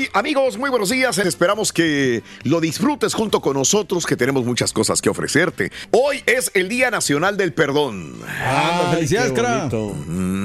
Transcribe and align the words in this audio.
Hoy, 0.00 0.08
amigos, 0.14 0.56
muy 0.56 0.70
buenos 0.70 0.88
días. 0.88 1.18
Esperamos 1.18 1.74
que 1.74 2.22
lo 2.44 2.58
disfrutes 2.62 3.12
junto 3.12 3.42
con 3.42 3.52
nosotros, 3.52 4.06
que 4.06 4.16
tenemos 4.16 4.46
muchas 4.46 4.72
cosas 4.72 5.02
que 5.02 5.10
ofrecerte. 5.10 5.70
Hoy 5.90 6.22
es 6.24 6.50
el 6.54 6.70
Día 6.70 6.90
Nacional 6.90 7.36
del 7.36 7.52
Perdón. 7.52 8.14
Ah, 8.26 8.92
felicidades, 8.94 9.32
cara. 9.32 9.66
bonito. 9.68 9.94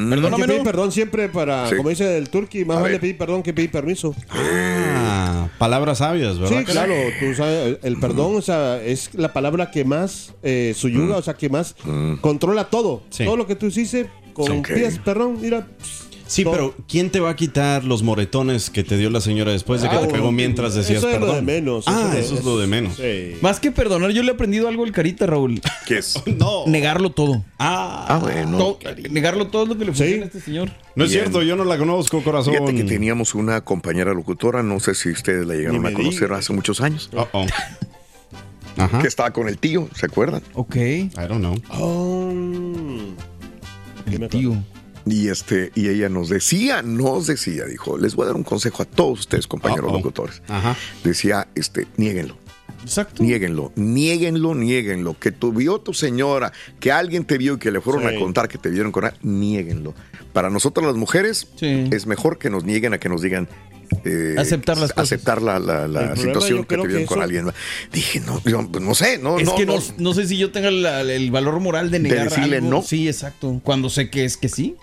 Perdóname, 0.09 0.59
perdón 0.61 0.91
siempre 0.91 1.29
para, 1.29 1.69
Sí. 1.69 1.77
como 1.77 1.87
dice 1.87 2.17
el 2.17 2.29
turqui, 2.29 2.65
más 2.65 2.79
A 2.79 2.81
vale 2.81 2.99
pedir 2.99 3.17
perdón 3.17 3.43
que 3.43 3.53
pedir 3.53 3.71
permiso. 3.71 4.13
Ah, 4.29 5.47
palabras 5.57 5.99
sabias, 5.99 6.37
¿verdad? 6.37 6.59
Sí, 6.59 6.65
claro, 6.65 6.93
tú 7.21 7.33
sabes, 7.33 7.77
el 7.81 7.97
perdón 7.97 8.35
o 8.35 8.41
sea, 8.41 8.83
es 8.83 9.11
la 9.13 9.31
palabra 9.31 9.71
que 9.71 9.85
más 9.85 10.33
eh, 10.43 10.73
Mm. 10.75 10.77
suyuga, 10.77 11.15
o 11.15 11.21
sea, 11.21 11.33
que 11.35 11.47
más 11.47 11.77
controla 12.19 12.65
todo. 12.65 13.03
Sí. 13.09 13.23
Todo 13.23 13.37
lo 13.37 13.47
que 13.47 13.55
tú 13.55 13.67
hiciste, 13.67 14.09
con 14.33 14.59
Ok. 14.59 14.67
pides 14.67 14.99
perdón, 14.99 15.37
mira. 15.41 15.65
Sí, 16.35 16.43
todo. 16.43 16.53
pero 16.53 16.75
¿quién 16.87 17.09
te 17.11 17.19
va 17.19 17.29
a 17.29 17.35
quitar 17.35 17.83
los 17.85 18.03
moretones 18.03 18.69
que 18.69 18.83
te 18.83 18.97
dio 18.97 19.09
la 19.09 19.21
señora 19.21 19.51
después 19.51 19.81
de 19.81 19.89
que 19.89 19.95
Ah, 19.95 20.01
te 20.01 20.07
pegó 20.07 20.31
mientras 20.31 20.75
decías 20.75 20.99
eso 20.99 21.07
es 21.09 21.13
lo 21.15 21.19
perdón? 21.27 21.35
de 21.45 21.53
menos, 21.53 21.85
Ah, 21.87 22.13
eso 22.17 22.35
es 22.35 22.43
lo 22.43 22.57
de 22.57 22.67
menos. 22.67 22.95
Sí. 22.97 23.37
Más 23.41 23.59
que 23.59 23.71
perdonar, 23.71 24.11
yo 24.11 24.21
le 24.23 24.31
he 24.31 24.33
aprendido 24.33 24.67
algo 24.67 24.83
al 24.83 24.91
carita, 24.91 25.25
Raúl. 25.25 25.61
¿Qué 25.87 25.99
es? 25.99 26.21
No. 26.37 26.65
Negarlo 26.67 27.11
todo. 27.11 27.43
Ah, 27.57 28.05
Ah, 28.09 28.17
bueno. 28.17 28.57
Todo- 28.57 28.79
negarlo 29.09 29.47
todo 29.47 29.63
es 29.63 29.69
lo 29.69 29.77
que 29.77 29.85
le 29.85 29.93
funciona 29.93 30.23
a 30.23 30.25
este 30.27 30.41
señor. 30.41 30.69
no 30.95 31.05
es 31.05 31.11
cierto, 31.11 31.41
yo 31.41 31.55
no 31.55 31.63
la 31.63 31.77
conozco, 31.77 32.21
corazón. 32.23 32.53
Fíjate 32.53 32.75
que 32.75 32.83
teníamos 32.83 33.33
una 33.35 33.61
compañera 33.61 34.13
locutora, 34.13 34.61
no 34.63 34.79
sé 34.79 34.93
si 34.95 35.09
ustedes 35.11 35.45
la 35.47 35.53
llegaron 35.55 35.85
a 35.85 35.93
conocer 35.93 36.31
hace 36.33 36.51
muchos 36.53 36.81
años, 36.81 37.09
Uh-oh. 37.13 37.45
Ajá. 38.77 38.99
que 38.99 39.07
estaba 39.07 39.31
con 39.31 39.47
el 39.47 39.57
tío, 39.57 39.87
¿se 39.95 40.05
acuerdan? 40.05 40.41
Ok. 40.53 40.75
I 40.75 41.09
don't 41.29 41.39
know. 41.39 41.55
Oh, 41.69 42.33
¿Qué 44.09 44.19
me 44.19 44.25
El 44.25 44.29
tío. 44.31 44.55
Y 45.07 45.27
este, 45.29 45.71
y 45.75 45.89
ella 45.89 46.09
nos 46.09 46.29
decía, 46.29 46.81
nos 46.81 47.27
decía, 47.27 47.65
dijo, 47.65 47.97
les 47.97 48.15
voy 48.15 48.23
a 48.23 48.27
dar 48.27 48.35
un 48.35 48.43
consejo 48.43 48.81
a 48.83 48.85
todos 48.85 49.19
ustedes, 49.21 49.45
compañeros 49.47 49.91
locutores. 49.91 50.41
Ajá. 50.47 50.75
Decía, 51.03 51.47
este, 51.55 51.85
niéguenlo. 51.97 52.37
Exacto. 52.81 53.23
Niéguenlo, 53.23 53.71
niéguenlo, 53.75 54.53
niéguenlo. 54.55 55.17
Que 55.19 55.31
tu 55.31 55.51
vio 55.53 55.79
tu 55.79 55.93
señora, 55.93 56.51
que 56.79 56.91
alguien 56.91 57.23
te 57.25 57.37
vio 57.37 57.55
y 57.55 57.57
que 57.59 57.71
le 57.71 57.81
fueron 57.81 58.07
Sí. 58.07 58.15
a 58.15 58.19
contar 58.19 58.47
que 58.47 58.57
te 58.57 58.69
vieron 58.69 58.91
con 58.91 59.05
ella, 59.05 59.15
niéguenlo. 59.23 59.93
Para 60.33 60.49
nosotros 60.49 60.85
las 60.85 60.95
mujeres 60.95 61.47
Sí. 61.55 61.87
es 61.91 62.05
mejor 62.07 62.37
que 62.37 62.49
nos 62.49 62.63
nieguen 62.63 62.93
a 62.93 62.99
que 62.99 63.09
nos 63.09 63.21
digan 63.21 63.47
eh, 64.03 64.35
Aceptar 64.39 64.77
las 64.79 64.91
cosas. 64.93 65.03
aceptar 65.11 65.41
la, 65.43 65.59
la- 65.59 66.15
situación 66.15 66.65
que 66.65 66.75
te 66.75 66.81
que 66.81 66.87
vieron 66.87 67.05
con 67.05 67.21
alguien. 67.21 67.51
Dije, 67.93 68.19
no, 68.19 68.41
yo, 68.43 68.67
pues, 68.71 68.83
no 68.83 68.95
sé, 68.95 69.19
no, 69.19 69.37
Es 69.39 69.45
no, 69.45 69.55
que 69.55 69.65
no, 69.67 69.75
no. 69.77 69.83
no 69.99 70.13
sé 70.15 70.27
si 70.27 70.37
yo 70.37 70.51
tenga 70.51 70.71
la- 70.71 71.01
el 71.01 71.29
valor 71.29 71.59
moral 71.59 71.91
de 71.91 71.99
negar 71.99 72.29
decirle 72.29 72.57
algo. 72.57 72.69
no. 72.69 72.81
Sí, 72.81 73.07
exacto. 73.07 73.61
Cuando 73.63 73.89
sé 73.91 74.09
que 74.09 74.25
es 74.25 74.37
que 74.37 74.49
sí. 74.49 74.75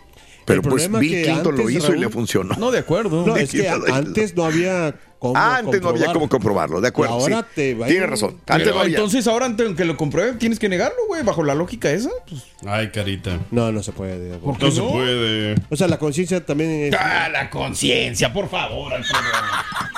Pero 0.45 0.63
pues 0.63 0.91
Bill 0.91 1.23
Clinton 1.25 1.57
lo 1.57 1.71
hizo 1.71 1.95
y 1.95 1.99
le 1.99 2.09
funcionó. 2.09 2.55
No, 2.57 2.71
de 2.71 2.79
acuerdo. 2.79 3.25
No, 3.33 3.37
es 3.37 3.51
que 3.53 3.69
antes 3.69 4.35
no 4.35 4.45
había 4.45 4.95
cómo 5.23 5.35
Ah, 5.37 5.59
antes 5.59 5.81
no 5.81 5.91
había 5.91 6.13
cómo 6.13 6.29
comprobarlo, 6.29 6.81
de 6.81 6.89
acuerdo. 6.89 7.17
Y 7.19 7.23
ahora 7.23 7.41
sí. 7.43 7.47
te 7.55 7.75
va 7.75 7.87
a 7.87 7.89
Tienes 7.89 8.11
razón. 8.11 8.41
Antes 8.47 8.65
Pero 8.65 8.75
no 8.75 8.81
había. 8.81 8.97
entonces 8.97 9.27
ahora, 9.29 9.47
aunque 9.47 9.85
lo 9.85 9.97
compruebe, 9.97 10.33
tienes 10.33 10.59
que 10.59 10.69
negarlo, 10.69 10.99
güey. 11.07 11.23
Bajo 11.23 11.45
la 11.45 11.55
lógica 11.55 11.91
esa. 11.91 12.11
Pues, 12.29 12.43
Ay, 12.67 12.91
carita. 12.91 13.39
No, 13.53 13.71
no 13.71 13.83
se 13.83 13.93
puede. 13.93 14.37
¿Por 14.39 14.59
qué 14.59 14.67
No 14.67 14.71
se 14.73 14.83
puede. 14.83 15.55
O 15.71 15.77
sea, 15.77 15.87
la 15.87 15.99
conciencia 15.99 16.45
también 16.45 16.71
es... 16.71 16.95
Ah, 16.99 17.29
la 17.29 17.49
conciencia, 17.51 18.33
por 18.33 18.49
favor, 18.51 18.93
Alfredo. 18.93 19.23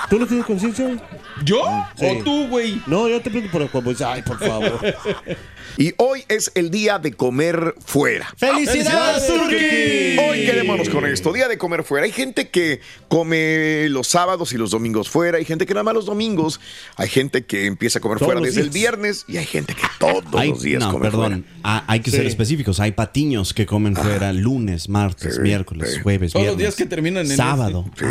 ¿Tú 0.09 0.19
no 0.19 0.27
tienes 0.27 0.45
conciencia? 0.45 0.87
¿Yo? 1.43 1.63
Sí. 1.97 2.05
¿O 2.05 2.23
tú, 2.23 2.47
güey? 2.47 2.79
No, 2.85 3.09
yo 3.09 3.19
te 3.21 3.31
pregunto 3.31 3.67
por 3.69 3.83
dices, 3.83 4.05
ay, 4.07 4.21
por 4.21 4.39
favor. 4.39 4.79
Y 5.77 5.93
hoy 5.97 6.23
es 6.29 6.51
el 6.55 6.71
día 6.71 6.99
de 6.99 7.11
comer 7.13 7.75
fuera. 7.85 8.33
¡Felicidades, 8.37 9.27
Turki! 9.27 10.17
Hoy 10.19 10.45
quedémonos 10.45 10.87
con 10.89 11.05
esto, 11.05 11.33
día 11.33 11.49
de 11.49 11.57
comer 11.57 11.83
fuera. 11.83 12.05
Hay 12.05 12.13
gente 12.13 12.49
que 12.49 12.79
come 13.09 13.89
los 13.89 14.07
sábados 14.07 14.53
y 14.53 14.57
los 14.57 14.71
domingos 14.71 15.09
fuera, 15.09 15.14
hay 15.23 15.45
gente 15.45 15.65
que 15.65 15.73
nada 15.73 15.83
más 15.83 15.93
los 15.93 16.05
domingos, 16.05 16.59
hay 16.97 17.07
gente 17.09 17.45
que 17.45 17.65
empieza 17.65 17.99
a 17.99 18.01
comer 18.01 18.17
Todos 18.19 18.27
fuera 18.33 18.41
desde 18.45 18.61
el 18.61 18.69
viernes 18.69 19.25
y 19.27 19.37
hay 19.37 19.45
gente 19.45 19.73
que 19.73 19.81
todos 19.99 20.23
Hay- 20.37 20.49
los 20.49 20.61
días 20.61 20.81
no, 20.83 20.91
come 20.91 21.05
perdón. 21.05 21.25
fuera. 21.43 21.59
Ah, 21.63 21.83
hay 21.87 22.01
que 22.01 22.11
ser 22.11 22.25
específicos. 22.25 22.79
Hay 22.79 22.91
patiños 22.91 23.53
que 23.53 23.65
comen 23.65 23.95
fuera 23.95 24.33
lunes, 24.33 24.89
martes, 24.89 25.35
Sí, 25.35 25.41
miércoles, 25.41 25.93
sí. 25.95 25.99
jueves, 26.01 26.33
Todos 26.33 26.45
los 26.47 26.57
viernes. 26.57 26.75
días 26.75 26.87
que 26.87 26.89
terminan 26.89 27.29
en 27.29 27.37
Sábado. 27.37 27.85
Sí, 27.97 28.05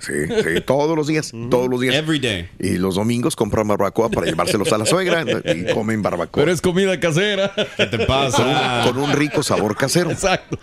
sí, 0.00 0.12
sí, 0.28 0.60
todos 0.66 0.96
los 0.96 1.06
días, 1.06 1.32
todos 1.50 1.68
los 1.68 1.80
días. 1.80 1.94
Every 1.94 2.18
day. 2.18 2.48
Y 2.58 2.78
los 2.78 2.96
domingos 2.96 3.36
compran 3.36 3.66
barbacoa 3.68 4.08
para 4.10 4.26
llevárselos 4.26 4.72
a 4.72 4.78
la 4.78 4.86
suegra 4.86 5.24
y 5.44 5.72
comen 5.72 6.02
barbacoa. 6.02 6.42
Pero 6.42 6.52
es 6.52 6.60
comida 6.60 6.98
casera. 7.00 7.52
¿Qué 7.76 7.86
te 7.86 7.96
con, 7.98 8.06
pasa? 8.06 8.84
un, 8.86 8.92
con 8.92 9.02
un 9.02 9.12
rico 9.12 9.42
sabor 9.42 9.76
casero. 9.76 10.10
Exacto. 10.10 10.58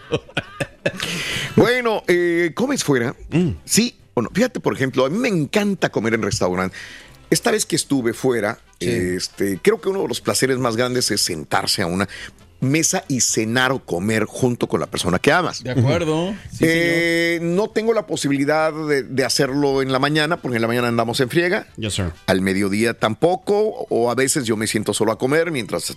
Bueno, 1.55 2.03
eh, 2.07 2.24
¿comes 2.53 2.83
fuera? 2.83 3.15
Mm. 3.29 3.49
Sí 3.65 3.97
o 4.13 4.21
no. 4.21 4.29
Fíjate, 4.33 4.59
por 4.59 4.73
ejemplo, 4.73 5.05
a 5.05 5.09
mí 5.09 5.17
me 5.17 5.29
encanta 5.29 5.91
comer 5.91 6.13
en 6.13 6.21
restaurante. 6.21 6.75
Esta 7.29 7.51
vez 7.51 7.65
que 7.65 7.75
estuve 7.75 8.13
fuera, 8.13 8.59
este, 8.79 9.59
creo 9.61 9.81
que 9.81 9.89
uno 9.89 10.03
de 10.03 10.07
los 10.07 10.21
placeres 10.21 10.57
más 10.57 10.75
grandes 10.75 11.09
es 11.11 11.21
sentarse 11.21 11.81
a 11.81 11.87
una 11.87 12.07
mesa 12.65 13.03
y 13.07 13.21
cenar 13.21 13.71
o 13.71 13.79
comer 13.79 14.25
junto 14.25 14.67
con 14.67 14.79
la 14.79 14.87
persona 14.87 15.19
que 15.19 15.31
amas. 15.31 15.63
De 15.63 15.71
acuerdo. 15.71 16.33
Sí. 16.51 16.65
Eh, 16.67 17.39
no 17.41 17.69
tengo 17.69 17.93
la 17.93 18.05
posibilidad 18.07 18.73
de, 18.73 19.03
de 19.03 19.23
hacerlo 19.23 19.81
en 19.81 19.91
la 19.91 19.99
mañana, 19.99 20.37
porque 20.37 20.57
en 20.57 20.61
la 20.61 20.67
mañana 20.67 20.87
andamos 20.87 21.19
en 21.19 21.29
friega. 21.29 21.67
Yes, 21.77 21.93
sir. 21.93 22.11
Al 22.27 22.41
mediodía 22.41 22.93
tampoco, 22.93 23.85
o 23.89 24.11
a 24.11 24.15
veces 24.15 24.45
yo 24.45 24.57
me 24.57 24.67
siento 24.67 24.93
solo 24.93 25.11
a 25.11 25.17
comer 25.17 25.51
mientras. 25.51 25.95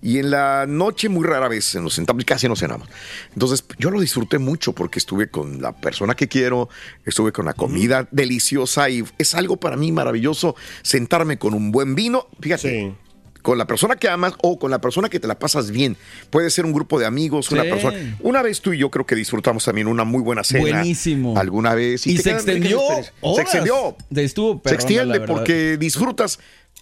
Y 0.00 0.18
en 0.18 0.30
la 0.30 0.66
noche, 0.66 1.08
muy 1.08 1.26
rara 1.26 1.48
vez 1.48 1.74
nos 1.76 1.94
sentamos, 1.94 2.24
casi 2.24 2.48
no 2.48 2.56
cenamos. 2.56 2.88
Entonces, 3.32 3.64
yo 3.78 3.90
lo 3.90 4.00
disfruté 4.00 4.38
mucho 4.38 4.72
porque 4.72 4.98
estuve 4.98 5.28
con 5.28 5.60
la 5.60 5.72
persona 5.72 6.14
que 6.14 6.28
quiero, 6.28 6.68
estuve 7.04 7.32
con 7.32 7.44
la 7.46 7.54
comida 7.54 8.06
deliciosa 8.10 8.88
y 8.90 9.04
es 9.18 9.34
algo 9.34 9.56
para 9.56 9.76
mí 9.76 9.92
maravilloso 9.92 10.54
sentarme 10.82 11.38
con 11.38 11.54
un 11.54 11.72
buen 11.72 11.94
vino. 11.94 12.26
Fíjate, 12.40 12.62
Sí. 12.62 12.94
Con 13.42 13.58
la 13.58 13.66
persona 13.66 13.96
que 13.96 14.08
amas 14.08 14.34
o 14.42 14.58
con 14.58 14.70
la 14.70 14.80
persona 14.80 15.08
que 15.08 15.20
te 15.20 15.26
la 15.26 15.38
pasas 15.38 15.70
bien. 15.70 15.96
Puede 16.30 16.50
ser 16.50 16.64
un 16.64 16.72
grupo 16.72 16.98
de 16.98 17.06
amigos, 17.06 17.50
una 17.50 17.62
persona. 17.62 18.16
Una 18.20 18.42
vez 18.42 18.60
tú 18.60 18.72
y 18.72 18.78
yo 18.78 18.90
creo 18.90 19.04
que 19.04 19.14
disfrutamos 19.14 19.64
también 19.64 19.88
una 19.88 20.04
muy 20.04 20.22
buena 20.22 20.44
cena. 20.44 20.60
Buenísimo. 20.62 21.36
Alguna 21.36 21.74
vez. 21.74 22.06
Y 22.06 22.18
se 22.18 22.30
extendió 22.30 22.80
horas. 22.80 23.12
Se 23.34 23.42
extendió. 23.42 23.96
Estuvo 24.14 24.54
Se 24.54 24.60
perrona, 24.60 24.70
la 24.70 24.74
extiende 24.74 25.20
porque 25.20 25.76
disfrutas 25.76 26.38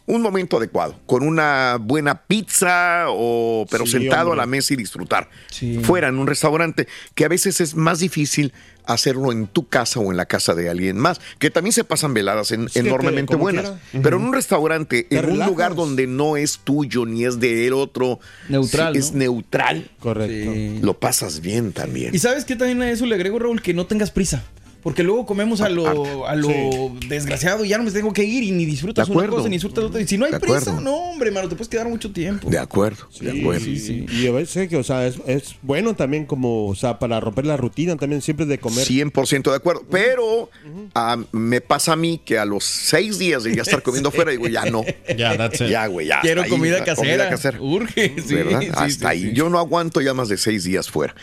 un 0.06 0.22
momento 0.22 0.56
adecuado, 0.56 0.98
con 1.06 1.22
una 1.22 1.76
buena 1.80 2.22
pizza 2.22 3.04
o 3.08 3.64
pero 3.70 3.86
Sí, 3.86 3.92
sentado 3.92 4.30
hombre. 4.30 4.42
a 4.42 4.44
la 4.44 4.46
mesa 4.50 4.74
y 4.74 4.76
disfrutar. 4.76 5.30
Sí. 5.50 5.78
Fuera 5.84 6.08
en 6.08 6.18
un 6.18 6.26
restaurante, 6.26 6.88
que 7.14 7.24
a 7.24 7.28
veces 7.28 7.60
es 7.60 7.76
más 7.76 8.00
difícil 8.00 8.52
hacerlo 8.86 9.30
en 9.30 9.46
tu 9.46 9.68
casa 9.68 10.00
o 10.00 10.10
en 10.10 10.16
la 10.16 10.26
casa 10.26 10.54
de 10.56 10.68
alguien 10.68 10.96
más, 10.98 11.20
que 11.38 11.48
también 11.50 11.72
se 11.72 11.84
pasan 11.84 12.12
veladas 12.12 12.50
en- 12.50 12.66
te- 12.66 12.80
enormemente 12.80 13.36
buenas. 13.36 13.74
Pero 14.02 14.16
en 14.16 14.24
un 14.24 14.32
restaurante, 14.32 15.04
Te 15.04 15.16
en 15.18 15.30
un 15.30 15.46
lugar 15.46 15.76
donde 15.76 16.08
no 16.08 16.36
es 16.36 16.58
tuyo 16.64 17.06
ni 17.06 17.24
es 17.24 17.38
de 17.38 17.68
el 17.68 17.72
otro, 17.74 18.18
Neutral, 18.48 18.96
es 18.96 19.12
neutral, 19.12 19.92
Correcto. 20.00 20.52
Sí. 20.52 20.80
lo 20.82 20.98
pasas 20.98 21.40
bien 21.40 21.72
también. 21.72 22.12
Y 22.12 22.18
sabes 22.18 22.44
que 22.44 22.56
también 22.56 22.82
a 22.82 22.90
eso 22.90 23.06
le 23.06 23.14
agrego, 23.14 23.38
Raúl, 23.38 23.62
que 23.62 23.74
no 23.74 23.86
tengas 23.86 24.10
prisa. 24.10 24.42
Porque 24.82 25.02
luego 25.02 25.26
comemos 25.26 25.60
a 25.60 25.68
lo, 25.68 26.26
a 26.26 26.34
lo 26.34 26.48
Sí. 26.48 27.08
desgraciado 27.08 27.64
y 27.64 27.68
ya 27.68 27.78
no 27.78 27.84
me 27.84 27.90
tengo 27.90 28.12
que 28.12 28.24
ir 28.24 28.42
y 28.44 28.50
ni 28.50 28.64
disfrutas 28.64 29.08
De 29.08 29.14
una 29.14 29.28
cosa 29.28 29.48
ni 29.48 29.56
disfrutas 29.56 29.84
otra. 29.84 30.00
Y 30.00 30.06
si 30.06 30.16
no 30.18 30.24
hay 30.24 30.32
De 30.32 30.40
prisa, 30.40 30.58
acuerdo. 30.58 30.80
no, 30.80 30.94
hombre, 31.10 31.30
mano, 31.30 31.48
te 31.48 31.54
puedes 31.56 31.68
quedar 31.68 31.88
mucho 31.88 32.10
tiempo. 32.12 32.48
De 32.48 32.58
acuerdo, 32.58 33.06
de 33.20 33.30
Sí, 33.32 33.40
acuerdo. 33.40 33.64
sí, 33.64 33.78
sí. 33.78 34.06
Y 34.10 34.26
a 34.26 34.32
veces 34.32 34.68
que, 34.68 34.76
o 34.76 34.82
sea, 34.82 35.06
es, 35.06 35.16
es 35.26 35.56
bueno 35.62 35.94
también 35.94 36.24
como, 36.26 36.66
o 36.66 36.74
sea, 36.74 36.98
para 36.98 37.20
romper 37.20 37.46
la 37.46 37.56
rutina 37.56 37.96
también 37.96 38.22
siempre 38.22 38.46
de 38.46 38.58
comer. 38.58 38.86
100% 38.86 39.50
de 39.50 39.56
acuerdo. 39.56 39.82
Pero 39.90 40.50
ah, 40.94 41.18
me 41.32 41.60
pasa 41.60 41.92
a 41.92 41.96
mí 41.96 42.20
que 42.24 42.38
a 42.38 42.44
los 42.44 42.64
seis 42.64 43.18
días 43.18 43.42
de 43.44 43.54
ya 43.54 43.62
estar 43.62 43.82
comiendo 43.84 44.10
fuera, 44.10 44.30
digo, 44.30 44.48
ya 44.48 44.64
no. 44.64 44.82
Ya, 45.16 45.36
that's 45.36 45.60
it. 45.60 45.68
Ya, 45.68 45.86
güey, 45.88 46.06
ya. 46.06 46.20
Quiero 46.20 46.40
hasta 46.42 46.54
ahí, 46.54 46.58
comida 46.58 46.84
casera. 46.84 47.28
casera. 47.28 47.60
Urge, 47.60 48.14
sí, 48.26 48.34
¿Verdad? 48.34 48.60
sí, 48.60 48.68
Hasta 48.72 48.88
sí, 48.88 49.04
ahí. 49.06 49.22
sí. 49.24 49.32
Yo 49.34 49.50
no 49.50 49.58
aguanto 49.58 50.00
ya 50.00 50.14
más 50.14 50.28
de 50.28 50.38
seis 50.38 50.64
días 50.64 50.88
fuera. 50.90 51.14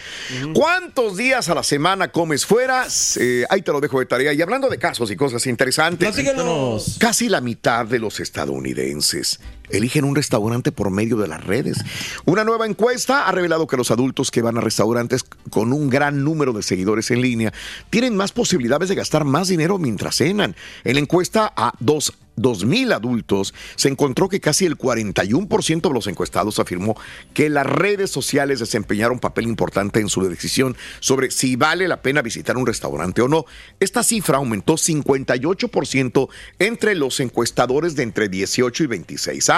¿Cuántos 0.54 1.18
días 1.18 1.50
a 1.50 1.56
la 1.56 1.64
semana 1.64 2.12
comes 2.12 2.46
fuera? 2.46 2.86
Eh, 3.20 3.46
ahí 3.50 3.62
te 3.62 3.72
lo 3.72 3.80
dejo 3.82 4.00
de 4.00 4.06
tarea. 4.06 4.34
Y 4.34 4.42
hablando 4.42 4.70
de 4.70 4.78
casos 4.78 5.10
y 5.12 5.16
cosas 5.16 5.46
interesantes, 5.48 6.10
Platícanos. 6.14 6.98
casi 7.00 7.30
la 7.30 7.42
mitad 7.42 7.86
de 7.86 8.00
los 8.00 8.20
estadounidenses 8.20 9.40
eligen 9.70 10.06
un 10.06 10.16
restaurante 10.16 10.72
por 10.72 10.92
medio 10.92 11.18
de 11.18 11.28
las 11.28 11.44
redes. 11.44 11.78
Una 12.26 12.44
nueva 12.44 12.66
encuesta 12.66 13.28
ha 13.28 13.32
revelado 13.32 13.68
que 13.68 13.78
los 13.78 13.92
adultos 13.92 14.32
que 14.32 14.42
van 14.42 14.58
a 14.58 14.62
restaurantes 14.62 15.24
con 15.50 15.74
un 15.74 15.90
gran 15.90 16.24
número 16.24 16.54
de 16.54 16.64
seguidores 16.64 17.12
en 17.12 17.22
línea 17.22 17.54
tienen 17.90 18.16
más 18.16 18.32
posibilidades 18.32 18.90
de 18.90 18.96
gastar 18.96 19.26
más 19.26 19.48
dinero 19.48 19.78
mientras 19.78 20.18
cenan. 20.18 20.56
En 20.84 20.96
la 20.96 21.00
encuesta 21.00 21.52
a 21.56 21.74
dos 21.80 22.14
2.000 22.38 22.94
adultos, 22.94 23.54
se 23.76 23.90
encontró 23.90 24.30
que 24.30 24.40
casi 24.40 24.66
el 24.66 24.78
41% 24.78 25.82
de 25.82 25.94
los 25.94 26.08
encuestados 26.08 26.60
afirmó 26.60 26.96
que 27.34 27.50
las 27.50 27.66
redes 27.66 28.12
sociales 28.12 28.60
desempeñaron 28.60 29.16
un 29.16 29.20
papel 29.20 29.48
importante 29.48 30.00
en 30.00 30.10
su 30.10 30.22
decisión 30.22 30.78
sobre 31.00 31.32
si 31.32 31.56
vale 31.56 31.88
la 31.88 32.02
pena 32.02 32.22
visitar 32.22 32.56
un 32.56 32.68
restaurante 32.68 33.22
o 33.22 33.28
no. 33.28 33.46
Esta 33.80 34.04
cifra 34.04 34.38
aumentó 34.38 34.76
58% 34.76 36.30
entre 36.60 36.94
los 36.94 37.20
encuestadores 37.20 37.96
de 37.96 38.04
entre 38.04 38.30
18 38.30 38.84
y 38.84 38.88
26 38.88 39.50
años. 39.50 39.57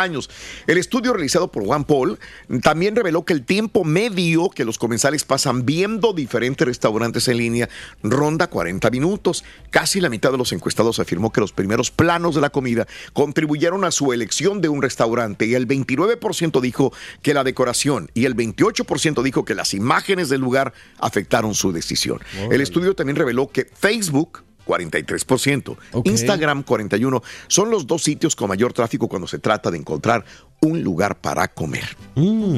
El 0.67 0.77
estudio 0.77 1.13
realizado 1.13 1.51
por 1.51 1.65
Juan 1.65 1.83
Paul 1.83 2.19
también 2.61 2.95
reveló 2.95 3.25
que 3.25 3.33
el 3.33 3.43
tiempo 3.43 3.83
medio 3.83 4.49
que 4.49 4.65
los 4.65 4.77
comensales 4.77 5.23
pasan 5.23 5.65
viendo 5.65 6.13
diferentes 6.13 6.65
restaurantes 6.65 7.27
en 7.27 7.37
línea 7.37 7.69
ronda 8.03 8.47
40 8.47 8.89
minutos. 8.91 9.43
Casi 9.69 9.99
la 9.99 10.09
mitad 10.09 10.31
de 10.31 10.37
los 10.37 10.53
encuestados 10.53 10.99
afirmó 10.99 11.31
que 11.31 11.41
los 11.41 11.51
primeros 11.51 11.91
planos 11.91 12.35
de 12.35 12.41
la 12.41 12.49
comida 12.49 12.87
contribuyeron 13.13 13.83
a 13.83 13.91
su 13.91 14.13
elección 14.13 14.61
de 14.61 14.69
un 14.69 14.81
restaurante 14.81 15.45
y 15.45 15.55
el 15.55 15.67
29% 15.67 16.61
dijo 16.61 16.93
que 17.21 17.33
la 17.33 17.43
decoración 17.43 18.09
y 18.13 18.25
el 18.25 18.35
28% 18.35 19.21
dijo 19.23 19.45
que 19.45 19.55
las 19.55 19.73
imágenes 19.73 20.29
del 20.29 20.41
lugar 20.41 20.73
afectaron 20.99 21.53
su 21.53 21.71
decisión. 21.71 22.19
El 22.51 22.61
estudio 22.61 22.95
también 22.95 23.15
reveló 23.15 23.49
que 23.49 23.65
Facebook 23.65 24.43
43%, 24.69 25.77
Ok. 25.93 26.07
Instagram 26.07 26.63
41 26.63 27.23
son 27.47 27.71
los 27.71 27.87
dos 27.87 28.03
sitios 28.03 28.35
con 28.35 28.49
mayor 28.49 28.73
tráfico 28.73 29.07
cuando 29.07 29.27
se 29.27 29.39
trata 29.39 29.71
de 29.71 29.77
encontrar 29.77 30.23
un 30.61 30.83
lugar 30.83 31.19
para 31.19 31.47
comer. 31.47 31.97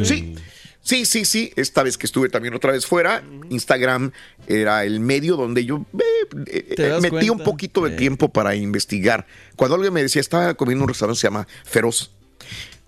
Sí. 0.04 0.36
Sí, 0.84 1.06
sí, 1.06 1.25
sí. 1.25 1.54
Esta 1.56 1.84
vez 1.84 1.98
que 1.98 2.08
estuve 2.08 2.28
también 2.30 2.56
otra 2.56 2.72
vez 2.72 2.88
fuera, 2.88 3.24
Instagram 3.50 4.12
era 4.48 4.84
el 4.84 5.00
medio 5.00 5.38
donde 5.38 5.63
yo 5.63 5.86
eh, 5.94 6.02
eh, 6.48 6.74
¿Te 6.75 6.90
das 6.90 7.02
metí 7.02 7.30
un 7.30 7.40
poquito 7.40 7.84
de 7.84 7.92
tiempo 7.92 8.30
para 8.30 8.56
investigar. 8.56 9.28
Cuando 9.56 9.75
alguien 9.75 9.94
me 9.94 10.02
decía, 10.02 10.19
estaba 10.19 10.56
comiendo 10.56 10.81
en 10.81 10.84
un 10.86 10.90
restaurante 10.90 11.18
que 11.18 11.22
se 11.22 11.28
llama 11.28 11.48
Feroz, 11.66 12.10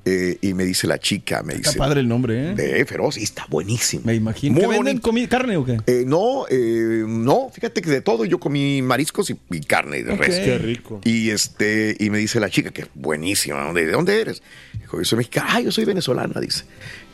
eh, 0.06 0.38
y 0.42 0.54
me 0.54 0.66
dice 0.66 0.86
la 0.86 1.00
chica, 1.00 1.42
me 1.44 1.54
Está 1.54 1.70
dice, 1.70 1.80
padre 1.80 2.02
el 2.02 2.08
nombre, 2.08 2.52
¿eh? 2.52 2.56
de 2.56 2.86
Feroz, 2.86 3.18
y 3.18 3.24
está 3.24 3.46
buenísimo. 3.50 4.04
Me 4.06 4.16
imagino. 4.16 4.54
Muy 4.54 4.62
¿Que 4.62 4.68
venden 4.68 4.86
bonito. 5.02 5.10
comi- 5.12 5.28
carne 5.30 5.56
o 5.58 5.64
qué? 5.66 5.78
Eh, 5.88 6.04
no, 6.06 6.46
eh, 6.50 7.04
no, 7.08 7.50
fíjate 7.54 7.82
que 7.82 7.90
de 7.90 8.02
todo 8.02 8.26
yo 8.26 8.40
comí 8.40 8.82
mariscos 8.82 9.30
y, 9.30 9.38
y 9.52 9.62
carne 9.62 10.04
de 10.04 10.12
Ok. 10.14 10.20
res. 10.20 10.40
Qué 10.40 10.58
rico. 10.58 11.00
Y 11.06 11.30
este, 11.30 11.96
y 12.00 12.10
me 12.10 12.18
dice 12.18 12.40
la 12.40 12.50
chica 12.50 12.72
que 12.72 12.86
buenísima, 12.96 13.72
¿de 13.74 13.92
dónde 13.92 14.20
eres? 14.20 14.44
Dijo, 14.80 14.98
yo 15.00 15.06
soy 15.06 15.18
mexicana, 15.20 15.48
ah, 15.52 15.60
yo 15.62 15.72
soy 15.72 15.86
venezolana, 15.86 16.40
dice. 16.42 16.66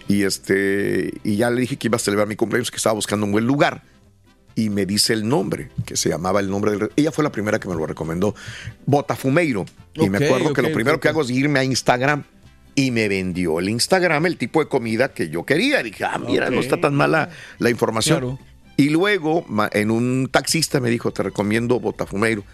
Y 0.08 0.24
este, 0.24 1.14
y 1.24 1.36
ya 1.36 1.52
le 1.52 1.62
dije 1.62 1.78
que 1.78 1.88
iba 1.88 1.98
a 1.98 2.00
celebrar 2.00 2.28
mi 2.28 2.36
cumpleaños, 2.36 2.72
que 2.72 2.78
estaba 2.78 2.94
buscando 2.96 3.26
un 3.28 3.32
buen 3.32 3.46
lugar. 3.46 3.84
Y 4.56 4.70
me 4.72 4.86
dice 4.88 5.14
el 5.14 5.28
nombre, 5.30 5.70
que 5.86 5.96
se 5.96 6.10
llamaba 6.10 6.40
el 6.40 6.50
nombre 6.50 6.72
del. 6.72 6.90
Ella 6.96 7.12
fue 7.12 7.24
la 7.24 7.32
primera 7.32 7.60
que 7.60 7.68
me 7.70 7.76
lo 7.76 7.86
recomendó, 7.86 8.34
Botafumeiro. 8.88 9.66
Y 9.94 10.10
me 10.10 10.18
acuerdo 10.18 10.54
que 10.54 10.62
ok, 10.62 10.68
lo 10.68 10.74
primero 10.74 10.96
ok. 10.98 11.02
que 11.04 11.10
hago 11.10 11.22
es 11.22 11.30
irme 11.30 11.60
a 11.60 11.64
Instagram 11.64 12.24
y 12.80 12.92
me 12.92 13.10
vendió 13.10 13.60
el 13.60 13.68
Instagram 13.68 14.26
el 14.26 14.38
tipo 14.38 14.62
de 14.62 14.70
comida 14.70 15.12
que 15.14 15.30
yo 15.30 15.44
quería. 15.46 15.84
Dije, 15.84 16.06
ah, 16.06 16.18
mira, 16.18 16.50
no 16.50 16.62
está 16.62 16.80
tan 16.80 16.96
mala 16.96 17.30
la 17.58 17.70
información. 17.70 18.20
Claro. 18.20 18.40
Y 18.78 18.88
luego 18.90 19.46
en 19.74 19.92
un 19.92 20.30
taxista 20.32 20.80
me 20.80 20.90
dijo, 20.90 21.12
te 21.12 21.24
recomiendo 21.24 21.82
Botafumeiro. 21.82 22.46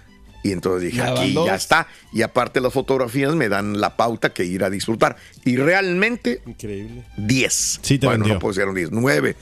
Y 0.43 0.51
entonces 0.51 0.91
dije, 0.91 1.03
aquí 1.03 1.33
dos. 1.33 1.45
ya 1.45 1.53
está. 1.53 1.87
Y 2.11 2.23
aparte 2.23 2.59
las 2.59 2.73
fotografías 2.73 3.35
me 3.35 3.49
dan 3.49 3.79
la 3.79 3.95
pauta 3.95 4.33
que 4.33 4.43
ir 4.45 4.63
a 4.63 4.71
disfrutar. 4.71 5.15
Y 5.43 5.57
realmente 5.57 6.41
Increíble. 6.47 7.03
10. 7.17 7.79
Sí 7.83 7.99
te 7.99 8.07
bueno, 8.07 8.23
vendió. 8.23 8.33
no 8.35 8.39
puedo 8.39 8.53
decir 8.55 8.73
10, 8.73 8.91
9 8.91 9.35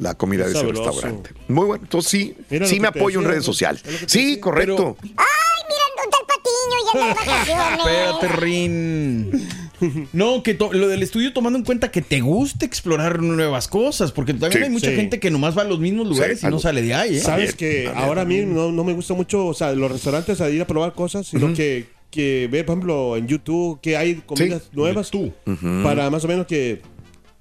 la 0.00 0.14
comida 0.16 0.44
de 0.46 0.50
ese 0.50 0.60
Sabroso. 0.62 0.84
restaurante. 0.90 1.30
Muy 1.46 1.66
bueno. 1.66 1.84
Entonces 1.84 2.10
sí, 2.10 2.36
Mira 2.50 2.66
sí 2.66 2.80
me 2.80 2.88
apoyo 2.88 3.20
en 3.20 3.26
redes 3.26 3.44
sociales. 3.44 3.82
Sí, 4.06 4.24
decía. 4.26 4.40
correcto. 4.40 4.96
Ay, 5.00 5.62
mira, 5.68 5.84
¿dónde 5.96 6.02
está 6.10 6.18
el 6.18 6.26
patiño? 6.26 6.76
Ya 6.92 7.06
de 7.06 7.14
vacaciones. 7.14 7.78
Espérate, 7.78 8.28
Rin. 8.40 9.48
No, 10.12 10.42
que 10.42 10.54
lo 10.72 10.88
del 10.88 11.02
estudio 11.02 11.32
tomando 11.32 11.58
en 11.58 11.64
cuenta 11.64 11.90
que 11.90 12.02
te 12.02 12.20
gusta 12.20 12.64
explorar 12.64 13.20
nuevas 13.22 13.68
cosas, 13.68 14.12
porque 14.12 14.32
también 14.32 14.52
Sí, 14.52 14.58
hay 14.64 14.70
mucha 14.70 14.90
sí. 14.90 14.96
gente 14.96 15.20
que 15.20 15.30
nomás 15.30 15.56
va 15.56 15.62
a 15.62 15.64
los 15.64 15.78
mismos 15.80 16.06
lugares 16.08 16.42
y 16.42 16.46
no 16.46 16.58
sale 16.58 16.82
de 16.82 16.94
ahí, 16.94 17.16
¿eh? 17.16 17.20
Sabes 17.20 17.54
que 17.54 17.84
también. 17.84 18.04
ahora 18.04 18.22
a 18.22 18.24
mí 18.24 18.40
no, 18.46 18.70
no 18.72 18.84
me 18.84 18.92
gusta 18.92 19.14
mucho, 19.14 19.46
o 19.46 19.54
sea, 19.54 19.72
los 19.72 19.90
restaurantes 19.90 20.40
a 20.40 20.50
ir 20.50 20.60
a 20.62 20.66
probar 20.66 20.92
cosas, 20.92 21.26
sino 21.26 21.52
que, 21.54 21.86
que 22.10 22.48
ve, 22.50 22.64
por 22.64 22.74
ejemplo, 22.74 23.16
en 23.16 23.26
YouTube 23.26 23.80
que 23.80 23.96
hay 23.96 24.16
comidas 24.26 24.62
Sí, 24.64 24.68
nuevas 24.72 25.10
tú, 25.10 25.32
para 25.82 26.10
más 26.10 26.24
o 26.24 26.28
menos 26.28 26.46
que, 26.46 26.80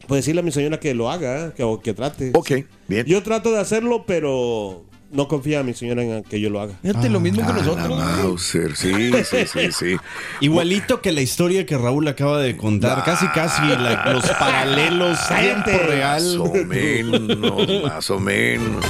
pues 0.07 0.19
decirle 0.19 0.41
a 0.41 0.43
mi 0.43 0.51
señora 0.51 0.79
que 0.79 0.93
lo 0.93 1.09
haga, 1.11 1.53
que, 1.53 1.63
o 1.63 1.79
que 1.79 1.93
trate. 1.93 2.31
Ok, 2.33 2.51
bien. 2.87 3.05
Yo 3.05 3.21
trato 3.23 3.51
de 3.51 3.59
hacerlo, 3.59 4.03
pero 4.05 4.83
no 5.13 5.27
confía 5.27 5.59
a 5.61 5.63
mi 5.63 5.73
señora 5.73 6.03
en 6.03 6.23
que 6.23 6.41
yo 6.41 6.49
lo 6.49 6.59
haga. 6.59 6.73
Fíjate, 6.81 7.09
lo 7.09 7.19
mismo 7.19 7.45
que 7.45 7.51
Ah, 7.51 7.55
nosotros. 7.55 7.97
Mauser, 7.99 8.75
sí, 8.75 9.11
sí, 9.23 9.37
sí, 9.45 9.71
sí. 9.71 9.95
Igualito 10.41 11.01
que 11.01 11.11
la 11.11 11.21
historia 11.21 11.65
que 11.65 11.77
Raúl 11.77 12.07
acaba 12.07 12.39
de 12.41 12.57
contar, 12.57 13.03
casi 13.03 13.27
casi 13.27 13.61
la- 13.67 14.11
los 14.13 14.25
paralelos, 14.31 15.19
tiempo 15.27 15.71
Más 15.71 15.85
real. 15.87 16.37
o 16.39 16.53
menos, 16.65 17.83
más 17.83 18.09
o 18.09 18.19
menos. 18.19 18.83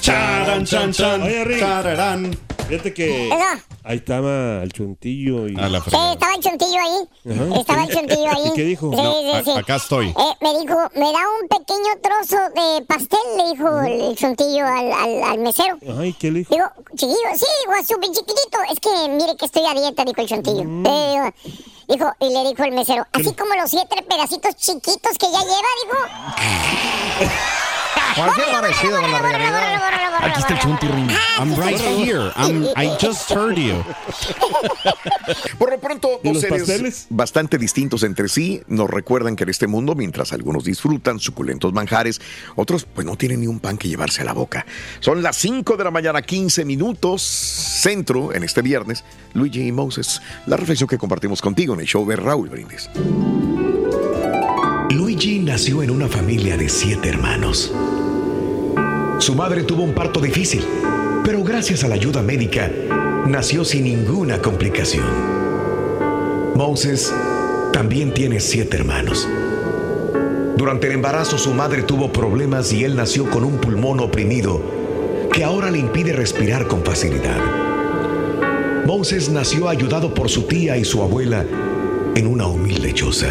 Charan, 0.00 0.64
chan, 0.64 0.92
chan, 0.92 1.22
Oye, 1.22 1.44
Rick. 1.44 1.60
chararán. 1.60 2.38
Fíjate 2.68 2.94
que 2.94 3.26
Eso. 3.26 3.36
ahí 3.82 3.96
estaba 3.96 4.62
el 4.62 4.72
chuntillo 4.72 5.48
y... 5.48 5.56
A 5.58 5.68
la 5.68 5.78
Sí, 5.80 5.90
fregada. 5.90 6.12
estaba 6.12 6.34
el 6.34 6.40
chontillo 6.40 6.78
ahí. 6.80 7.32
Ajá. 7.34 7.60
Estaba 7.60 7.82
el 7.82 7.90
chontillo 7.90 8.30
ahí. 8.30 8.42
¿Y 8.48 8.52
qué 8.54 8.62
dijo? 8.62 8.90
Sí, 8.92 8.96
No, 9.02 9.12
sí, 9.20 9.30
a- 9.32 9.44
sí. 9.44 9.50
acá 9.58 9.74
estoy. 9.76 10.06
Eh, 10.08 10.14
me 10.40 10.50
dijo, 10.60 10.76
me 10.94 11.12
da 11.12 11.18
un 11.40 11.48
pequeño 11.48 11.90
trozo 12.00 12.36
de 12.54 12.84
pastel, 12.86 13.18
le 13.36 13.48
dijo 13.52 13.80
el 13.80 14.16
chontillo 14.16 14.64
al, 14.66 14.92
al, 14.92 15.22
al 15.24 15.38
mesero. 15.40 15.78
Ay, 15.98 16.12
¿qué 16.12 16.30
le 16.30 16.38
dijo? 16.40 16.54
Digo, 16.54 16.66
chiquillo, 16.92 17.16
sí, 17.34 17.46
digo, 17.66 17.72
súper 17.88 18.10
chiquitito. 18.10 18.58
Es 18.72 18.78
que 18.78 19.08
mire 19.10 19.36
que 19.36 19.46
estoy 19.46 19.66
a 19.66 19.74
dieta, 19.74 20.04
dijo 20.04 20.20
el 20.20 20.28
chontillo. 20.28 20.62
Mm. 20.64 20.86
Eh, 20.86 21.32
dijo, 21.88 22.12
y 22.20 22.32
le 22.32 22.48
dijo 22.50 22.62
el 22.62 22.72
mesero, 22.72 23.04
así 23.12 23.32
como 23.34 23.52
los 23.56 23.68
siete 23.68 23.96
pedacitos 24.08 24.54
chiquitos 24.54 25.18
que 25.18 25.26
ya 25.26 25.40
lleva, 25.40 25.70
dijo. 25.82 27.26
Cualquier 28.14 28.46
parecido 28.50 29.00
con 29.00 29.10
la 29.12 29.18
regalada. 29.20 29.80
Aquí 30.22 30.40
está 30.40 30.52
el 30.54 30.58
chunti, 30.60 30.86
Rin. 30.88 31.08
I'm 31.38 31.54
right 31.56 31.80
here. 31.80 32.30
I'm, 32.36 32.64
I 32.76 32.90
just 33.00 33.30
heard 33.30 33.56
you. 33.56 33.82
Por 35.58 35.70
lo 35.70 35.80
pronto, 35.80 36.20
¿Y 36.22 36.28
dos 36.28 36.34
los 36.34 36.42
seres 36.42 36.60
pasteles? 36.60 37.06
bastante 37.08 37.56
distintos 37.56 38.02
entre 38.02 38.28
sí 38.28 38.60
nos 38.66 38.90
recuerdan 38.90 39.36
que 39.36 39.44
en 39.44 39.50
este 39.50 39.66
mundo, 39.66 39.94
mientras 39.94 40.32
algunos 40.32 40.64
disfrutan 40.64 41.20
suculentos 41.20 41.72
manjares, 41.72 42.20
otros 42.56 42.84
pues 42.84 43.06
no 43.06 43.16
tienen 43.16 43.40
ni 43.40 43.46
un 43.46 43.60
pan 43.60 43.78
que 43.78 43.88
llevarse 43.88 44.22
a 44.22 44.24
la 44.24 44.32
boca. 44.34 44.66
Son 44.98 45.22
las 45.22 45.36
5 45.36 45.76
de 45.76 45.84
la 45.84 45.90
mañana, 45.90 46.20
15 46.20 46.64
minutos, 46.64 47.22
centro 47.22 48.34
en 48.34 48.42
este 48.44 48.60
viernes. 48.60 49.04
Luigi 49.32 49.66
y 49.68 49.72
Moses, 49.72 50.20
la 50.46 50.56
reflexión 50.56 50.88
que 50.88 50.98
compartimos 50.98 51.40
contigo 51.40 51.74
en 51.74 51.80
el 51.80 51.86
show 51.86 52.06
de 52.06 52.16
Raúl 52.16 52.48
Brindis. 52.50 52.90
Luigi 54.90 55.38
nació 55.38 55.84
en 55.84 55.90
una 55.90 56.08
familia 56.08 56.56
de 56.56 56.68
siete 56.68 57.10
hermanos. 57.10 57.72
Su 59.18 59.36
madre 59.36 59.62
tuvo 59.62 59.84
un 59.84 59.94
parto 59.94 60.20
difícil, 60.20 60.64
pero 61.24 61.44
gracias 61.44 61.84
a 61.84 61.88
la 61.88 61.94
ayuda 61.94 62.22
médica, 62.22 62.68
nació 63.24 63.64
sin 63.64 63.84
ninguna 63.84 64.42
complicación. 64.42 65.06
Moses 66.56 67.14
también 67.72 68.12
tiene 68.12 68.40
siete 68.40 68.78
hermanos. 68.78 69.28
Durante 70.56 70.88
el 70.88 70.94
embarazo 70.94 71.38
su 71.38 71.54
madre 71.54 71.84
tuvo 71.84 72.12
problemas 72.12 72.72
y 72.72 72.82
él 72.82 72.96
nació 72.96 73.30
con 73.30 73.44
un 73.44 73.58
pulmón 73.58 74.00
oprimido 74.00 74.60
que 75.32 75.44
ahora 75.44 75.70
le 75.70 75.78
impide 75.78 76.14
respirar 76.14 76.66
con 76.66 76.82
facilidad. 76.82 77.38
Moses 78.86 79.30
nació 79.30 79.68
ayudado 79.68 80.12
por 80.12 80.28
su 80.28 80.42
tía 80.42 80.76
y 80.76 80.84
su 80.84 81.00
abuela 81.00 81.46
en 82.16 82.26
una 82.26 82.48
humilde 82.48 82.92
choza. 82.92 83.28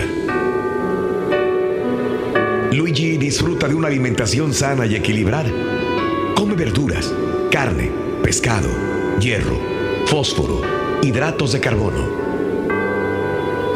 Luigi 2.71 3.17
disfruta 3.17 3.67
de 3.67 3.73
una 3.73 3.87
alimentación 3.87 4.53
sana 4.53 4.85
y 4.85 4.95
equilibrada. 4.95 5.51
Come 6.35 6.53
verduras, 6.53 7.11
carne, 7.49 7.89
pescado, 8.21 8.69
hierro, 9.19 9.59
fósforo, 10.05 10.61
hidratos 11.01 11.53
de 11.53 11.59
carbono. 11.59 12.07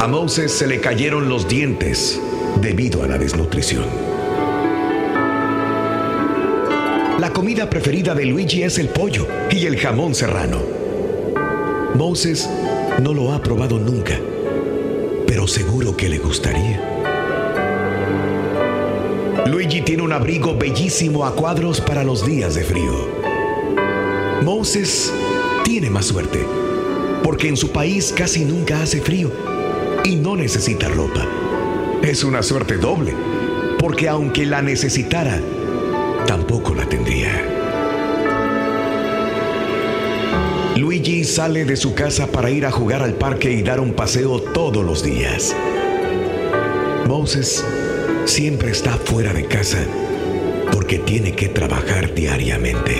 A 0.00 0.06
Moses 0.06 0.52
se 0.52 0.68
le 0.68 0.80
cayeron 0.80 1.28
los 1.28 1.48
dientes 1.48 2.20
debido 2.60 3.02
a 3.02 3.08
la 3.08 3.18
desnutrición. 3.18 3.84
La 7.18 7.32
comida 7.32 7.68
preferida 7.68 8.14
de 8.14 8.26
Luigi 8.26 8.62
es 8.62 8.78
el 8.78 8.88
pollo 8.90 9.26
y 9.50 9.66
el 9.66 9.76
jamón 9.76 10.14
serrano. 10.14 10.58
Moses 11.96 12.48
no 13.02 13.12
lo 13.12 13.32
ha 13.32 13.42
probado 13.42 13.76
nunca, 13.80 14.20
pero 15.26 15.48
seguro 15.48 15.96
que 15.96 16.08
le 16.08 16.18
gustaría. 16.18 16.93
Luigi 19.64 19.80
tiene 19.80 20.02
un 20.02 20.12
abrigo 20.12 20.54
bellísimo 20.54 21.24
a 21.24 21.34
cuadros 21.34 21.80
para 21.80 22.04
los 22.04 22.26
días 22.26 22.54
de 22.54 22.64
frío. 22.64 23.08
Moses 24.42 25.10
tiene 25.64 25.88
más 25.88 26.04
suerte, 26.04 26.44
porque 27.22 27.48
en 27.48 27.56
su 27.56 27.70
país 27.70 28.12
casi 28.14 28.44
nunca 28.44 28.82
hace 28.82 29.00
frío 29.00 29.32
y 30.04 30.16
no 30.16 30.36
necesita 30.36 30.88
ropa. 30.88 31.26
Es 32.02 32.24
una 32.24 32.42
suerte 32.42 32.76
doble, 32.76 33.14
porque 33.78 34.06
aunque 34.06 34.44
la 34.44 34.60
necesitara, 34.60 35.40
tampoco 36.26 36.74
la 36.74 36.86
tendría. 36.86 37.32
Luigi 40.76 41.24
sale 41.24 41.64
de 41.64 41.76
su 41.76 41.94
casa 41.94 42.26
para 42.26 42.50
ir 42.50 42.66
a 42.66 42.70
jugar 42.70 43.02
al 43.02 43.14
parque 43.14 43.50
y 43.50 43.62
dar 43.62 43.80
un 43.80 43.94
paseo 43.94 44.42
todos 44.42 44.84
los 44.84 45.02
días. 45.02 45.56
Moses 47.08 47.64
siempre 48.24 48.70
está 48.70 48.92
fuera 48.92 49.32
de 49.32 49.44
casa 49.46 49.78
porque 50.72 50.98
tiene 50.98 51.32
que 51.32 51.48
trabajar 51.48 52.14
diariamente. 52.14 52.94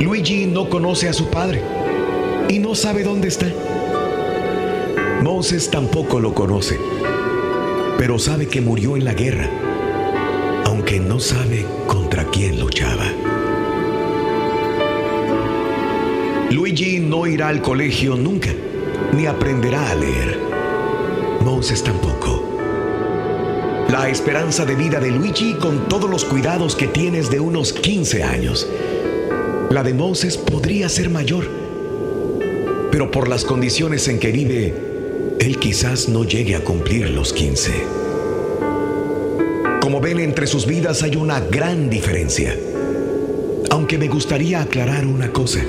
Luigi 0.00 0.46
no 0.46 0.68
conoce 0.68 1.08
a 1.08 1.12
su 1.12 1.28
padre 1.30 1.62
y 2.48 2.58
no 2.58 2.74
sabe 2.74 3.02
dónde 3.02 3.28
está. 3.28 3.46
Moses 5.22 5.70
tampoco 5.70 6.20
lo 6.20 6.34
conoce, 6.34 6.78
pero 7.98 8.18
sabe 8.18 8.46
que 8.46 8.60
murió 8.60 8.96
en 8.96 9.04
la 9.04 9.14
guerra, 9.14 9.48
aunque 10.64 10.98
no 10.98 11.20
sabe 11.20 11.66
contra 11.86 12.24
quién 12.24 12.58
luchaba. 12.58 13.04
Luigi 16.50 16.98
no 16.98 17.26
irá 17.26 17.48
al 17.48 17.62
colegio 17.62 18.16
nunca, 18.16 18.50
ni 19.12 19.26
aprenderá 19.26 19.90
a 19.90 19.94
leer. 19.94 20.49
Moses 21.40 21.82
tampoco. 21.82 22.44
La 23.90 24.08
esperanza 24.08 24.64
de 24.64 24.74
vida 24.74 25.00
de 25.00 25.10
Luigi 25.10 25.54
con 25.54 25.88
todos 25.88 26.08
los 26.08 26.24
cuidados 26.24 26.76
que 26.76 26.86
tienes 26.86 27.30
de 27.30 27.40
unos 27.40 27.72
15 27.72 28.22
años. 28.22 28.68
La 29.70 29.82
de 29.82 29.94
Moses 29.94 30.36
podría 30.36 30.88
ser 30.88 31.08
mayor, 31.10 31.48
pero 32.92 33.10
por 33.10 33.28
las 33.28 33.44
condiciones 33.44 34.06
en 34.08 34.18
que 34.18 34.32
vive, 34.32 34.74
él 35.40 35.58
quizás 35.58 36.08
no 36.08 36.24
llegue 36.24 36.56
a 36.56 36.62
cumplir 36.62 37.08
los 37.10 37.32
15. 37.32 37.72
Como 39.80 40.00
ven, 40.00 40.20
entre 40.20 40.46
sus 40.46 40.66
vidas 40.66 41.02
hay 41.02 41.16
una 41.16 41.40
gran 41.40 41.88
diferencia. 41.88 42.54
Aunque 43.70 43.96
me 43.96 44.08
gustaría 44.08 44.60
aclarar 44.60 45.06
una 45.06 45.32
cosa. 45.32 45.60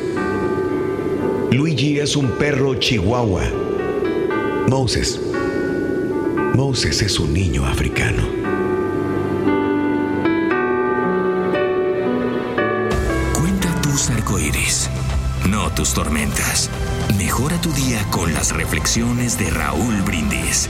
Luigi 1.51 1.99
es 1.99 2.15
un 2.15 2.31
perro 2.31 2.75
chihuahua. 2.75 3.43
Moses. 4.67 5.30
Moses 6.55 7.01
es 7.01 7.19
un 7.19 7.33
niño 7.33 7.65
africano. 7.65 8.23
Cuenta 13.33 13.81
tus 13.81 14.09
arcoíris, 14.09 14.89
no 15.49 15.71
tus 15.71 15.93
tormentas. 15.93 16.69
Mejora 17.17 17.59
tu 17.61 17.71
día 17.71 18.05
con 18.11 18.33
las 18.33 18.51
reflexiones 18.53 19.37
de 19.39 19.49
Raúl 19.49 20.01
Brindis. 20.01 20.69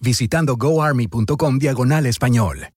visitando 0.00 0.56
goarmy.com 0.56 1.58
diagonal 1.58 2.06
español. 2.06 2.68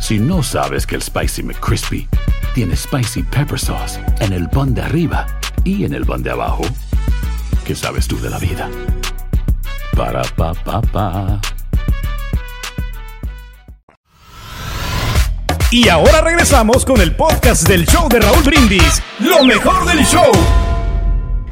Si 0.00 0.18
no 0.18 0.42
sabes 0.42 0.86
que 0.86 0.94
el 0.94 1.02
Spicy 1.02 1.42
McCrispy 1.42 2.08
tiene 2.54 2.76
Spicy 2.76 3.22
Pepper 3.24 3.58
Sauce 3.58 4.00
en 4.20 4.32
el 4.32 4.48
pan 4.48 4.72
de 4.74 4.82
arriba 4.82 5.26
y 5.64 5.84
en 5.84 5.92
el 5.92 6.06
pan 6.06 6.22
de 6.22 6.30
abajo, 6.30 6.62
¿qué 7.66 7.74
sabes 7.74 8.06
tú 8.06 8.18
de 8.20 8.30
la 8.30 8.38
vida? 8.38 8.70
Para, 9.96 10.22
pa, 10.22 10.54
pa, 10.54 10.80
pa. 10.80 11.40
Y 15.70 15.88
ahora 15.88 16.22
regresamos 16.22 16.84
con 16.86 17.00
el 17.00 17.14
podcast 17.14 17.68
del 17.68 17.84
show 17.86 18.08
de 18.08 18.20
Raúl 18.20 18.42
Brindis. 18.42 19.02
Lo 19.18 19.44
mejor 19.44 19.84
del 19.84 20.02
show. 20.06 20.32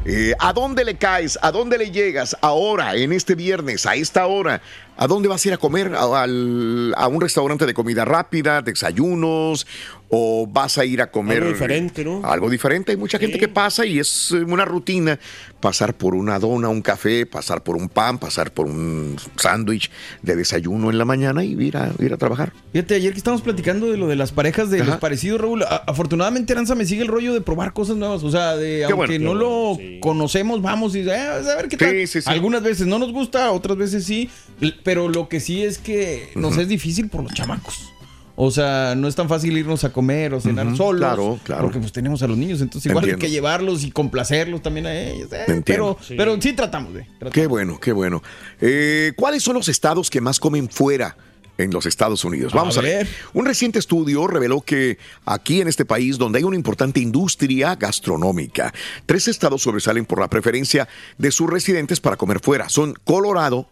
Eh, 0.09 0.33
¿A 0.39 0.53
dónde 0.53 0.85
le 0.85 0.95
caes? 0.95 1.37
¿A 1.41 1.51
dónde 1.51 1.77
le 1.77 1.91
llegas 1.91 2.37
ahora, 2.39 2.95
en 2.95 3.11
este 3.11 3.35
viernes, 3.35 3.85
a 3.85 3.95
esta 3.95 4.25
hora? 4.25 4.61
¿A 4.97 5.07
dónde 5.07 5.27
vas 5.29 5.45
a 5.45 5.47
ir 5.47 5.53
a 5.53 5.57
comer? 5.57 5.93
¿A, 5.95 6.23
al- 6.23 6.93
a 6.97 7.07
un 7.07 7.21
restaurante 7.21 7.65
de 7.65 7.73
comida 7.73 8.03
rápida, 8.05 8.61
desayunos? 8.61 9.67
¿O 10.09 10.47
vas 10.47 10.77
a 10.77 10.85
ir 10.85 11.01
a 11.01 11.11
comer 11.11 11.39
Algo 11.39 11.49
diferente, 11.51 12.05
¿no? 12.05 12.21
Algo 12.23 12.49
diferente. 12.49 12.91
Hay 12.93 12.97
mucha 12.97 13.19
gente 13.19 13.37
que 13.37 13.49
pasa 13.49 13.85
y 13.85 13.99
es 13.99 14.31
eh, 14.31 14.37
una 14.37 14.63
rutina 14.63 15.19
pasar 15.59 15.93
por 15.95 16.15
una 16.15 16.39
dona, 16.39 16.69
un 16.69 16.81
café, 16.81 17.25
pasar 17.25 17.61
por 17.61 17.75
un 17.75 17.89
pan, 17.89 18.17
pasar 18.17 18.51
por 18.53 18.67
un 18.67 19.17
sándwich 19.35 19.91
de 20.21 20.37
desayuno 20.37 20.89
en 20.91 20.97
la 20.97 21.03
mañana 21.03 21.43
y 21.43 21.61
ir 21.61 21.75
a, 21.75 21.91
ir 21.99 22.13
a 22.13 22.17
trabajar. 22.17 22.53
Fíjate, 22.71 22.95
ayer 22.95 23.11
que 23.11 23.17
estábamos 23.17 23.41
platicando 23.41 23.91
de 23.91 23.97
lo 23.97 24.07
de 24.07 24.15
las 24.15 24.31
parejas 24.31 24.69
de 24.69 24.79
Ajá. 24.81 24.91
los 24.91 24.99
parecidos, 24.99 25.41
Raúl, 25.41 25.63
a- 25.63 25.83
afortunadamente 25.85 26.53
Aranza 26.53 26.73
me 26.75 26.85
sigue 26.85 27.01
el 27.01 27.09
rollo 27.09 27.33
de 27.33 27.41
probar 27.41 27.73
cosas 27.73 27.97
nuevas. 27.97 28.23
O 28.23 28.31
sea, 28.31 28.55
de 28.55 28.85
aunque 28.85 28.95
bueno. 29.19 29.33
no 29.33 29.35
lo 29.35 29.77
conocemos, 29.99 30.61
vamos 30.61 30.95
y 30.95 30.99
eh, 31.01 31.11
a 31.11 31.39
ver 31.57 31.67
qué 31.67 31.75
tal. 31.75 31.89
Sí, 31.91 32.07
sí, 32.07 32.21
sí. 32.21 32.29
Algunas 32.29 32.63
veces 32.63 32.87
no 32.87 32.97
nos 32.97 33.11
gusta, 33.11 33.51
otras 33.51 33.75
veces 33.77 34.05
sí. 34.05 34.29
Pero 34.87 35.09
lo 35.09 35.27
que 35.27 35.41
sí 35.41 35.63
es 35.65 35.79
que 35.79 36.29
nos 36.35 36.55
es 36.57 36.69
difícil 36.69 37.09
por 37.09 37.21
los 37.21 37.33
chamacos. 37.33 37.91
O 38.37 38.51
sea, 38.51 38.93
no 38.95 39.09
es 39.09 39.15
tan 39.15 39.27
fácil 39.27 39.57
irnos 39.57 39.83
a 39.83 39.91
comer 39.91 40.33
o 40.33 40.39
cenar 40.39 40.77
solos. 40.77 41.01
claro, 41.01 41.39
claro. 41.43 41.63
Porque 41.63 41.79
pues 41.79 41.91
tenemos 41.91 42.23
a 42.23 42.27
los 42.27 42.37
niños, 42.37 42.61
entonces 42.61 42.89
igual 42.89 43.03
hay 43.03 43.15
que 43.17 43.29
llevarlos 43.29 43.83
y 43.83 43.91
complacerlos 43.91 44.61
también 44.61 44.85
a 44.85 44.95
ellos. 44.97 45.29
eh, 45.33 45.43
Entiendo. 45.47 45.97
Pero, 46.07 46.17
pero 46.17 46.41
sí 46.41 46.53
tratamos 46.53 46.93
de. 46.93 47.05
Qué 47.33 47.47
bueno, 47.47 47.81
qué 47.81 47.91
bueno. 47.91 48.23
Eh, 48.61 49.11
¿Cuáles 49.17 49.43
son 49.43 49.55
los 49.55 49.67
estados 49.67 50.09
que 50.09 50.21
más 50.21 50.39
comen 50.39 50.69
fuera? 50.69 51.17
En 51.59 51.71
los 51.71 51.87
Estados 51.87 52.23
Unidos. 52.23 52.53
A 52.53 52.57
Vamos 52.57 52.77
a, 52.77 52.81
ver. 52.81 52.97
ver. 53.05 53.07
Un 53.33 53.45
reciente 53.47 53.79
estudio 53.79 54.27
reveló 54.27 54.61
que 54.61 54.99
aquí 55.25 55.59
en 55.59 55.67
este 55.67 55.85
país, 55.85 56.19
donde 56.19 56.37
hay 56.37 56.43
una 56.43 56.55
importante 56.55 56.99
industria 56.99 57.75
gastronómica, 57.75 58.71
tres 59.07 59.27
estados 59.27 59.63
sobresalen 59.63 60.05
por 60.05 60.19
la 60.19 60.29
preferencia 60.29 60.87
de 61.17 61.31
sus 61.31 61.49
residentes 61.49 61.99
para 61.99 62.15
comer 62.15 62.39
fuera. 62.41 62.69
Son 62.69 62.93
Colorado, 63.03 63.67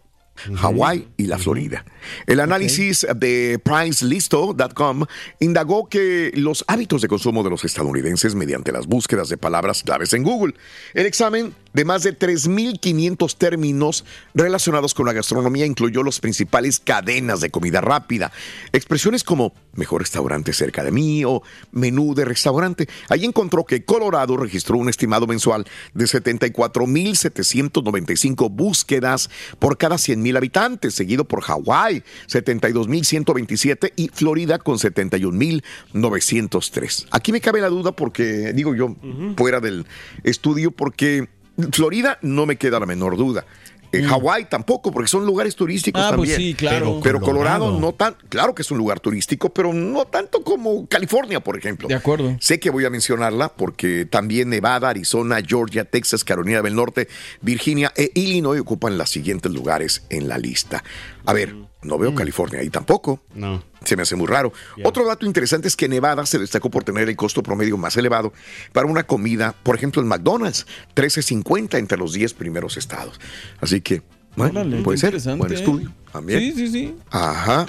Hawái 0.56 1.08
y 1.16 1.26
la 1.26 1.38
Florida. 1.38 1.84
El 2.26 2.40
análisis 2.40 3.06
de 3.16 3.60
PriceListo.com 3.62 5.04
indagó 5.40 5.88
que 5.88 6.32
los 6.34 6.64
hábitos 6.68 7.02
de 7.02 7.08
consumo 7.08 7.42
de 7.42 7.50
los 7.50 7.64
estadounidenses 7.64 8.34
mediante 8.34 8.72
las 8.72 8.86
búsquedas 8.86 9.28
de 9.28 9.36
palabras 9.36 9.82
claves 9.82 10.12
en 10.12 10.22
Google. 10.22 10.54
El 10.94 11.06
examen 11.06 11.54
de 11.76 11.84
más 11.84 12.02
de 12.02 12.18
3.500 12.18 13.36
términos 13.36 14.04
relacionados 14.32 14.94
con 14.94 15.04
la 15.04 15.12
gastronomía 15.12 15.66
incluyó 15.66 16.02
las 16.02 16.20
principales 16.20 16.80
cadenas 16.80 17.42
de 17.42 17.50
comida 17.50 17.82
rápida. 17.82 18.32
Expresiones 18.72 19.22
como 19.22 19.52
mejor 19.74 20.00
restaurante 20.00 20.54
cerca 20.54 20.82
de 20.82 20.90
mí 20.90 21.22
o 21.26 21.42
menú 21.72 22.14
de 22.14 22.24
restaurante. 22.24 22.88
Ahí 23.10 23.26
encontró 23.26 23.66
que 23.66 23.84
Colorado 23.84 24.38
registró 24.38 24.78
un 24.78 24.88
estimado 24.88 25.26
mensual 25.26 25.66
de 25.92 26.06
74.795 26.06 28.50
búsquedas 28.50 29.28
por 29.58 29.76
cada 29.76 29.96
100.000 29.96 30.34
habitantes, 30.34 30.94
seguido 30.94 31.24
por 31.24 31.42
Hawái, 31.42 32.02
72.127 32.26 33.92
y 33.96 34.08
Florida 34.14 34.58
con 34.58 34.78
71.903. 34.78 37.08
Aquí 37.10 37.32
me 37.32 37.42
cabe 37.42 37.60
la 37.60 37.68
duda 37.68 37.92
porque, 37.92 38.54
digo 38.54 38.74
yo, 38.74 38.96
fuera 39.36 39.60
del 39.60 39.84
estudio, 40.24 40.70
porque 40.70 41.28
Florida 41.72 42.18
no 42.22 42.46
me 42.46 42.56
queda 42.56 42.78
la 42.80 42.86
menor 42.86 43.16
duda. 43.16 43.44
En 43.92 44.04
Hawái 44.04 44.46
tampoco, 44.50 44.90
porque 44.90 45.08
son 45.08 45.24
lugares 45.24 45.54
turísticos 45.56 46.02
Ah, 46.02 46.12
pues 46.14 46.30
también. 46.30 46.50
sí, 46.50 46.54
claro. 46.54 46.86
Pero, 46.86 47.00
pero 47.00 47.20
Colorado. 47.20 47.60
Colorado. 47.66 47.80
no 47.80 47.94
tan, 47.94 48.16
claro 48.28 48.54
que 48.54 48.62
es 48.62 48.70
un 48.70 48.76
lugar 48.78 49.00
turístico, 49.00 49.48
pero 49.54 49.72
no 49.72 50.04
tanto 50.06 50.42
como 50.42 50.86
California, 50.86 51.40
por 51.40 51.56
ejemplo. 51.56 51.88
De 51.88 51.94
acuerdo. 51.94 52.36
Sé 52.40 52.58
que 52.60 52.68
voy 52.68 52.84
a 52.84 52.90
mencionarla 52.90 53.48
porque 53.50 54.04
también 54.04 54.50
Nevada, 54.50 54.90
Arizona, 54.90 55.38
Georgia, 55.46 55.84
Texas, 55.84 56.24
Carolina 56.24 56.60
del 56.62 56.74
Norte, 56.74 57.08
Virginia 57.40 57.92
e 57.96 58.10
Illinois 58.14 58.60
ocupan 58.60 58.98
los 58.98 59.08
siguientes 59.08 59.52
lugares 59.52 60.02
en 60.10 60.28
la 60.28 60.36
lista. 60.36 60.82
A 61.24 61.32
ver, 61.32 61.54
no 61.82 61.98
veo 61.98 62.14
California 62.14 62.60
ahí 62.60 62.70
tampoco. 62.70 63.22
No. 63.34 63.62
Se 63.84 63.94
me 63.96 64.02
hace 64.02 64.16
muy 64.16 64.26
raro. 64.26 64.52
Otro 64.82 65.06
dato 65.06 65.24
interesante 65.26 65.68
es 65.68 65.76
que 65.76 65.88
Nevada 65.88 66.26
se 66.26 66.38
destacó 66.38 66.70
por 66.70 66.82
tener 66.82 67.08
el 67.08 67.14
costo 67.16 67.42
promedio 67.42 67.76
más 67.76 67.96
elevado 67.96 68.32
para 68.72 68.86
una 68.86 69.04
comida, 69.04 69.54
por 69.62 69.76
ejemplo, 69.76 70.02
en 70.02 70.08
McDonald's, 70.08 70.66
13.50 70.96 71.78
entre 71.78 71.96
los 71.98 72.12
10 72.12 72.34
primeros 72.34 72.76
estados. 72.76 73.20
Así 73.60 73.80
que, 73.80 74.02
bueno, 74.34 74.60
Órale, 74.60 74.82
puede 74.82 74.96
qué 74.96 75.00
ser. 75.00 75.08
interesante, 75.10 75.38
Buen 75.38 75.52
estudio 75.52 75.92
también. 76.12 76.40
Sí, 76.40 76.52
sí, 76.52 76.68
sí. 76.68 76.94
Ajá. 77.10 77.66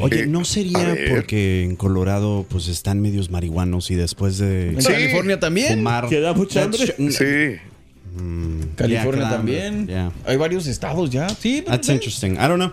Oye, 0.00 0.20
Eh, 0.22 0.26
¿no 0.26 0.44
sería 0.44 0.94
porque 1.08 1.62
en 1.64 1.76
Colorado 1.76 2.44
pues 2.48 2.68
están 2.68 3.00
medios 3.00 3.30
marihuanos 3.30 3.90
y 3.90 3.94
después 3.94 4.36
de 4.38 4.70
En 4.70 4.82
California 4.82 5.40
también. 5.40 5.78
fumar 5.78 6.08
¿Que 6.08 6.20
da 6.20 6.34
mucha 6.34 6.64
hambre? 6.64 6.80
That's- 6.98 7.12
Sí. 7.12 7.60
California 8.76 8.86
Yeah, 8.86 9.10
claro. 9.10 9.36
también. 9.36 9.86
Yeah. 9.86 10.12
Hay 10.26 10.36
varios 10.36 10.66
estados 10.66 11.08
ya. 11.10 11.28
Sí, 11.30 11.62
That's 11.66 11.88
interesting. 11.88 12.32
I 12.32 12.46
don't 12.48 12.56
know. 12.56 12.72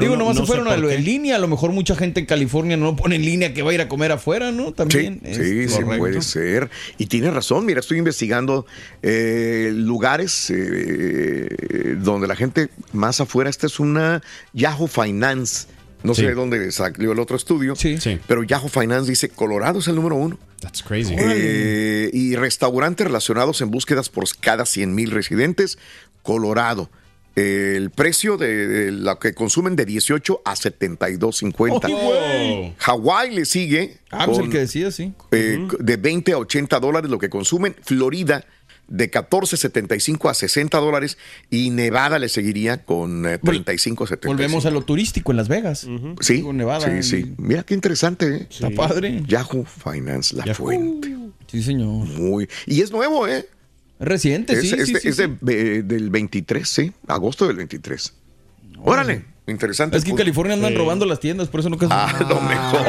Digo, 0.00 0.16
nomás 0.16 0.34
No 0.34 0.40
se 0.42 0.46
sé 0.46 0.46
fueron 0.46 0.66
a 0.68 0.70
por 0.72 0.78
lo 0.80 0.88
qué. 0.88 0.94
en 0.96 1.04
línea. 1.04 1.36
A 1.36 1.38
lo 1.38 1.48
mejor 1.48 1.70
mucha 1.72 1.94
gente 1.96 2.20
en 2.20 2.26
California 2.26 2.76
no 2.76 2.96
pone 2.96 3.16
en 3.16 3.24
línea 3.24 3.54
que 3.54 3.62
va 3.62 3.70
a 3.70 3.74
ir 3.74 3.80
a 3.80 3.88
comer 3.88 4.12
afuera, 4.12 4.50
¿no? 4.52 4.72
También. 4.72 5.20
sí, 5.24 5.60
es 5.60 5.72
sí, 5.74 5.82
puede 5.84 6.22
ser. 6.22 6.70
Y 6.98 7.06
tienes 7.06 7.32
razón, 7.32 7.64
mira, 7.66 7.80
estoy 7.80 7.98
investigando 7.98 8.66
eh, 9.02 9.70
lugares 9.74 10.50
eh, 10.50 11.96
donde 11.98 12.26
la 12.26 12.36
gente 12.36 12.68
más 12.92 13.20
afuera, 13.20 13.50
esta 13.50 13.66
es 13.66 13.78
una 13.80 14.22
Yahoo 14.52 14.86
Finance. 14.88 15.68
No 16.02 16.14
Sí. 16.14 16.20
sé 16.22 16.28
de 16.28 16.34
dónde 16.34 16.70
salió 16.72 17.12
el 17.12 17.18
otro 17.18 17.36
estudio, 17.36 17.74
Sí. 17.74 17.98
Sí. 17.98 18.18
pero 18.28 18.42
Yahoo 18.44 18.68
Finance 18.68 19.10
dice 19.10 19.28
Colorado 19.28 19.78
es 19.80 19.88
el 19.88 19.96
número 19.96 20.14
uno. 20.16 20.38
That's 20.60 20.82
crazy. 20.82 21.14
Eh, 21.18 22.10
y 22.12 22.36
restaurantes 22.36 23.06
relacionados 23.06 23.60
en 23.60 23.70
búsquedas 23.70 24.08
por 24.08 24.24
cada 24.40 24.66
100 24.66 24.94
mil 24.94 25.10
residentes, 25.10 25.78
Colorado. 26.22 26.90
El 27.36 27.90
precio 27.90 28.36
de, 28.38 28.66
de 28.66 28.92
lo 28.92 29.18
que 29.18 29.34
consumen 29.34 29.76
de 29.76 29.84
18 29.84 30.40
a 30.44 30.54
72.50. 30.54 31.80
¡Ay, 31.84 31.92
güey! 31.92 32.74
Hawái 32.78 33.34
le 33.34 33.44
sigue 33.44 33.98
Ah, 34.10 34.24
pues 34.24 34.38
el 34.38 34.44
con, 34.44 34.52
que 34.52 34.58
decía, 34.60 34.90
sí. 34.90 35.12
eh, 35.32 35.68
de 35.78 35.96
20 35.98 36.32
a 36.32 36.38
80 36.38 36.80
dólares 36.80 37.10
lo 37.10 37.18
que 37.18 37.28
consumen. 37.28 37.76
Florida 37.82 38.44
de 38.88 39.10
14.75 39.10 40.30
a 40.30 40.34
60 40.34 40.78
dólares 40.78 41.18
y 41.50 41.70
Nevada 41.70 42.18
le 42.18 42.28
seguiría 42.28 42.84
con 42.84 43.26
eh, 43.26 43.36
35 43.38 44.06
75. 44.06 44.32
Volvemos 44.32 44.64
a 44.64 44.70
lo 44.70 44.82
turístico 44.82 45.32
en 45.32 45.36
Las 45.36 45.48
Vegas. 45.48 45.86
Sí, 46.20 46.34
Digo, 46.34 46.52
Nevada. 46.52 47.02
sí, 47.02 47.22
sí. 47.22 47.34
Mira 47.36 47.64
qué 47.64 47.74
interesante. 47.74 48.28
¿eh? 48.34 48.46
Está 48.48 48.70
padre. 48.70 49.22
Yahoo 49.26 49.64
Finance, 49.66 50.34
la 50.36 50.44
Yahoo. 50.46 50.54
fuente. 50.66 51.14
Sí, 51.48 51.62
señor. 51.62 52.06
Muy. 52.06 52.48
Y 52.66 52.80
es 52.80 52.90
nuevo, 52.90 53.26
¿eh? 53.28 53.46
Reciente, 53.98 54.52
Es, 54.52 54.60
sí. 54.60 54.74
es 54.78 54.86
sí, 54.86 54.92
de- 54.92 55.00
sí, 55.00 55.08
es 55.08 55.16
de- 55.16 55.36
eh, 55.78 55.82
del 55.82 56.10
23, 56.10 56.68
sí. 56.68 56.92
Agosto 57.08 57.46
del 57.46 57.56
23. 57.56 58.12
Órale. 58.84 59.24
Interesante. 59.48 59.96
Es 59.96 60.02
que 60.02 60.10
en 60.10 60.16
Pues, 60.16 60.24
California 60.24 60.54
andan 60.54 60.72
Sí. 60.72 60.76
robando 60.78 61.06
las 61.06 61.20
tiendas, 61.20 61.46
por 61.48 61.60
eso 61.60 61.68
nunca 61.70 61.86
A 61.88 62.12
lo 62.24 62.40
mejor. 62.40 62.86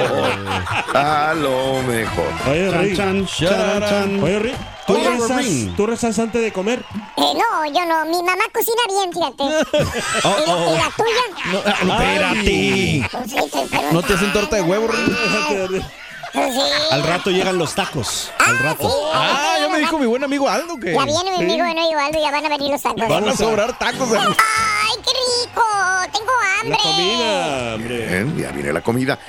A 0.96 1.34
lo 1.36 1.84
mejor. 1.84 2.26
Oye, 2.50 2.72
Rick. 2.72 2.96
chan, 2.98 3.26
chan, 3.28 3.80
chan. 3.82 4.24
Oye, 4.24 4.40
Rick. 4.40 4.56
¿Tú 4.88 4.94
Oye, 4.96 5.10
rezas. 5.12 5.76
¿Tú 5.78 5.86
rezas 5.86 6.18
antes 6.18 6.42
de 6.42 6.52
comer? 6.52 6.80
Eh, 7.18 7.22
no, 7.36 7.66
yo 7.68 7.86
no. 7.86 8.06
Mi 8.06 8.24
mamá 8.24 8.44
cocina 8.52 8.82
bien, 8.90 9.14
fíjate. 9.14 9.44
Oh, 10.24 10.36
¿Y, 10.44 10.50
la, 10.50 10.72
y 10.72 10.78
la 10.78 10.92
tuya? 10.98 11.54
No, 11.54 11.60
ah, 11.94 12.32
espérate. 12.34 13.08
Pues 13.12 13.30
sí, 13.32 13.38
sí, 13.54 13.60
pero- 13.70 13.92
¿No 13.94 14.02
te 14.02 14.14
hacen 14.16 14.34
torta 14.34 14.56
de 14.56 14.62
huevo, 14.64 14.88
Rey? 14.88 15.82
Sí. 16.34 16.62
Al 16.92 17.04
rato 17.04 17.30
llegan 17.32 17.58
los 17.58 17.74
tacos. 17.76 18.32
Al 18.40 18.60
rato. 18.60 19.12
Ah, 19.14 19.56
ya 19.60 19.70
me 19.70 19.80
dijo 19.80 19.98
mi 19.98 20.06
buen 20.06 20.24
amigo 20.24 20.48
Aldo 20.50 20.78
que 20.78 20.94
Ya 20.94 21.06
viene 21.06 21.32
mi 21.32 21.38
amigo 21.44 21.66
de 21.66 21.74
Nuevo 21.74 22.00
Aldo 22.00 22.20
ya 22.22 22.32
van 22.32 22.46
a 22.46 22.50
venir 22.50 22.72
los 22.72 22.82
tacos. 22.82 23.08
van 23.08 23.28
a 23.30 23.36
sobrar 23.36 23.78
tacos. 23.78 24.10
de- 24.12 24.18
¡Ay, 24.20 24.96
qué 25.04 25.12
rico! 25.46 25.64
Tengo 26.12 26.32
hambre. 26.62 26.78
La 26.78 26.92
comida, 26.92 27.76
hombre. 27.76 28.08
Bien, 28.08 28.38
ya 28.38 28.52
viene 28.52 28.74
la 28.74 28.82
comida. 28.82 29.20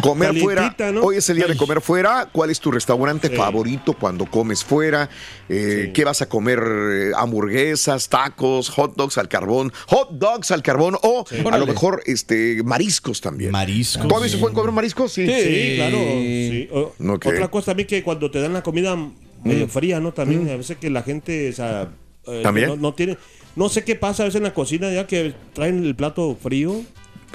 Comer 0.00 0.28
Calientita, 0.28 0.74
fuera. 0.76 0.92
¿no? 0.92 1.00
Hoy 1.02 1.16
es 1.16 1.28
el 1.30 1.36
día 1.36 1.46
de 1.46 1.56
comer 1.56 1.80
fuera. 1.80 2.28
¿Cuál 2.30 2.50
es 2.50 2.60
tu 2.60 2.70
restaurante 2.70 3.30
favorito 3.30 3.94
cuando 3.94 4.26
comes 4.26 4.62
fuera? 4.64 5.08
Eh, 5.48 5.90
¿Qué 5.94 6.04
vas 6.04 6.22
a 6.22 6.28
comer? 6.28 6.60
Eh, 6.62 7.10
hamburguesas, 7.16 8.08
tacos, 8.08 8.68
hot 8.70 8.94
dogs 8.96 9.18
al 9.18 9.28
carbón, 9.28 9.72
hot 9.86 10.10
dogs 10.12 10.50
al 10.50 10.62
carbón 10.62 10.96
o 11.02 11.24
a 11.50 11.58
lo 11.58 11.66
mejor 11.66 12.02
este 12.06 12.62
mariscos 12.64 13.20
también. 13.20 13.50
Mariscos. 13.52 14.06
¿Todavía 14.06 14.28
se 14.28 14.38
pueden 14.38 14.54
comer 14.54 14.72
mariscos? 14.72 15.12
Sí. 15.12 15.26
Sí, 15.26 15.72
claro. 15.76 15.98
Sí. 15.98 16.68
O- 16.72 16.92
Ok. 17.14 17.26
Otra 17.26 17.48
cosa 17.48 17.66
también 17.66 17.86
que 17.88 18.02
cuando 18.02 18.30
te 18.30 18.40
dan 18.40 18.52
la 18.52 18.62
comida 18.62 18.96
medio 19.44 19.68
fría, 19.68 20.00
¿no? 20.00 20.12
También 20.12 20.48
a 20.50 20.56
veces 20.56 20.76
que 20.76 20.90
la 20.90 21.02
gente, 21.02 21.50
o 21.50 21.52
sea, 21.52 21.88
eh, 22.26 22.40
¿También? 22.42 22.68
No, 22.68 22.76
no 22.76 22.94
tiene, 22.94 23.16
no 23.54 23.68
sé 23.68 23.84
qué 23.84 23.94
pasa 23.94 24.24
a 24.24 24.26
veces 24.26 24.38
en 24.38 24.42
la 24.42 24.52
cocina 24.54 24.90
ya 24.92 25.06
que 25.06 25.34
traen 25.54 25.84
el 25.84 25.94
plato 25.94 26.36
frío 26.42 26.82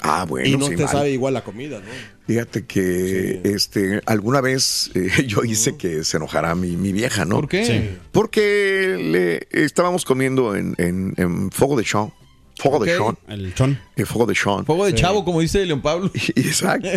Ah, 0.01 0.25
bueno, 0.27 0.47
y 0.47 0.57
no 0.57 0.65
sí, 0.67 0.75
te 0.75 0.83
mal. 0.83 0.91
sabe 0.91 1.11
igual 1.11 1.33
la 1.33 1.43
comida, 1.43 1.79
¿no? 1.79 1.85
Fíjate 2.27 2.65
que 2.65 3.41
este 3.43 4.01
alguna 4.05 4.41
vez 4.41 4.89
eh, 4.95 5.09
yo 5.27 5.43
hice 5.43 5.77
que 5.77 6.03
se 6.03 6.17
enojara 6.17 6.55
mi, 6.55 6.75
mi 6.77 6.91
vieja, 6.91 7.25
¿no? 7.25 7.35
¿Por 7.35 7.47
qué? 7.49 7.65
Sí. 7.65 7.97
Porque 8.11 8.97
le, 8.99 9.47
estábamos 9.65 10.03
comiendo 10.05 10.55
en, 10.55 10.75
en, 10.77 11.13
en 11.17 11.51
Fuego 11.51 11.77
de 11.77 11.85
Sean. 11.85 12.11
Fuego 12.57 12.79
de. 12.83 12.95
Sean. 12.95 13.17
El 13.27 13.53
chon. 13.53 13.79
En 13.95 14.05
Fuego 14.05 14.25
de 14.27 14.35
Sean. 14.35 14.65
Fuego 14.65 14.85
de 14.85 14.93
chavo, 14.93 15.23
como 15.25 15.39
dice 15.41 15.65
León 15.65 15.81
Pablo. 15.81 16.11
Y- 16.35 16.39
Exacto. 16.41 16.87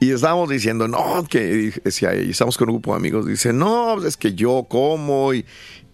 Y 0.00 0.10
estábamos 0.10 0.48
diciendo, 0.48 0.88
no, 0.88 1.24
que 1.28 1.72
decía, 1.84 2.14
y 2.14 2.30
estamos 2.30 2.56
con 2.56 2.68
un 2.68 2.76
grupo 2.76 2.92
de 2.92 2.96
amigos, 2.98 3.26
dice, 3.26 3.52
no, 3.52 3.92
pues 3.96 4.06
es 4.08 4.16
que 4.16 4.34
yo 4.34 4.66
como 4.68 5.34
y, 5.34 5.44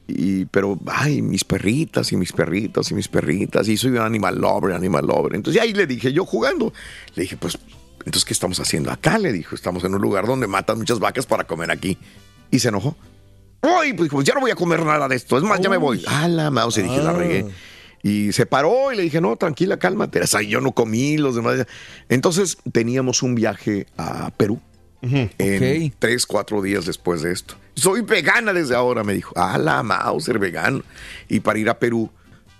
y 0.06 0.44
pero 0.46 0.78
ay, 0.86 1.22
mis 1.22 1.44
perritas 1.44 2.12
y 2.12 2.16
mis 2.16 2.32
perritos 2.32 2.90
y 2.90 2.94
mis 2.94 3.08
perritas 3.08 3.66
y 3.68 3.76
soy 3.76 3.92
un 3.92 3.98
animal 3.98 4.38
lover, 4.38 4.74
animal 4.74 5.06
lover. 5.06 5.34
Entonces 5.34 5.60
ahí 5.62 5.72
le 5.72 5.86
dije, 5.86 6.12
yo 6.12 6.24
jugando, 6.26 6.72
le 7.14 7.22
dije, 7.22 7.36
pues, 7.36 7.58
entonces, 8.00 8.24
¿qué 8.26 8.34
estamos 8.34 8.60
haciendo 8.60 8.90
acá? 8.90 9.18
Le 9.18 9.32
dijo, 9.32 9.54
estamos 9.54 9.82
en 9.84 9.94
un 9.94 10.02
lugar 10.02 10.26
donde 10.26 10.46
matan 10.46 10.76
muchas 10.78 10.98
vacas 10.98 11.24
para 11.24 11.44
comer 11.44 11.70
aquí. 11.70 11.96
Y 12.50 12.58
se 12.58 12.68
enojó. 12.68 12.96
Ay, 13.62 13.94
pues, 13.94 14.10
pues 14.10 14.26
ya 14.26 14.34
no 14.34 14.40
voy 14.40 14.50
a 14.50 14.54
comer 14.56 14.84
nada 14.84 15.08
de 15.08 15.16
esto. 15.16 15.38
Es 15.38 15.42
más, 15.42 15.58
ya 15.58 15.70
me 15.70 15.78
voy. 15.78 16.04
A 16.06 16.28
la 16.28 16.50
mouse, 16.50 16.76
y 16.78 16.82
dije, 16.82 16.98
la 17.02 17.10
Ah. 17.10 17.14
regué. 17.14 17.46
Y 18.02 18.32
se 18.32 18.44
paró 18.44 18.92
y 18.92 18.96
le 18.96 19.02
dije, 19.04 19.22
no, 19.22 19.34
tranquila, 19.36 19.78
cálmate. 19.78 20.20
O 20.20 20.26
sea, 20.26 20.42
yo 20.42 20.60
no 20.60 20.72
comí, 20.72 21.16
los 21.16 21.34
demás. 21.34 21.66
Entonces 22.10 22.58
teníamos 22.72 23.22
un 23.22 23.34
viaje 23.34 23.86
a 23.96 24.30
Perú. 24.36 24.60
En 25.00 25.30
Ok. 25.88 25.94
tres, 25.98 26.26
cuatro 26.26 26.60
días 26.60 26.84
después 26.84 27.22
de 27.22 27.32
esto. 27.32 27.54
Soy 27.74 28.02
vegana 28.02 28.52
desde 28.52 28.74
ahora, 28.74 29.04
me 29.04 29.14
dijo. 29.14 29.32
A 29.36 29.58
la 29.58 29.82
Mauser 29.82 30.38
vegano. 30.38 30.82
Y 31.28 31.40
para 31.40 31.58
ir 31.58 31.68
a 31.68 31.78
Perú 31.78 32.10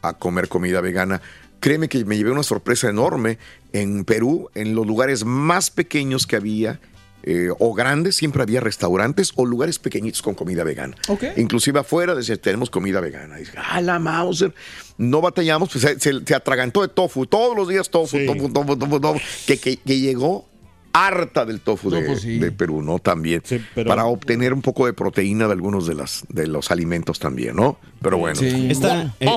a 0.03 0.15
comer 0.15 0.49
comida 0.49 0.81
vegana, 0.81 1.21
créeme 1.61 1.89
que 1.89 2.05
me 2.05 2.17
llevé 2.17 2.31
una 2.31 2.43
sorpresa 2.43 2.89
enorme 2.89 3.39
en 3.73 4.05
Perú, 4.05 4.51
en 4.55 4.75
los 4.75 4.87
lugares 4.87 5.25
más 5.25 5.71
pequeños 5.71 6.27
que 6.27 6.37
había. 6.37 6.81
eh, 7.27 7.49
o 7.59 7.73
grandes, 7.73 8.17
siempre 8.17 8.43
había 8.43 8.61
restaurantes 8.61 9.33
o 9.37 9.47
lugares 9.47 9.79
pequeñitos 9.79 10.21
con 10.21 10.35
comida 10.35 10.63
vegana. 10.63 10.95
Inclusive 11.39 11.81
afuera 11.81 12.15
decía, 12.15 12.37
tenemos 12.37 12.69
comida 12.69 13.01
vegana. 13.01 13.37
Y 13.39 13.45
dije, 13.45 13.57
ah, 13.57 13.81
la 13.81 13.99
Mauser. 13.99 14.53
No 14.99 15.23
batallamos, 15.23 15.71
pues 15.73 15.81
se, 15.85 15.99
se- 15.99 16.21
se 16.23 16.35
atragantó 16.35 16.83
de 16.83 16.89
tofu. 16.89 17.25
Todos 17.25 17.57
los 17.57 17.67
días 17.67 17.89
tofu, 17.89 18.19
tofu, 18.27 18.53
tofu, 18.53 18.77
tofu, 18.77 19.01
tofu. 19.01 19.21
Que, 19.47 19.57
que- 19.59 19.79
que 19.79 20.01
llegó 20.01 20.47
harta 20.95 21.45
del 21.45 21.61
tofu 21.61 21.91
No, 21.91 21.97
de, 21.97 22.03
pues 22.07 22.21
sí. 22.23 22.39
de 22.39 22.53
Perú, 22.53 22.81
¿no? 22.81 22.99
También. 23.01 23.43
pero- 23.75 23.89
Para 23.89 24.07
obtener 24.07 24.55
un 24.55 24.63
poco 24.63 24.87
de 24.87 24.93
proteína 24.95 25.47
de 25.47 25.53
algunos 25.53 25.87
de, 25.87 25.95
las, 25.95 26.25
de 26.29 26.47
los 26.47 26.71
alimentos 26.71 27.19
también, 27.19 27.57
¿no? 27.57 27.79
Pero 28.01 28.17
bueno. 28.19 28.41
Esta- 28.41 29.03
eh, 29.21 29.27
eh, 29.27 29.37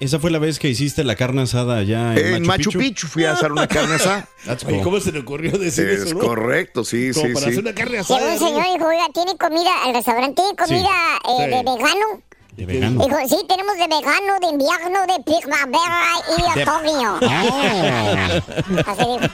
esa 0.00 0.18
fue 0.18 0.30
la 0.30 0.38
vez 0.40 0.58
que 0.58 0.68
hiciste 0.68 1.04
la 1.04 1.14
carne 1.14 1.42
asada 1.42 1.78
allá 1.78 2.14
en, 2.16 2.34
En 2.34 2.46
Machu 2.46 2.70
Picchu 2.72 3.06
fui 3.06 3.24
a 3.24 3.32
hacer 3.32 3.52
una 3.52 3.66
carne 3.68 3.94
asada. 3.94 4.28
Oye, 4.46 4.74
cool. 4.76 4.82
¿cómo 4.82 5.00
se 5.00 5.12
le 5.12 5.20
ocurrió 5.20 5.52
decir 5.58 5.88
Es 5.88 6.02
eso, 6.02 6.14
no? 6.14 6.20
correcto, 6.20 6.84
sí, 6.84 7.10
Como 7.14 7.26
sí, 7.28 7.32
para 7.34 7.44
sí. 7.46 7.50
hacer 7.52 7.62
una 7.62 7.74
carne 7.74 7.98
Llegó 7.98 8.14
asada. 8.16 8.32
un 8.32 8.38
señor 8.38 8.64
y 8.68 8.72
dijo, 8.74 8.88
oiga, 8.88 9.06
¿tiene 9.14 9.36
comida 9.36 9.70
al 9.84 9.94
restaurante? 9.94 10.42
¿Tiene 10.42 10.56
comida 10.56 10.90
eh, 11.28 11.44
Sí. 11.44 11.50
de 11.50 11.62
vegano? 11.62 12.22
De 12.56 12.64
vegano. 12.64 13.04
Dijo, 13.04 13.16
sí, 13.28 13.36
tenemos 13.46 13.74
de 13.76 13.86
vegano, 13.86 14.40
de 14.40 14.46
invierno, 14.46 15.00
de 15.06 15.22
primavera 15.22 16.02
y 16.36 16.42
de 16.42 16.62
otoño. 16.62 17.18
Ah. 17.28 18.40
Así 18.86 19.04
dijo. 19.04 19.32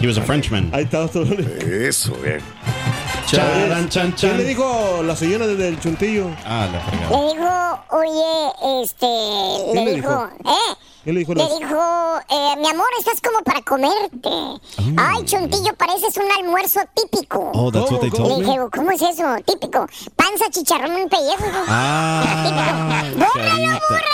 He 0.00 0.06
was 0.06 0.16
a 0.18 0.22
Frenchman. 0.22 0.70
Ahí 0.72 0.84
está. 0.84 1.04
Eso, 1.04 2.14
bien. 2.22 2.40
Charan, 3.26 3.88
chan, 3.88 4.10
¿Qué 4.12 4.16
chan. 4.28 4.36
le 4.36 4.44
dijo 4.44 5.02
la 5.02 5.16
señora 5.16 5.46
del 5.46 5.80
chuntillo? 5.80 6.28
Ah, 6.44 6.68
la 6.72 6.80
fregada. 6.80 7.10
Le 7.10 7.32
dijo, 7.32 7.80
oye, 7.90 8.82
este, 8.82 9.06
¿Qué 9.06 9.74
le 9.74 9.84
le 9.84 9.94
dijo, 9.96 10.08
dijo? 10.10 10.50
¿eh? 10.50 10.76
¿Qué 11.04 11.12
le 11.12 11.18
dijo? 11.20 11.34
Le 11.34 11.42
dijo, 11.44 12.18
eh, 12.30 12.56
mi 12.60 12.68
amor, 12.68 12.86
estás 12.98 13.20
como 13.20 13.40
para 13.44 13.60
comerte. 13.62 14.30
Ay, 14.96 15.24
chuntillo, 15.24 15.74
pareces 15.76 16.16
un 16.16 16.30
almuerzo 16.44 16.80
típico. 16.94 17.50
Oh, 17.54 17.70
that's 17.70 17.90
what 17.90 18.00
they 18.00 18.10
Le 18.10 18.16
told 18.16 18.38
me. 18.38 18.44
dije, 18.44 18.58
¿cómo 18.74 18.90
es 18.90 19.02
eso? 19.02 19.24
Típico. 19.46 19.86
Panza, 20.16 20.44
chicharrón, 20.50 20.92
un 20.92 21.08
pellejo. 21.08 21.44
Ah. 21.68 23.02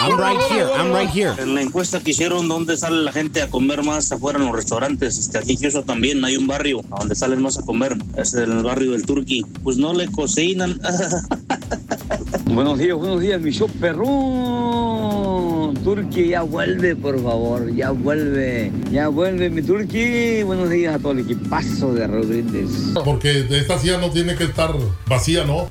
I'm 0.00 0.18
right 0.18 0.40
here, 0.50 0.68
I'm 0.76 0.92
right 0.92 1.08
here. 1.10 1.34
En 1.40 1.54
la 1.54 1.62
encuesta 1.62 2.00
que 2.00 2.10
hicieron, 2.10 2.48
¿dónde 2.48 2.76
sale 2.76 3.02
la 3.02 3.12
gente 3.12 3.40
a 3.42 3.48
comer 3.50 3.82
más 3.84 4.10
afuera 4.10 4.38
en 4.38 4.46
los 4.46 4.54
restaurantes? 4.54 5.16
Este, 5.18 5.38
aquí 5.38 5.52
en 5.52 5.60
Houston 5.60 5.84
también 5.84 6.24
hay 6.24 6.36
un 6.36 6.46
barrio 6.46 6.80
a 6.90 6.98
donde 7.00 7.14
salen 7.14 7.40
más 7.42 7.58
a 7.58 7.62
comer. 7.64 7.96
Es 8.16 8.34
el 8.34 8.62
barrio 8.62 8.92
del 8.92 8.99
Turqui. 9.02 9.44
Pues 9.62 9.76
no 9.76 9.92
le 9.92 10.06
cocinan. 10.08 10.80
Buenos 12.46 12.78
días, 12.78 12.96
buenos 12.96 13.20
días, 13.20 13.40
mi 13.40 13.50
show 13.50 13.68
perrón. 13.80 15.74
Turqui, 15.84 16.28
ya 16.28 16.42
vuelve, 16.42 16.96
por 16.96 17.22
favor, 17.22 17.72
ya 17.74 17.90
vuelve. 17.90 18.72
Ya 18.90 19.08
vuelve, 19.08 19.50
mi 19.50 19.62
Turqui. 19.62 20.42
Buenos 20.42 20.68
días 20.70 20.96
a 20.96 20.98
todo 20.98 21.12
el 21.12 21.20
equipazo 21.20 21.94
de 21.94 22.06
Brindis. 22.06 22.92
Porque 23.04 23.44
de 23.44 23.58
esta 23.58 23.78
silla 23.78 23.98
no 23.98 24.10
tiene 24.10 24.34
que 24.34 24.44
estar 24.44 24.74
vacía, 25.06 25.44
¿no? 25.44 25.70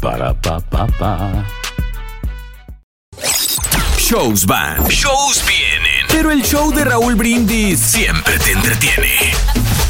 Para 0.00 0.32
pa 0.32 0.60
pa 0.60 0.86
pa. 0.86 1.46
Shows 3.98 4.46
van, 4.46 4.86
shows 4.88 5.44
vienen, 5.46 6.06
pero 6.08 6.30
el 6.30 6.42
show 6.42 6.72
de 6.72 6.84
Raúl 6.84 7.16
Brindis 7.16 7.80
siempre 7.80 8.38
te 8.38 8.52
entretiene. 8.52 9.12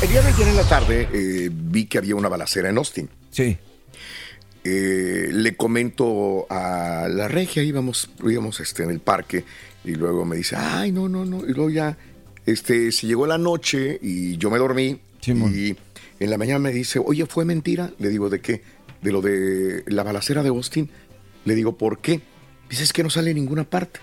El 0.03 0.09
día 0.09 0.23
de 0.23 0.29
ayer 0.29 0.49
en 0.49 0.57
la 0.57 0.68
tarde 0.68 1.09
eh, 1.12 1.51
vi 1.53 1.87
que 1.87 1.99
había 1.99 2.16
una 2.16 2.29
balacera 2.29 2.71
en 2.71 2.79
Austin. 2.79 3.09
Sí. 3.31 3.59
Eh, 4.64 5.29
le 5.31 5.57
comento 5.57 6.47
a 6.49 7.07
la 7.11 7.29
regia, 7.29 7.62
íbamos, 7.62 8.11
íbamos 8.25 8.61
este, 8.61 8.85
en 8.85 8.90
el 8.90 9.01
parque, 9.01 9.44
y 9.85 9.94
luego 9.94 10.25
me 10.25 10.37
dice, 10.37 10.57
ay, 10.57 10.90
no, 10.90 11.09
no, 11.09 11.25
no. 11.27 11.44
Y 11.47 11.53
luego 11.53 11.71
ya 11.71 11.99
este, 12.47 12.92
se 12.92 13.07
llegó 13.07 13.27
la 13.27 13.38
noche 13.38 13.99
y 14.01 14.38
yo 14.38 14.51
me 14.51 14.59
dormí. 14.59 15.01
y 15.27 15.77
en 16.21 16.31
la 16.31 16.38
mañana 16.38 16.59
me 16.59 16.73
dice, 16.73 16.99
oye, 16.99 17.27
¿fue 17.27 17.44
mentira? 17.44 17.90
Le 17.99 18.09
digo, 18.09 18.31
¿de 18.31 18.40
qué? 18.40 18.62
De 19.03 19.13
lo 19.13 19.21
de 19.21 19.85
la 19.87 20.03
balacera 20.03 20.43
de 20.43 20.49
Austin. 20.49 20.91
Le 21.45 21.55
digo, 21.55 21.77
¿por 21.79 22.01
qué? 22.01 22.21
Dice, 22.69 22.83
es 22.83 22.93
que 22.93 23.03
no 23.03 23.11
sale 23.11 23.31
en 23.31 23.37
ninguna 23.37 23.65
parte. 23.65 24.01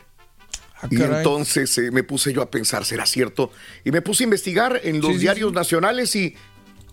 y 0.89 0.97
caray. 0.97 1.17
entonces 1.17 1.77
eh, 1.77 1.91
me 1.91 2.03
puse 2.03 2.33
yo 2.33 2.41
a 2.41 2.49
pensar, 2.49 2.85
¿será 2.85 3.05
cierto? 3.05 3.51
Y 3.83 3.91
me 3.91 4.01
puse 4.01 4.23
a 4.23 4.25
investigar 4.25 4.79
en 4.83 4.99
los 5.01 5.07
Sí, 5.11 5.13
sí, 5.15 5.19
diarios 5.21 5.53
nacionales 5.53 6.15
y 6.15 6.35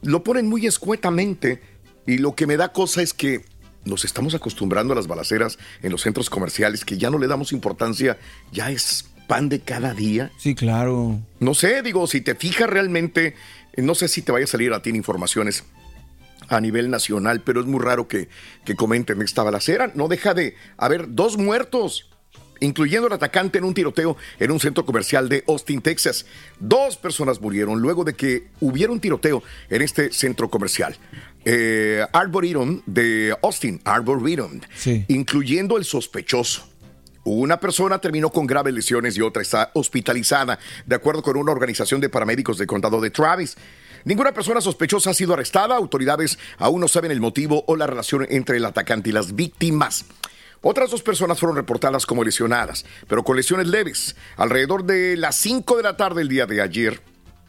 lo 0.03 0.23
ponen 0.25 0.49
muy 0.49 0.67
escuetamente. 0.67 1.63
Y 2.07 2.19
lo 2.19 2.35
que 2.35 2.47
me 2.47 2.57
da 2.57 2.73
cosa 2.73 3.03
es 3.03 3.15
que 3.15 3.45
nos 3.85 4.05
estamos 4.05 4.35
acostumbrando 4.35 4.93
a 4.93 4.97
las 4.97 5.07
balaceras 5.07 5.59
en 5.83 5.91
los 5.93 6.03
centros 6.03 6.31
comerciales, 6.31 6.85
que 6.85 6.99
ya 6.99 7.11
no 7.11 7.19
le 7.19 7.27
damos 7.29 7.53
importancia, 7.53 8.19
ya 8.53 8.71
es 8.71 9.07
pan 9.27 9.49
de 9.49 9.61
cada 9.61 9.95
día. 9.95 10.31
Sí, 10.39 10.55
claro. 10.55 11.19
No 11.41 11.55
sé, 11.55 11.83
digo, 11.83 12.07
si 12.07 12.21
te 12.21 12.35
fijas 12.35 12.69
realmente, 12.69 13.35
no 13.77 13.95
sé 13.95 14.09
si 14.09 14.23
te 14.23 14.33
vaya 14.33 14.45
a 14.45 14.49
salir 14.49 14.73
a 14.73 14.83
ti 14.83 14.91
informaciones 14.91 15.65
a 16.57 16.61
nivel 16.61 16.91
nacional, 16.91 17.41
pero 17.43 17.61
es 17.61 17.67
muy 17.67 17.81
raro 17.81 18.09
que, 18.09 18.29
que 18.65 18.77
comenten 18.77 19.23
esta 19.23 19.43
balacera. 19.43 19.93
No 19.95 20.09
deja 20.09 20.35
de 20.35 20.55
haber 20.77 21.15
dos 21.15 21.37
muertos, 21.39 22.11
incluyendo 22.61 23.09
el 23.09 23.13
atacante 23.13 23.59
en 23.59 23.65
un 23.65 23.75
tiroteo 23.75 24.17
en 24.39 24.51
un 24.51 24.61
centro 24.61 24.87
comercial 24.87 25.29
de 25.29 25.45
Austin, 25.49 25.81
Texas. 25.81 26.27
Dos 26.61 26.97
personas 26.97 27.41
murieron 27.41 27.81
luego 27.81 28.05
de 28.05 28.15
que 28.15 28.49
hubiera 28.61 28.93
un 28.93 29.01
tiroteo 29.01 29.43
en 29.69 29.83
este 29.83 30.13
centro 30.13 30.49
comercial. 30.49 30.97
Eh, 31.45 32.07
Arboretum 32.13 32.83
de 32.87 33.37
Austin, 33.43 33.81
Arboretum, 33.85 34.61
incluyendo 35.09 35.77
el 35.77 35.85
sospechoso. 35.85 36.69
Una 37.25 37.61
persona 37.61 38.01
terminó 38.01 38.31
con 38.31 38.47
graves 38.47 38.75
lesiones 38.75 39.17
y 39.17 39.21
otra 39.21 39.43
está 39.43 39.71
hospitalizada, 39.75 40.59
de 40.87 40.97
acuerdo 40.97 41.23
con 41.23 41.37
una 41.37 41.53
organización 41.53 42.01
de 42.01 42.09
paramédicos 42.09 42.59
del 42.59 42.67
condado 42.67 43.01
de 43.01 43.11
Travis. 43.11 43.57
Ninguna 44.05 44.33
persona 44.33 44.61
sospechosa 44.61 45.11
ha 45.11 45.15
sido 45.15 45.35
arrestada. 45.35 45.77
Autoridades 45.77 46.39
aún 46.59 46.81
no 46.81 46.89
saben 46.89 47.11
el 47.11 47.21
motivo 47.21 47.65
o 47.67 47.77
la 47.77 47.87
relación 47.87 48.27
entre 48.31 48.57
el 48.57 48.65
atacante 48.65 49.11
y 49.11 49.13
las 49.13 49.35
víctimas. 49.35 50.05
Otras 50.61 50.91
dos 50.91 51.03
personas 51.03 51.41
fueron 51.41 51.57
reportadas 51.57 52.07
como 52.07 52.23
lesionadas, 52.23 52.85
pero 53.09 53.25
con 53.25 53.37
lesiones 53.37 53.67
leves. 53.67 54.15
Alrededor 54.37 54.85
de 54.85 55.17
las 55.17 55.37
5 55.37 55.77
de 55.77 55.83
la 55.83 55.97
tarde 55.97 56.23
el 56.23 56.29
día 56.29 56.47
de 56.47 56.63
ayer, 56.63 57.01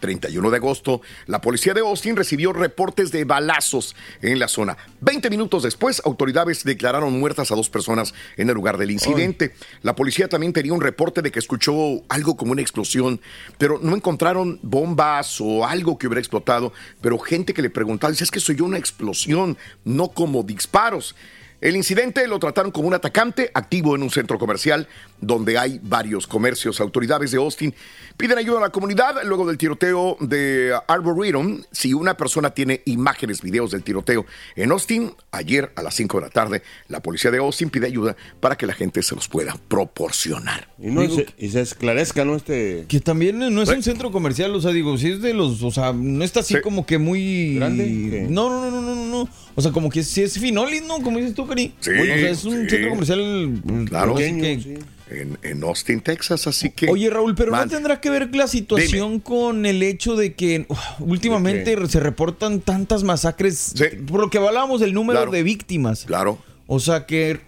31 0.03 0.51
de 0.51 0.57
agosto, 0.57 1.01
la 1.27 1.39
policía 1.39 1.73
de 1.73 1.79
Austin 1.79 2.17
recibió 2.17 2.51
reportes 2.51 3.09
de 3.09 3.23
balazos 3.23 3.95
en 4.21 4.37
la 4.37 4.49
zona. 4.49 4.75
Veinte 4.99 5.29
minutos 5.29 5.63
después, 5.63 6.01
autoridades 6.03 6.65
declararon 6.65 7.17
muertas 7.17 7.53
a 7.53 7.55
dos 7.55 7.69
personas 7.69 8.13
en 8.35 8.49
el 8.49 8.55
lugar 8.55 8.77
del 8.77 8.91
incidente. 8.91 9.55
La 9.81 9.95
policía 9.95 10.27
también 10.27 10.51
tenía 10.51 10.73
un 10.73 10.81
reporte 10.81 11.21
de 11.21 11.31
que 11.31 11.39
escuchó 11.39 12.03
algo 12.09 12.35
como 12.35 12.51
una 12.51 12.61
explosión, 12.61 13.21
pero 13.57 13.79
no 13.81 13.95
encontraron 13.95 14.59
bombas 14.61 15.39
o 15.39 15.65
algo 15.65 15.97
que 15.97 16.07
hubiera 16.07 16.19
explotado. 16.19 16.73
Pero 16.99 17.17
gente 17.17 17.53
que 17.53 17.61
le 17.61 17.69
preguntaba, 17.69 18.11
dice, 18.11 18.25
es 18.25 18.31
que 18.31 18.41
soy 18.41 18.59
una 18.59 18.77
explosión, 18.77 19.57
no 19.85 20.09
como 20.09 20.43
disparos. 20.43 21.15
El 21.63 21.77
incidente 21.77 22.27
lo 22.27 22.39
trataron 22.39 22.71
como 22.73 22.89
un 22.89 22.93
atacante 22.93 23.49
activo 23.53 23.95
en 23.95 24.03
un 24.03 24.09
centro 24.09 24.37
comercial 24.37 24.85
donde 25.21 25.57
hay 25.57 25.79
varios 25.81 26.27
comercios. 26.27 26.81
Autoridades 26.81 27.31
de 27.31 27.37
Austin 27.37 27.73
piden 28.17 28.37
ayuda 28.37 28.57
a 28.57 28.61
la 28.63 28.69
comunidad 28.69 29.23
luego 29.23 29.47
del 29.47 29.57
tiroteo 29.57 30.17
de 30.19 30.77
Arboretum. 30.89 31.61
Si 31.71 31.93
una 31.93 32.17
persona 32.17 32.49
tiene 32.49 32.81
imágenes, 32.83 33.41
videos 33.41 33.71
del 33.71 33.81
tiroteo 33.81 34.25
en 34.57 34.71
Austin, 34.71 35.13
ayer 35.31 35.71
a 35.77 35.83
las 35.83 35.95
5 35.95 36.17
de 36.17 36.25
la 36.25 36.29
tarde, 36.31 36.63
la 36.89 37.01
policía 37.01 37.31
de 37.31 37.37
Austin 37.37 37.69
pide 37.69 37.87
ayuda 37.87 38.17
para 38.41 38.57
que 38.57 38.67
la 38.67 38.73
gente 38.73 39.01
se 39.01 39.15
los 39.15 39.29
pueda 39.29 39.55
proporcionar. 39.69 40.67
Y, 40.77 40.87
no, 40.87 40.99
Digo 40.99 41.15
se, 41.15 41.27
y 41.37 41.47
se 41.47 41.61
esclarezca, 41.61 42.25
¿no? 42.25 42.35
Este... 42.35 42.83
Que 42.89 42.99
también 42.99 43.39
no 43.39 43.61
es 43.61 43.69
un 43.69 43.83
centro 43.83 44.11
comercial, 44.11 44.53
o 44.53 44.59
sea, 44.59 44.71
digo, 44.71 44.97
si 44.97 45.11
es 45.11 45.21
de 45.21 45.33
los, 45.33 45.63
o 45.63 45.71
sea, 45.71 45.93
no 45.93 46.25
está 46.25 46.41
así 46.41 46.59
como 46.59 46.85
que 46.85 46.97
muy 46.97 47.55
¿Grande? 47.55 48.27
No, 48.29 48.49
no, 48.49 48.69
no, 48.69 48.81
no, 48.81 48.95
no, 48.95 49.05
no. 49.05 49.29
O 49.55 49.61
sea, 49.61 49.71
como 49.71 49.89
que 49.89 50.03
si 50.03 50.21
es 50.23 50.39
Finolis, 50.39 50.83
¿no? 50.83 50.99
Como 51.01 51.17
dices 51.19 51.35
tú, 51.35 51.45
Cari. 51.47 51.73
Sí, 51.79 51.91
o 51.91 52.03
sea, 52.03 52.15
es 52.29 52.43
un 52.45 52.63
sí. 52.63 52.69
centro 52.71 52.89
comercial 52.89 53.61
Claro, 53.87 54.15
así 54.15 54.23
que- 54.39 54.79
en, 55.09 55.37
en 55.43 55.63
Austin, 55.63 55.99
Texas, 56.01 56.47
así 56.47 56.71
que... 56.71 56.89
Oye, 56.89 57.07
Raúl, 57.09 57.35
pero 57.35 57.51
Man, 57.51 57.67
no 57.67 57.75
tendrá 57.75 58.01
que 58.01 58.09
ver 58.09 58.35
la 58.35 58.47
situación 58.47 59.19
con 59.19 59.65
el 59.67 59.83
hecho 59.83 60.15
de 60.15 60.33
que 60.33 60.65
uf, 60.69 60.79
últimamente 61.01 61.75
se 61.87 61.99
reportan 61.99 62.61
tantas 62.61 63.03
masacres, 63.03 63.75
por 64.07 64.21
lo 64.21 64.29
que 64.31 64.39
hablábamos 64.39 64.79
del 64.81 64.93
número 64.93 65.19
Claro. 65.19 65.31
de 65.31 65.43
víctimas. 65.43 66.05
Claro. 66.05 66.39
O 66.65 66.79
sea 66.79 67.05
que 67.05 67.39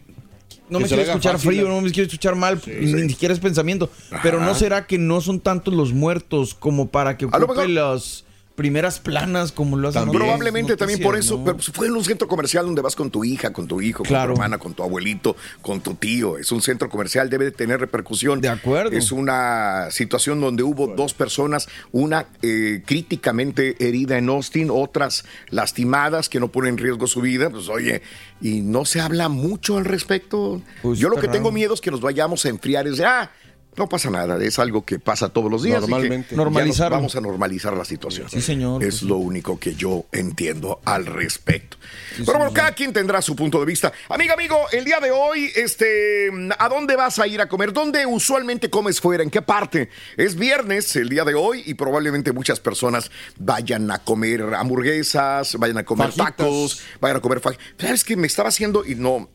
no 0.70 0.78
Que 0.78 0.84
me 0.84 0.90
se 0.90 0.96
quiero 0.96 1.10
escuchar 1.12 1.34
fácil, 1.34 1.50
frío, 1.52 1.68
¿no? 1.68 1.82
me 1.82 1.90
quiero 1.92 2.06
escuchar 2.06 2.36
mal, 2.36 2.62
ni 2.68 3.10
siquiera 3.10 3.34
es 3.34 3.40
pensamiento. 3.40 3.90
Pero. 4.22 4.40
¿no 4.42 4.54
será 4.54 4.86
que 4.86 5.00
no 5.00 5.22
son 5.22 5.40
tantos 5.40 5.74
los 5.74 5.92
muertos 5.92 6.54
como 6.54 6.90
para 6.90 7.18
que 7.18 7.26
A 7.32 7.40
lo 7.40 7.46
ocupe 7.46 7.68
mejor- 7.68 7.70
las 7.70 8.26
primeras 8.56 9.00
planas 9.00 9.52
como 9.52 9.78
lo 9.78 9.90
hacen 9.90 10.04
otras 10.04 10.16
Probablemente 10.16 10.78
también 10.78 11.02
por 11.02 11.18
eso, 11.18 11.38
¿no? 11.38 11.44
pero 11.44 11.60
fue 11.60 11.88
en 11.88 11.94
un 11.94 12.04
centro 12.04 12.28
comercial 12.28 12.66
donde 12.66 12.82
vas 12.82 12.96
con 12.96 13.12
tu 13.12 13.24
hija, 13.24 13.52
con 13.52 13.68
tu 13.68 13.82
hijo, 13.82 14.04
Claro. 14.04 14.30
con 14.30 14.36
tu 14.36 14.42
hermana, 14.42 14.58
con 14.58 14.74
tu 14.74 14.84
abuelito, 14.84 15.36
con 15.62 15.82
tu 15.82 15.96
tío. 15.96 16.38
Es 16.38 16.52
un 16.52 16.62
centro 16.62 16.90
comercial, 16.90 17.30
debe 17.30 17.46
de 17.46 17.52
tener 17.52 17.80
repercusión. 17.80 18.42
De 18.42 18.50
acuerdo. 18.50 18.96
Es 18.98 19.12
una 19.12 19.88
situación 19.92 20.40
donde 20.40 20.64
hubo 20.64 20.88
dos 20.88 21.14
personas, 21.14 21.68
una 21.92 22.28
eh, 22.42 22.82
críticamente 22.86 23.76
herida 23.86 24.18
en 24.18 24.30
Austin, 24.30 24.70
otras 24.72 25.26
lastimadas 25.50 26.30
que 26.30 26.40
no 26.40 26.50
ponen 26.52 26.76
en 26.76 26.78
riesgo 26.78 27.08
su 27.08 27.22
vida. 27.22 27.50
Pues 27.50 27.70
oye, 27.70 28.02
y 28.42 28.62
no 28.62 28.86
se 28.86 29.02
habla 29.02 29.30
mucho 29.30 29.78
al 29.78 29.86
respecto. 29.86 30.62
Pues 30.82 31.00
Yo 31.00 31.10
lo 31.10 31.18
que 31.18 31.28
tengo 31.28 31.52
miedo 31.52 31.74
es 31.74 31.82
que 31.82 31.92
nos 31.92 32.02
vayamos 32.02 32.46
a 32.46 32.50
enfriar. 32.50 32.88
Es 32.88 32.98
de, 32.98 33.06
ah, 33.06 33.32
no 33.78 33.90
pasa 33.90 34.10
nada, 34.10 34.44
es 34.44 34.60
algo 34.60 34.86
que 34.86 35.00
pasa 35.00 35.30
todos 35.30 35.52
los 35.52 35.64
días. 35.64 35.84
que 35.84 35.90
Normalmente. 35.90 36.36
Normalizarlo. 36.36 36.98
Vamos 36.98 37.16
a 37.16 37.22
normalizar 37.22 37.76
la 37.76 37.86
situación. 37.86 38.30
Sí, 38.30 38.42
señor. 38.42 38.84
Es 38.84 39.02
lo 39.02 39.18
único 39.18 39.60
que 39.60 39.76
yo 39.76 40.06
entiendo 40.12 40.80
al 40.86 41.06
respecto. 41.06 41.78
Pero 42.18 42.38
bueno, 42.38 42.54
cada 42.54 42.72
quien 42.72 42.94
tendrá 42.94 43.22
su 43.22 43.36
punto 43.36 43.60
de 43.60 43.66
vista. 43.66 43.92
Amiga, 44.10 44.34
amigo, 44.34 44.58
el 44.72 44.86
día 44.86 45.00
de 45.00 45.12
hoy, 45.12 45.52
este, 45.56 46.30
¿a 46.58 46.70
dónde 46.70 46.96
vas 46.96 47.20
a 47.20 47.28
ir 47.28 47.42
a 47.42 47.48
comer? 47.48 47.74
¿Dónde 47.74 48.06
usualmente 48.06 48.70
comes 48.70 49.02
fuera? 49.02 49.24
¿En 49.24 49.30
qué 49.30 49.42
parte? 49.42 49.90
Es 50.18 50.36
viernes 50.36 50.96
el 50.96 51.10
día 51.10 51.26
de 51.26 51.36
hoy 51.36 51.64
y 51.66 51.74
probablemente 51.74 52.32
muchas 52.32 52.60
personas 52.60 53.12
vayan 53.38 53.92
a 53.92 54.00
comer 54.00 54.54
hamburguesas, 54.56 55.58
vayan 55.58 55.78
a 55.80 55.84
comer 55.84 56.08
Fajitas. 56.08 56.26
tacos, 56.38 56.82
vayan 57.02 57.18
a 57.18 57.22
comer 57.22 57.40
fajitas. 57.40 57.66
¿Sabes 57.78 58.04
qué? 58.04 58.16
Me 58.16 58.28
estaba 58.28 58.50
haciendo, 58.50 58.86
y 58.86 58.96
no, 58.96 59.30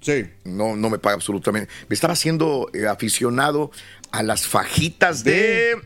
no, 0.45 0.77
no 0.77 0.91
me 0.91 0.99
paga 0.99 1.17
absolutamente, 1.17 1.71
me 1.89 1.95
estaba 1.95 2.15
haciendo 2.15 2.71
eh, 2.73 2.87
aficionado 2.87 3.71
a 4.13 4.23
las 4.23 4.47
fajitas 4.47 5.25
de... 5.25 5.77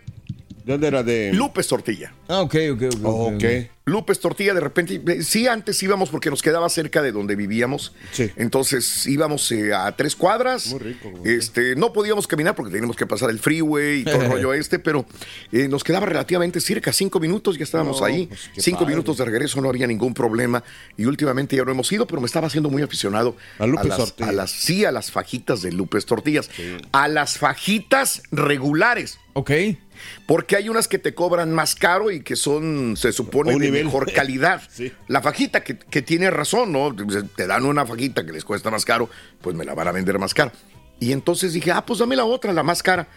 ¿De 0.65 0.73
dónde 0.73 0.87
era? 0.89 1.03
De... 1.03 1.33
Lupes 1.35 1.69
Tortilla. 1.69 2.13
Ah, 2.29 2.41
ok, 2.41 2.55
ok, 2.73 2.83
ok. 3.03 3.35
Ok. 3.35 3.45
Lupes 3.87 4.19
Tortilla, 4.19 4.55
de 4.55 4.61
repente, 4.61 4.99
eh, 5.09 5.23
sí, 5.23 5.47
antes 5.47 5.83
íbamos 5.83 6.09
porque 6.09 6.31
nos 6.31 6.41
quedaba 6.41 6.71
cerca 6.71 7.03
de 7.03 7.13
donde 7.13 7.37
vivíamos. 7.37 7.93
Entonces 8.37 9.07
íbamos 9.07 9.53
eh, 9.53 9.75
a 9.75 9.93
tres 9.95 10.17
cuadras. 10.17 10.69
Muy 10.69 10.79
rico, 10.79 11.13
Este, 11.25 11.77
no 11.77 11.93
podíamos 11.93 12.27
caminar 12.27 12.55
porque 12.55 12.73
teníamos 12.73 12.97
que 12.97 13.07
pasar 13.07 13.29
el 13.29 13.39
freeway 13.39 14.01
y 14.01 14.05
todo 14.05 14.23
el 14.23 14.31
rollo 14.31 14.55
este, 14.55 14.79
pero 14.79 15.05
eh, 15.53 15.69
nos 15.69 15.85
quedaba 15.85 16.07
relativamente 16.07 16.63
cerca, 16.63 16.95
cinco 16.95 17.21
minutos, 17.21 17.59
ya 17.59 17.65
estábamos 17.65 18.01
No, 18.01 18.07
ahí. 18.07 18.27
pues, 18.27 18.49
cinco 18.57 18.79
padre. 18.81 18.93
minutos 18.95 19.19
de 19.19 19.25
regreso, 19.27 19.61
no 19.61 19.69
había 19.69 19.87
ningún 19.87 20.15
problema. 20.15 20.65
Y 20.97 21.05
últimamente 21.05 21.55
ya 21.57 21.65
no 21.65 21.71
hemos 21.73 21.93
ido, 21.93 22.07
pero 22.07 22.23
me 22.23 22.27
estaba 22.27 22.47
haciendo 22.47 22.71
muy 22.71 22.81
aficionado 22.81 23.37
A 23.59 23.67
Lupes 23.67 23.87
las, 23.89 23.99
Tortilla. 23.99 24.29
a 24.31 24.33
las, 24.33 24.51
sí, 24.51 24.87
a 24.87 24.93
las 24.93 25.11
fajitas 25.11 25.61
de 25.61 25.73
Lupes 25.73 26.07
Tortillas. 26.07 26.49
A 26.93 27.07
las 27.09 27.37
fajitas 27.37 28.23
regulares. 28.33 29.19
Ok. 29.35 29.51
Porque 30.27 30.57
hay 30.57 30.69
unas 30.69 30.89
que 30.89 30.99
te 30.99 31.15
cobran 31.15 31.53
más 31.53 31.75
caro 31.75 32.11
y 32.11 32.21
que 32.21 32.37
son, 32.37 32.97
se 32.97 33.13
supone, 33.13 33.55
Un 33.55 33.61
de 33.61 33.67
nivel. 33.67 33.85
mejor 33.87 34.13
calidad. 34.15 34.63
Sí. 34.71 34.93
La 35.09 35.23
fajita 35.23 35.63
que, 35.63 35.79
que 35.79 36.03
tiene 36.03 36.31
razón, 36.31 36.73
¿no? 36.73 36.95
Te 37.37 37.47
dan 37.47 37.65
una 37.67 37.87
fajita 37.87 38.25
que 38.25 38.33
les 38.33 38.45
cuesta 38.45 38.71
más 38.71 38.85
caro, 38.85 39.09
pues 39.41 39.57
me 39.57 39.65
la 39.65 39.75
van 39.75 39.89
a 39.89 39.93
vender 39.93 40.19
más 40.19 40.35
caro. 40.35 40.53
Y 41.01 41.13
entonces 41.13 41.53
dije, 41.53 41.73
ah, 41.73 41.85
pues 41.85 41.99
dame 41.99 42.17
la 42.17 42.25
otra, 42.25 42.53
la 42.53 42.63
más 42.63 42.83
cara. 42.83 43.09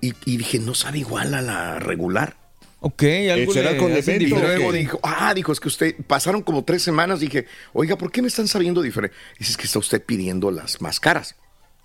Y, 0.00 0.14
y 0.24 0.36
dije, 0.36 0.58
no 0.58 0.74
sabe 0.74 0.98
igual 0.98 1.34
a 1.34 1.42
la 1.42 1.78
regular. 1.78 2.36
Ok, 2.84 3.04
algo 3.30 3.52
¿Será 3.52 3.72
le 3.72 3.78
con 3.78 3.92
Y 3.92 4.26
luego 4.26 4.72
dijo, 4.72 4.98
ah, 5.04 5.32
dijo, 5.34 5.52
es 5.52 5.60
que 5.60 5.68
usted, 5.68 5.94
pasaron 6.08 6.42
como 6.42 6.64
tres 6.64 6.82
semanas, 6.82 7.20
dije, 7.20 7.46
oiga, 7.72 7.96
¿por 7.96 8.10
qué 8.10 8.22
me 8.22 8.28
están 8.28 8.48
sabiendo 8.48 8.82
diferente? 8.82 9.16
Dice, 9.38 9.52
es 9.52 9.56
que 9.56 9.66
está 9.66 9.78
usted 9.78 10.02
pidiendo 10.04 10.50
las 10.50 10.80
más 10.80 10.98
caras. 10.98 11.36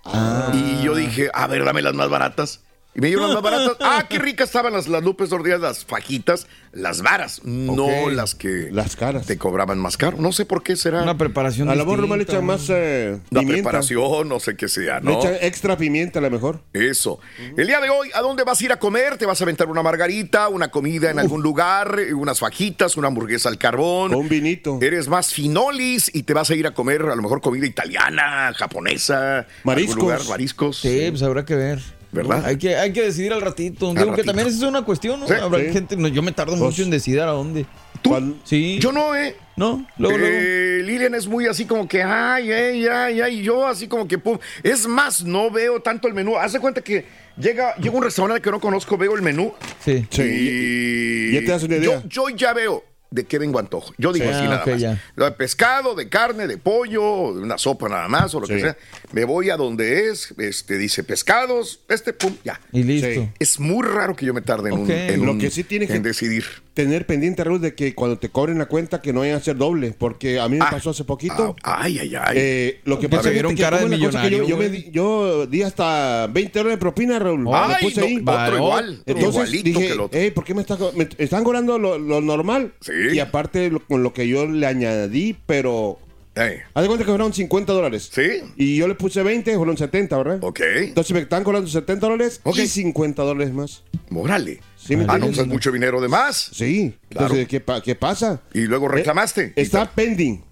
Ah. 0.04 0.50
Y 0.52 0.82
yo 0.82 0.96
dije, 0.96 1.30
a 1.32 1.46
ver, 1.46 1.64
dame 1.64 1.82
las 1.82 1.94
más 1.94 2.10
baratas. 2.10 2.62
Y 2.94 3.00
me 3.00 3.08
dieron 3.08 3.26
las 3.32 3.34
más 3.34 3.42
baratas. 3.42 3.76
Ah, 3.80 4.06
qué 4.08 4.18
ricas 4.18 4.48
estaban 4.48 4.72
las, 4.72 4.88
las 4.88 5.02
lupes 5.04 5.28
tortillas, 5.28 5.60
las 5.60 5.84
fajitas, 5.84 6.46
las 6.72 7.02
varas, 7.02 7.40
no 7.44 8.10
las 8.10 8.34
que 8.34 8.68
Las 8.72 8.96
caras. 8.96 9.26
te 9.26 9.38
cobraban 9.38 9.78
más 9.78 9.96
caro. 9.96 10.16
No 10.18 10.32
sé 10.32 10.44
por 10.46 10.62
qué 10.62 10.74
será 10.76 11.02
Una 11.02 11.16
preparación 11.16 11.68
A 11.68 11.74
lo 11.74 11.84
mejor 11.84 12.00
nomás 12.00 12.18
le 12.18 12.24
echan 12.24 12.44
más 12.44 12.66
eh, 12.70 13.20
la 13.30 13.40
pimienta. 13.40 13.62
preparación, 13.62 14.28
no 14.28 14.40
sé 14.40 14.56
qué 14.56 14.68
sea, 14.68 14.98
Le 15.00 15.04
¿no? 15.12 15.18
echan 15.20 15.34
extra 15.40 15.76
pimienta 15.76 16.18
a 16.18 16.22
lo 16.22 16.30
mejor. 16.30 16.62
Eso. 16.72 17.20
El 17.56 17.66
día 17.66 17.80
de 17.80 17.88
hoy, 17.88 18.10
¿a 18.14 18.20
dónde 18.20 18.42
vas 18.44 18.60
a 18.60 18.64
ir 18.64 18.72
a 18.72 18.78
comer? 18.78 19.16
¿Te 19.16 19.26
vas 19.26 19.40
a 19.40 19.44
aventar 19.44 19.68
una 19.68 19.82
margarita, 19.82 20.48
una 20.48 20.68
comida 20.68 21.10
en 21.10 21.18
algún 21.18 21.42
lugar, 21.42 21.98
unas 22.14 22.40
fajitas, 22.40 22.96
una 22.96 23.08
hamburguesa 23.08 23.48
al 23.48 23.58
carbón? 23.58 24.14
Un 24.14 24.28
vinito. 24.28 24.78
Eres 24.82 25.08
más 25.08 25.32
finolis 25.32 26.10
y 26.12 26.24
te 26.24 26.34
vas 26.34 26.50
a 26.50 26.54
ir 26.54 26.66
a 26.66 26.72
comer 26.74 27.02
a 27.02 27.14
lo 27.14 27.22
mejor 27.22 27.40
comida 27.40 27.66
italiana, 27.66 28.52
japonesa, 28.56 29.46
Mariscos. 29.62 29.94
algún 29.96 30.10
lugar, 30.10 30.28
mariscos. 30.28 30.78
Sí, 30.78 31.06
pues 31.10 31.22
habrá 31.22 31.44
que 31.44 31.54
ver. 31.54 31.97
¿Verdad? 32.10 32.44
Hay 32.46 32.56
que, 32.56 32.74
hay 32.76 32.92
que 32.92 33.02
decidir 33.02 33.32
al 33.32 33.40
ratito. 33.42 33.88
Al 33.90 33.94
Digo 33.94 34.06
que 34.06 34.10
ratito. 34.12 34.26
también 34.26 34.48
esa 34.48 34.56
es 34.56 34.62
una 34.62 34.82
cuestión, 34.82 35.20
¿no? 35.20 35.26
Sí, 35.28 35.34
Habrá 35.34 35.60
sí. 35.64 35.72
gente. 35.72 35.96
no, 35.96 36.08
yo 36.08 36.22
me 36.22 36.32
tardo 36.32 36.52
Pues- 36.52 36.62
mucho 36.62 36.82
en 36.82 36.90
decidir 36.90 37.20
a 37.20 37.26
dónde. 37.26 37.66
¿Tú? 38.00 38.10
¿Cuál? 38.10 38.36
Sí. 38.44 38.78
Yo 38.80 38.92
no, 38.92 39.14
¿eh? 39.16 39.34
No, 39.56 39.84
luego, 39.98 40.16
luego. 40.18 40.38
Lilian 40.86 41.14
es 41.16 41.26
muy 41.26 41.46
así 41.46 41.64
como 41.64 41.88
que, 41.88 42.00
ay, 42.02 42.50
ay, 42.52 42.86
ay, 42.86 43.20
ay, 43.20 43.42
yo 43.42 43.66
así 43.66 43.88
como 43.88 44.06
que, 44.06 44.16
pum. 44.18 44.38
Es 44.62 44.86
más, 44.86 45.24
no 45.24 45.50
veo 45.50 45.80
tanto 45.80 46.06
el 46.06 46.14
menú. 46.14 46.36
Haz 46.38 46.52
de 46.52 46.60
cuenta 46.60 46.80
que 46.80 47.04
llega, 47.36 47.74
llega 47.76 47.96
un 47.96 48.04
restaurante 48.04 48.40
que 48.40 48.50
no 48.52 48.60
conozco, 48.60 48.96
veo 48.96 49.16
el 49.16 49.22
menú 49.22 49.52
Sí. 49.84 50.06
Sí. 50.10 50.22
y 50.22 51.32
Ya 51.34 51.40
te 51.40 51.46
das 51.46 51.62
una 51.64 51.76
idea. 51.76 52.02
Yo, 52.08 52.28
yo 52.28 52.36
ya 52.36 52.52
veo 52.54 52.84
de 53.10 53.24
qué 53.24 53.38
vengo 53.38 53.58
antojo. 53.58 53.92
Yo 53.96 54.12
digo 54.12 54.26
Sí. 54.26 54.32
así 54.32 54.44
Ah, 54.44 54.48
nada 54.50 54.66
más. 54.66 54.80
ya. 54.80 55.02
Lo 55.16 55.24
de 55.24 55.32
pescado, 55.32 55.94
de 55.94 56.08
carne, 56.08 56.46
de 56.46 56.58
pollo, 56.58 57.34
de 57.34 57.42
una 57.42 57.56
sopa 57.56 57.88
nada 57.88 58.06
más 58.08 58.34
o 58.34 58.40
lo 58.40 58.46
que 58.46 58.60
sea. 58.60 58.76
Me 59.12 59.24
voy 59.24 59.48
a 59.50 59.56
donde 59.56 60.08
es, 60.10 60.34
este 60.38 60.76
dice 60.76 61.02
pescados, 61.04 61.80
este, 61.88 62.12
pum, 62.12 62.36
ya. 62.44 62.60
Y 62.72 62.82
listo. 62.82 63.08
Sí. 63.08 63.28
Es 63.38 63.58
muy 63.60 63.86
raro 63.86 64.14
que 64.14 64.26
yo 64.26 64.34
me 64.34 64.42
tarde 64.42 64.68
en, 64.70 64.78
un, 64.78 64.90
en 64.90 65.24
Lo 65.24 65.32
un- 65.32 65.38
que 65.38 65.50
sí 65.50 65.64
tiene 65.64 65.86
en 65.86 65.90
que- 65.92 66.00
decidir. 66.00 66.44
Tener 66.78 67.06
pendiente, 67.06 67.42
Raúl, 67.42 67.60
de 67.60 67.74
que 67.74 67.92
cuando 67.96 68.18
te 68.20 68.28
cobren 68.28 68.56
la 68.56 68.66
cuenta 68.66 69.02
que 69.02 69.12
no 69.12 69.18
vayan 69.18 69.34
a 69.34 69.38
hacer 69.38 69.56
doble. 69.56 69.96
Porque 69.98 70.38
a 70.38 70.48
mí 70.48 70.58
me 70.58 70.64
Ah. 70.64 70.68
pasó 70.70 70.90
hace 70.90 71.02
poquito. 71.02 71.56
Ah, 71.64 71.78
ay, 71.80 71.98
ay, 71.98 72.14
ay. 72.14 72.36
Eh, 72.38 72.80
lo 72.84 73.00
que 73.00 73.08
pasa 73.08 73.32
es 73.32 73.42
que 73.42 73.54
cara 73.56 73.78
de 73.78 73.98
cosa 73.98 74.22
que 74.22 74.30
yo, 74.30 74.44
millonario, 74.44 74.44
yo, 74.46 74.56
me 74.56 74.68
di, 74.68 74.88
yo 74.92 75.46
di 75.48 75.62
hasta 75.62 76.28
20 76.28 76.56
dólares 76.56 76.76
de 76.76 76.80
propina, 76.80 77.18
Raúl. 77.18 77.40
Me 77.40 77.50
Ay, 77.52 77.74
puse 77.82 78.00
no, 78.00 78.06
ahí. 78.06 78.22
otro 78.44 78.56
igual, 78.58 79.02
Entonces 79.06 79.50
dije, 79.50 79.72
que 79.88 79.92
el 79.92 79.98
otro. 80.00 80.20
"Ey, 80.20 80.30
¿por 80.30 80.44
qué 80.44 80.54
me, 80.54 80.60
está, 80.60 80.76
co- 80.76 80.92
me 80.94 81.08
están 81.18 81.42
cobrando 81.42 81.80
lo, 81.80 81.98
lo 81.98 82.20
normal? 82.20 82.72
Sí. 82.80 82.92
Y 83.12 83.18
aparte 83.18 83.70
lo- 83.72 83.80
con 83.84 84.04
lo 84.04 84.12
que 84.12 84.28
yo 84.28 84.46
le 84.46 84.64
añadí, 84.64 85.36
pero... 85.46 85.98
Eh, 86.36 86.62
Haz 86.74 86.82
de 86.82 86.86
cuenta 86.86 87.04
que 87.04 87.10
fueron 87.10 87.32
50 87.34 87.72
dólares. 87.72 88.08
Sí. 88.14 88.22
Y 88.56 88.76
yo 88.76 88.86
le 88.86 88.94
puse 88.94 89.20
20, 89.24 89.56
fueron 89.56 89.76
70, 89.76 90.16
¿verdad? 90.16 90.38
ok. 90.44 90.60
Entonces 90.76 91.12
me 91.12 91.22
están 91.22 91.42
cobrando 91.42 91.68
70 91.68 92.06
dólares 92.06 92.40
Ok. 92.44 92.58
y 92.58 92.68
50 92.68 93.24
dólares 93.24 93.52
más. 93.52 93.82
Morale. 94.10 94.60
Sí, 94.88 94.96
¿me 94.96 95.04
ah, 95.04 95.06
no, 95.06 95.12
entiendes? 95.14 95.36
pues 95.36 95.46
es 95.46 95.52
mucho 95.52 95.70
dinero 95.70 96.00
de 96.00 96.08
más. 96.08 96.50
Sí. 96.52 96.96
Claro. 97.10 97.26
Entonces, 97.26 97.46
¿qué, 97.48 97.60
pa- 97.60 97.80
qué 97.82 97.94
pasa? 97.94 98.40
Y 98.54 98.62
luego 98.62 98.88
reclamaste. 98.88 99.44
Eh, 99.48 99.52
está 99.56 99.88
pending. 99.90 100.42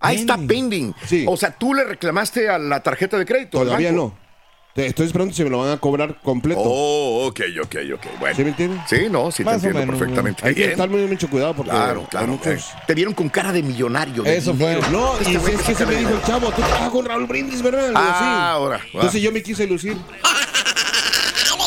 Ahí 0.00 0.16
está 0.16 0.36
pending. 0.36 0.92
Sí. 1.06 1.24
O 1.26 1.36
sea, 1.36 1.52
tú 1.56 1.72
le 1.72 1.84
reclamaste 1.84 2.48
a 2.50 2.58
la 2.58 2.82
tarjeta 2.82 3.16
de 3.16 3.24
crédito. 3.24 3.58
Todavía 3.60 3.92
no. 3.92 4.22
Estoy 4.74 5.06
esperando 5.06 5.32
si 5.32 5.44
me 5.44 5.50
lo 5.50 5.58
van 5.60 5.70
a 5.70 5.76
cobrar 5.78 6.20
completo. 6.20 6.60
Oh, 6.62 7.26
ok, 7.28 7.40
ok, 7.62 7.76
ok. 7.94 8.06
Bueno. 8.18 8.34
¿Sí 8.36 8.42
me 8.42 8.48
entiendes? 8.50 8.80
Sí, 8.88 8.96
no, 9.08 9.30
sí 9.30 9.44
Más 9.44 9.58
o 9.58 9.60
te 9.60 9.66
entiendo 9.68 9.78
menos, 9.86 9.96
perfectamente. 10.00 10.46
Hay 10.48 10.52
que 10.56 10.64
estar 10.64 10.90
muy 10.90 11.02
mucho 11.06 11.30
cuidado 11.30 11.54
porque 11.54 11.70
Claro, 11.70 12.08
claro. 12.10 12.26
muchos- 12.26 12.46
eh. 12.72 12.78
Te 12.84 12.94
vieron 12.94 13.14
con 13.14 13.28
cara 13.28 13.52
de 13.52 13.62
millonario. 13.62 14.24
de 14.24 14.36
Eso 14.36 14.52
fue. 14.52 14.80
No, 14.90 15.16
Este 15.18 15.30
y 15.30 15.36
güey 15.36 15.54
es 15.54 15.62
que 15.62 15.74
se 15.76 15.86
me 15.86 15.94
dijo 15.94 16.10
el 16.10 16.22
chavo, 16.24 16.48
tú 16.50 16.60
trabajas 16.60 16.90
con 16.90 17.04
Raúl 17.06 17.26
Brindis, 17.26 17.62
¿verdad? 17.62 17.86
Digo, 17.90 18.00
Ah, 18.02 18.16
sí. 18.18 18.24
ahora. 18.26 18.80
Entonces 18.92 19.22
yo 19.22 19.30
me 19.30 19.44
quise 19.44 19.64
lucir. 19.68 19.96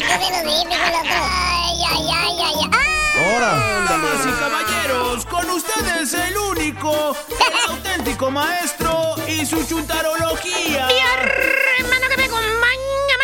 Ay, 0.10 1.57
ay, 1.98 2.08
ay, 2.10 2.36
ay, 2.44 2.70
ay. 2.72 3.24
Ahora. 3.26 3.86
Damas 3.90 4.26
y 4.26 4.32
caballeros, 4.40 5.26
con 5.26 5.50
ustedes 5.50 6.14
el 6.14 6.38
único, 6.38 7.16
el 7.30 7.70
auténtico 7.72 8.30
maestro 8.32 9.16
y 9.28 9.46
su 9.46 9.64
chuntarología. 9.66 10.88
Y 10.92 11.82
hermano 11.82 12.08
que 12.10 12.18
me 12.18 12.24
acompaña, 12.26 13.16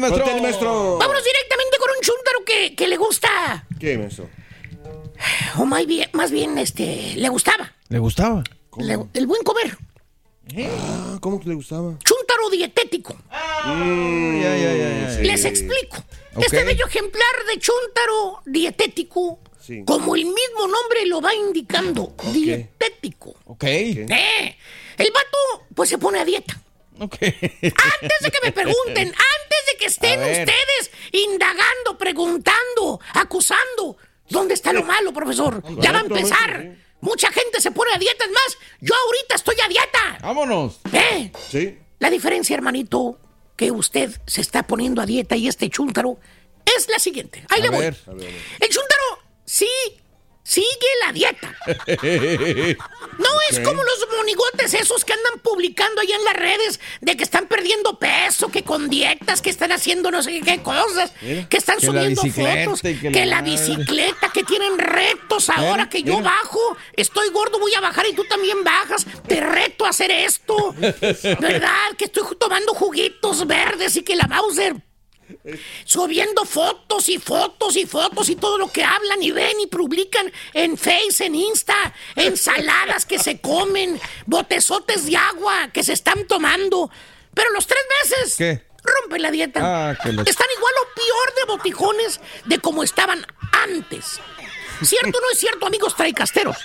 maestro. 0.00 0.40
Maestro. 0.42 0.98
Vámonos 0.98 1.22
directamente 1.24 1.76
con 1.78 1.90
un 1.96 2.00
chuntaro 2.02 2.44
que, 2.44 2.74
que 2.74 2.88
le 2.88 2.96
gusta. 2.96 3.66
¿Qué, 3.78 3.96
maestro? 3.98 4.28
O 5.58 5.64
más 5.64 5.86
bien, 5.86 6.08
más 6.12 6.30
bien, 6.30 6.58
este, 6.58 7.14
le 7.16 7.28
gustaba. 7.28 7.72
¿Le 7.88 7.98
gustaba? 7.98 8.42
Le- 8.78 8.98
el 9.14 9.26
buen 9.26 9.42
comer. 9.42 9.76
Ah, 10.56 11.16
¿Cómo 11.20 11.40
que 11.40 11.48
le 11.48 11.54
gustaba? 11.54 11.94
Dietético. 12.50 13.14
Mm, 13.66 14.42
ya, 14.42 14.56
ya, 14.56 14.74
ya. 14.74 15.20
Les 15.20 15.44
explico. 15.44 15.98
Ok. 16.34 16.44
Este 16.44 16.64
bello 16.64 16.86
ejemplar 16.86 17.44
de 17.52 17.58
chúntaro 17.60 18.42
dietético, 18.44 19.38
Sí. 19.60 19.82
como 19.86 20.14
el 20.16 20.24
mismo 20.26 20.66
nombre 20.68 21.06
lo 21.06 21.20
va 21.22 21.34
indicando, 21.34 22.14
dietético. 22.32 23.34
Ok. 23.46 23.64
Eh, 23.64 24.56
el 24.98 25.10
vato, 25.12 25.66
pues 25.74 25.88
se 25.88 25.98
pone 25.98 26.18
a 26.20 26.24
dieta. 26.24 26.60
Ok. 27.00 27.16
Antes 27.22 28.18
de 28.20 28.30
que 28.30 28.38
me 28.44 28.52
pregunten, 28.52 29.08
antes 29.08 29.60
de 29.72 29.78
que 29.78 29.86
estén 29.86 30.20
ustedes 30.20 30.90
indagando, 31.12 31.96
preguntando, 31.98 33.00
acusando, 33.14 33.96
¿dónde 34.28 34.54
está 34.54 34.72
lo 34.72 34.82
malo, 34.84 35.12
profesor? 35.12 35.62
Ya 35.80 35.92
va 35.92 35.98
a 35.98 36.02
empezar. 36.02 36.76
Mucha 37.00 37.30
gente 37.32 37.60
se 37.60 37.70
pone 37.70 37.92
a 37.94 37.98
dieta, 37.98 38.24
es 38.24 38.30
más, 38.30 38.58
yo 38.80 38.94
ahorita 38.94 39.34
estoy 39.34 39.56
a 39.64 39.68
dieta. 39.68 40.18
Vámonos. 40.22 40.80
¿Eh? 40.92 41.30
Sí. 41.50 41.78
La 42.04 42.10
diferencia, 42.10 42.54
hermanito, 42.54 43.18
que 43.56 43.70
usted 43.70 44.10
se 44.26 44.42
está 44.42 44.62
poniendo 44.66 45.00
a 45.00 45.06
dieta 45.06 45.36
y 45.36 45.48
este 45.48 45.70
chúntaro 45.70 46.18
es 46.76 46.86
la 46.90 46.98
siguiente. 46.98 47.42
Ahí 47.48 47.60
A 47.60 47.62
le 47.64 47.70
voy. 47.70 47.78
ver. 47.80 47.96
El 48.60 48.68
chúntaro 48.68 49.22
sí 49.46 49.66
sigue 50.44 50.66
la 51.04 51.12
dieta. 51.12 51.54
No 53.18 53.28
es 53.50 53.60
como 53.60 53.82
los 53.82 54.06
monigotes 54.16 54.74
esos 54.74 55.04
que 55.04 55.14
andan 55.14 55.40
publicando 55.40 56.00
ahí 56.00 56.12
en 56.12 56.24
las 56.24 56.34
redes 56.34 56.80
de 57.00 57.16
que 57.16 57.24
están 57.24 57.46
perdiendo 57.46 57.98
peso, 57.98 58.50
que 58.50 58.62
con 58.62 58.88
dietas, 58.88 59.40
que 59.40 59.50
están 59.50 59.72
haciendo 59.72 60.10
no 60.10 60.22
sé 60.22 60.40
qué 60.42 60.62
cosas, 60.62 61.12
que 61.20 61.56
están 61.56 61.78
Que 61.78 61.86
subiendo 61.86 62.22
fotos, 62.22 62.82
que 62.82 62.98
que, 62.98 63.26
la 63.26 63.36
la 63.36 63.42
bicicleta, 63.42 64.30
que 64.32 64.44
tienen 64.44 64.78
retos 64.78 65.50
ahora 65.50 65.88
que 65.88 66.02
yo 66.02 66.20
bajo, 66.20 66.76
estoy 66.94 67.30
gordo, 67.30 67.58
voy 67.58 67.74
a 67.74 67.80
bajar 67.80 68.06
y 68.06 68.12
tú 68.14 68.24
también 68.24 68.62
bajas, 68.62 69.06
te 69.26 69.40
reto 69.40 69.86
a 69.86 69.88
hacer 69.88 70.10
esto, 70.10 70.74
¿verdad? 70.78 71.96
Que 71.96 72.04
estoy 72.04 72.22
tomando 72.38 72.74
juguitos 72.74 73.46
verdes 73.46 73.96
y 73.96 74.02
que 74.02 74.14
la 74.14 74.26
Mauser 74.26 74.76
subiendo 75.84 76.44
fotos 76.44 77.08
y 77.08 77.18
fotos 77.18 77.76
y 77.76 77.86
fotos 77.86 78.28
y 78.28 78.36
todo 78.36 78.58
lo 78.58 78.70
que 78.70 78.84
hablan 78.84 79.22
y 79.22 79.30
ven 79.30 79.60
y 79.60 79.66
publican 79.66 80.32
en 80.52 80.76
Face, 80.76 81.24
en 81.24 81.34
Insta, 81.34 81.94
ensaladas 82.16 83.06
que 83.06 83.18
se 83.18 83.40
comen, 83.40 84.00
botezotes 84.26 85.06
de 85.06 85.16
agua 85.16 85.68
que 85.72 85.82
se 85.82 85.92
están 85.92 86.26
tomando. 86.26 86.90
Pero 87.32 87.50
los 87.50 87.66
tres 87.66 87.82
meses 88.02 88.36
¿Qué? 88.36 88.66
rompen 88.82 89.22
la 89.22 89.30
dieta. 89.30 89.60
Ah, 89.62 89.94
que 89.94 90.08
Están 90.08 90.48
igual 90.56 90.74
o 90.82 90.94
peor 90.94 91.34
de 91.36 91.44
botijones 91.52 92.20
de 92.44 92.58
como 92.58 92.82
estaban 92.82 93.26
antes. 93.52 94.20
¿Cierto 94.82 95.18
o 95.18 95.20
no 95.20 95.30
es 95.32 95.38
cierto, 95.38 95.66
amigos 95.66 95.96
traicasteros? 95.96 96.56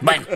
Bueno, 0.00 0.26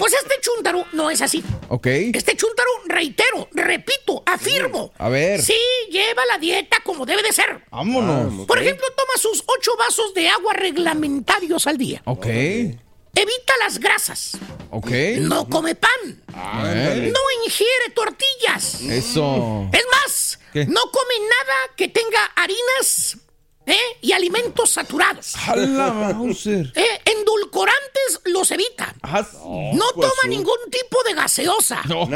pues 0.00 0.14
este 0.14 0.40
chúntaro 0.40 0.86
no 0.92 1.10
es 1.10 1.20
así. 1.20 1.44
Ok. 1.68 1.86
Este 1.86 2.34
chúntaro, 2.34 2.70
reitero, 2.86 3.50
repito, 3.52 4.22
afirmo. 4.24 4.94
A 4.96 5.10
ver. 5.10 5.42
Sí, 5.42 5.58
lleva 5.90 6.24
la 6.24 6.38
dieta 6.38 6.78
como 6.82 7.04
debe 7.04 7.22
de 7.22 7.30
ser. 7.34 7.62
Vámonos. 7.70 8.46
Por 8.46 8.58
ejemplo, 8.58 8.86
toma 8.96 9.12
sus 9.18 9.44
ocho 9.46 9.72
vasos 9.76 10.14
de 10.14 10.26
agua 10.26 10.54
reglamentarios 10.54 11.66
al 11.66 11.76
día. 11.76 12.00
Ok. 12.06 12.24
Evita 12.26 13.52
las 13.60 13.78
grasas. 13.78 14.38
Ok. 14.70 14.90
No 15.18 15.46
come 15.50 15.74
pan. 15.74 16.24
No 16.32 17.20
ingiere 17.44 17.90
tortillas. 17.94 18.80
Eso. 18.80 19.68
Es 19.70 19.84
más, 19.92 20.40
¿Qué? 20.54 20.64
no 20.64 20.80
come 20.90 21.14
nada 21.28 21.74
que 21.76 21.88
tenga 21.88 22.24
harinas 22.36 23.18
¿eh? 23.66 23.98
y 24.00 24.12
alimentos 24.12 24.70
saturados. 24.70 25.34
A 25.46 25.56
la 25.56 25.92
Mauser. 25.92 26.72
Eh, 26.74 27.00
endulcorantes 27.04 27.19
los 28.40 28.50
evita. 28.50 28.94
Ah, 29.02 29.24
No 29.44 29.84
pues 29.94 30.08
toma 30.08 30.22
sí. 30.22 30.28
ningún 30.28 30.58
tipo 30.70 31.02
de 31.04 31.14
gaseosa. 31.14 31.82
No. 31.86 32.06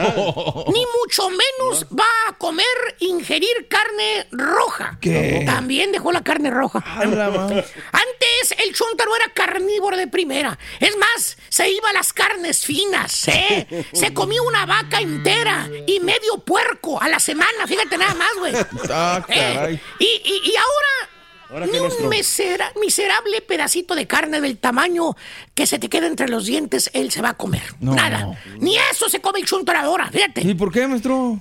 Ni 0.72 0.84
mucho 1.00 1.28
menos 1.30 1.86
va 1.98 2.04
a 2.28 2.36
comer, 2.38 2.66
ingerir 3.00 3.68
carne 3.68 4.26
roja. 4.32 4.98
¿Qué? 5.00 5.42
También 5.46 5.92
dejó 5.92 6.10
la 6.12 6.22
carne 6.22 6.50
roja. 6.50 6.82
La. 7.04 7.26
Antes 7.26 8.54
el 8.58 8.74
chuntaro 8.74 9.14
era 9.16 9.32
carnívoro 9.32 9.96
de 9.96 10.06
primera. 10.08 10.58
Es 10.80 10.96
más, 10.96 11.36
se 11.48 11.68
iba 11.70 11.90
a 11.90 11.92
las 11.92 12.12
carnes 12.12 12.64
finas, 12.64 13.28
¿eh? 13.28 13.86
Se 13.92 14.12
comía 14.14 14.42
una 14.42 14.66
vaca 14.66 15.00
entera 15.00 15.68
y 15.86 16.00
medio 16.00 16.38
puerco 16.38 17.00
a 17.00 17.08
la 17.08 17.20
semana. 17.20 17.66
Fíjate 17.66 17.96
nada 17.98 18.14
más, 18.14 18.30
güey. 18.38 18.54
Ah, 18.90 19.24
¿Eh? 19.28 19.78
y- 19.98 20.22
y 20.24 20.56
ahora, 20.56 21.10
¿Ahora 21.50 21.66
ni 21.66 21.72
qué, 21.72 21.78
un 21.78 21.84
maestro? 21.88 22.08
misera- 22.08 22.72
miserable 22.80 23.40
pedacito 23.42 23.94
de 23.94 24.06
carne 24.06 24.40
del 24.40 24.58
tamaño 24.58 25.16
que 25.54 25.66
se 25.66 25.78
te 25.78 25.88
queda 25.88 26.06
entre 26.06 26.28
los 26.28 26.46
dientes, 26.46 26.90
él 26.94 27.10
se 27.12 27.22
va 27.22 27.30
a 27.30 27.34
comer. 27.36 27.62
No. 27.80 27.94
Nada. 27.94 28.38
Ni 28.58 28.76
eso 28.76 29.08
se 29.08 29.20
come 29.20 29.40
el 29.40 29.46
chuntaro 29.46 29.78
ahora, 29.78 30.10
fíjate. 30.10 30.40
¿Y 30.42 30.54
por 30.54 30.72
qué, 30.72 30.86
maestro? 30.86 31.40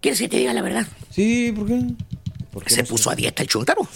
¿Quieres 0.00 0.18
que 0.20 0.28
te 0.28 0.38
diga 0.38 0.52
la 0.54 0.62
verdad? 0.62 0.86
Sí, 1.10 1.52
¿por 1.52 1.66
qué? 1.66 1.80
Se 2.66 2.84
puso 2.84 3.10
a 3.10 3.14
dieta 3.14 3.42
el 3.42 3.48
chuntaro. 3.48 3.86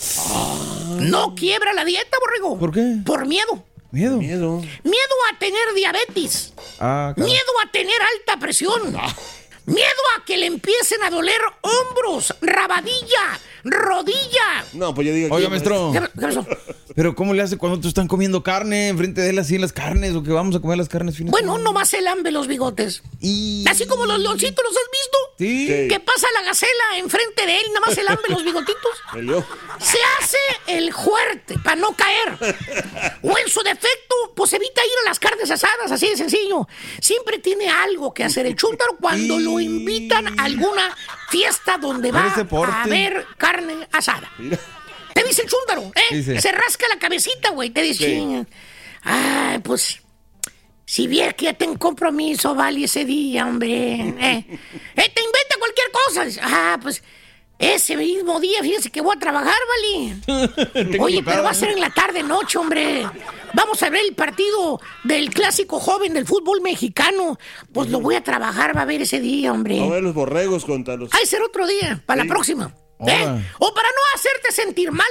No 1.01 1.35
quiebra 1.35 1.73
la 1.73 1.85
dieta, 1.85 2.17
borrego. 2.21 2.59
¿Por 2.59 2.73
qué? 2.73 2.99
Por 3.05 3.27
miedo. 3.27 3.65
Miedo. 3.91 4.17
Miedo. 4.19 4.61
Miedo 4.83 5.15
a 5.33 5.39
tener 5.39 5.73
diabetes. 5.75 6.53
Ah. 6.81 7.15
Miedo 7.17 7.53
a 7.65 7.71
tener 7.71 7.97
alta 8.19 8.39
presión. 8.41 8.97
Miedo 9.67 10.01
a 10.19 10.25
que 10.25 10.37
le 10.37 10.47
empiecen 10.47 11.03
a 11.05 11.11
doler 11.11 11.41
hombros, 11.63 12.35
rabadilla, 12.43 13.39
rodilla. 13.65 14.65
No, 14.73 14.95
pues 14.95 15.09
yo 15.09 15.15
digo. 15.15 15.35
Oiga, 15.35 15.49
maestro. 15.49 15.93
¿Qué, 15.93 16.01
qué 16.01 16.21
pasó? 16.21 16.47
Pero 16.95 17.17
¿cómo 17.17 17.35
le 17.35 17.43
hace 17.43 17.59
cuando 17.59 17.81
te 17.81 17.89
están 17.89 18.07
comiendo 18.07 18.43
carne 18.43 18.89
enfrente 18.89 19.21
de 19.21 19.31
él 19.31 19.39
así 19.39 19.59
las 19.59 19.73
carnes 19.73 20.15
o 20.15 20.23
que 20.23 20.31
vamos 20.31 20.55
a 20.55 20.61
comer 20.61 20.79
las 20.79 20.89
carnes 20.89 21.17
finas? 21.17 21.33
Bueno, 21.33 21.59
nomás 21.59 21.89
se 21.89 22.01
lambe 22.01 22.31
los 22.31 22.47
bigotes. 22.47 23.03
Y... 23.21 23.65
Así 23.69 23.87
como 23.87 24.07
los 24.07 24.21
leoncitos, 24.21 24.65
¿los 24.65 24.77
has 24.77 24.91
visto? 24.93 25.19
Sí. 25.39 25.67
Sí. 25.67 25.89
Que 25.89 25.99
pasa 25.99 26.29
la 26.35 26.43
gacela 26.43 26.99
enfrente 26.99 27.47
de 27.47 27.57
él, 27.57 27.63
nada 27.69 27.87
más 27.87 27.95
se 27.95 28.05
lambe 28.05 28.23
los 28.29 28.45
bigotitos. 28.45 28.75
Se 29.81 29.99
hace 30.19 30.39
el 30.69 30.93
fuerte 30.93 31.59
para 31.59 31.77
no 31.77 31.93
caer. 31.95 32.57
O 33.23 33.37
en 33.37 33.49
su 33.49 33.61
defecto, 33.63 34.15
pues 34.37 34.53
evita 34.53 34.85
ir 34.85 34.93
a 35.05 35.09
las 35.09 35.19
carnes 35.19 35.51
asadas, 35.51 35.91
así 35.91 36.09
de 36.09 36.17
sencillo. 36.17 36.69
Siempre 37.01 37.39
tiene 37.39 37.69
algo 37.69 38.15
que 38.15 38.25
hacer 38.25 38.47
el 38.47 38.55
chúntaro 38.55 38.97
cuando 39.01 39.39
lo 39.39 39.59
invitan 39.59 40.39
a 40.39 40.45
alguna 40.45 40.97
fiesta 41.31 41.79
donde 41.79 42.13
va 42.13 42.33
a 42.33 42.83
haber 42.85 43.27
carne 43.37 43.54
asada. 43.93 44.31
Te 45.15 45.23
dice 45.25 45.43
el 45.43 45.49
chúntaro, 45.49 45.93
¿eh? 45.95 46.15
Dice. 46.17 46.41
Se 46.41 46.53
rasca 46.53 46.87
la 46.93 46.99
cabecita, 46.99 47.51
güey. 47.51 47.71
Te 47.71 47.83
dice, 47.83 48.05
Sí. 48.07 48.11
"Chinga. 48.13 48.47
ay, 49.03 49.59
pues, 49.61 50.01
si 50.87 51.07
viera 51.07 51.33
que 51.33 51.47
ya 51.47 51.55
tengo 51.55 51.79
compromiso, 51.79 52.55
vale, 52.55 52.85
ese 52.85 53.05
día, 53.05 53.47
hombre. 53.47 53.95
Eh, 53.95 54.45
Eh, 54.97 55.13
te 55.15 55.23
inventa 55.23 55.57
cualquier 55.59 55.87
cosa. 55.93 56.25
Dice, 56.25 56.41
Ah, 56.43 56.79
pues, 56.83 57.03
ese 57.57 57.97
mismo 57.97 58.41
día, 58.41 58.61
fíjese 58.63 58.91
que 58.91 59.01
voy 59.01 59.15
a 59.17 59.21
trabajar, 59.21 59.55
vale. 60.27 60.67
Tengo 60.91 61.05
Oye, 61.05 61.23
pero 61.23 61.45
va 61.45 61.51
a 61.51 61.53
¿eh? 61.53 61.55
ser 61.55 61.71
en 61.71 61.81
la 61.81 61.91
tarde 61.91 62.23
noche, 62.25 62.59
hombre. 62.59 63.07
Vamos 63.55 63.81
a 63.85 63.91
ver 63.91 64.01
el 64.05 64.15
partido 64.15 64.81
del 65.05 65.31
clásico 65.31 65.79
joven 65.79 66.13
del 66.15 66.27
fútbol 66.27 66.61
mexicano. 66.61 67.39
Pues 67.73 67.89
lo 67.89 68.01
voy 68.01 68.17
a 68.17 68.25
trabajar, 68.25 68.77
va 68.77 68.83
a 68.83 68.85
ver 68.85 69.03
ese 69.03 69.21
día, 69.21 69.53
hombre. 69.53 69.81
A 69.81 69.87
ver 69.89 70.03
los 70.03 70.13
borregos 70.15 70.65
contra 70.65 70.97
los. 70.97 71.15
Hay 71.15 71.25
ser 71.27 71.43
otro 71.43 71.67
día, 71.69 72.03
para 72.05 72.23
Sí. 72.23 72.29
la 72.29 72.35
próxima. 72.35 72.75
¿Eh? 73.01 73.53
O 73.59 73.75
para 73.75 73.89
no 73.89 74.01
hacerte 74.15 74.53
sentir 74.53 74.93
mal, 74.93 75.07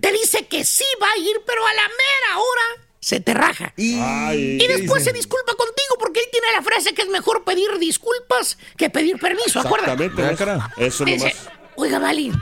te 0.00 0.12
dice 0.12 0.46
que 0.46 0.64
sí 0.64 0.84
va 1.00 1.10
a 1.10 1.18
ir, 1.18 1.42
pero 1.46 1.66
a 1.66 1.74
la 1.74 1.82
mera 1.82 2.38
hora 2.38 2.86
se 3.00 3.20
te 3.20 3.34
raja. 3.34 3.74
Y, 3.76 3.98
Ay. 4.00 4.58
Y 4.60 4.66
después 4.68 5.02
dice? 5.02 5.10
se 5.10 5.12
disculpa 5.12 5.54
contigo 5.54 5.96
porque 5.98 6.20
él 6.20 6.26
tiene 6.30 6.52
la 6.52 6.62
frase 6.62 6.94
que 6.94 7.02
es 7.02 7.08
mejor 7.08 7.42
pedir 7.44 7.78
disculpas 7.78 8.58
que 8.76 8.90
pedir 8.90 9.18
permiso, 9.18 9.60
¿acuerdas? 9.60 10.00
Exactamente. 10.00 10.86
Eso 10.86 11.04
nomás. 11.04 11.34
oiga, 11.74 11.98
Vali, 11.98 12.32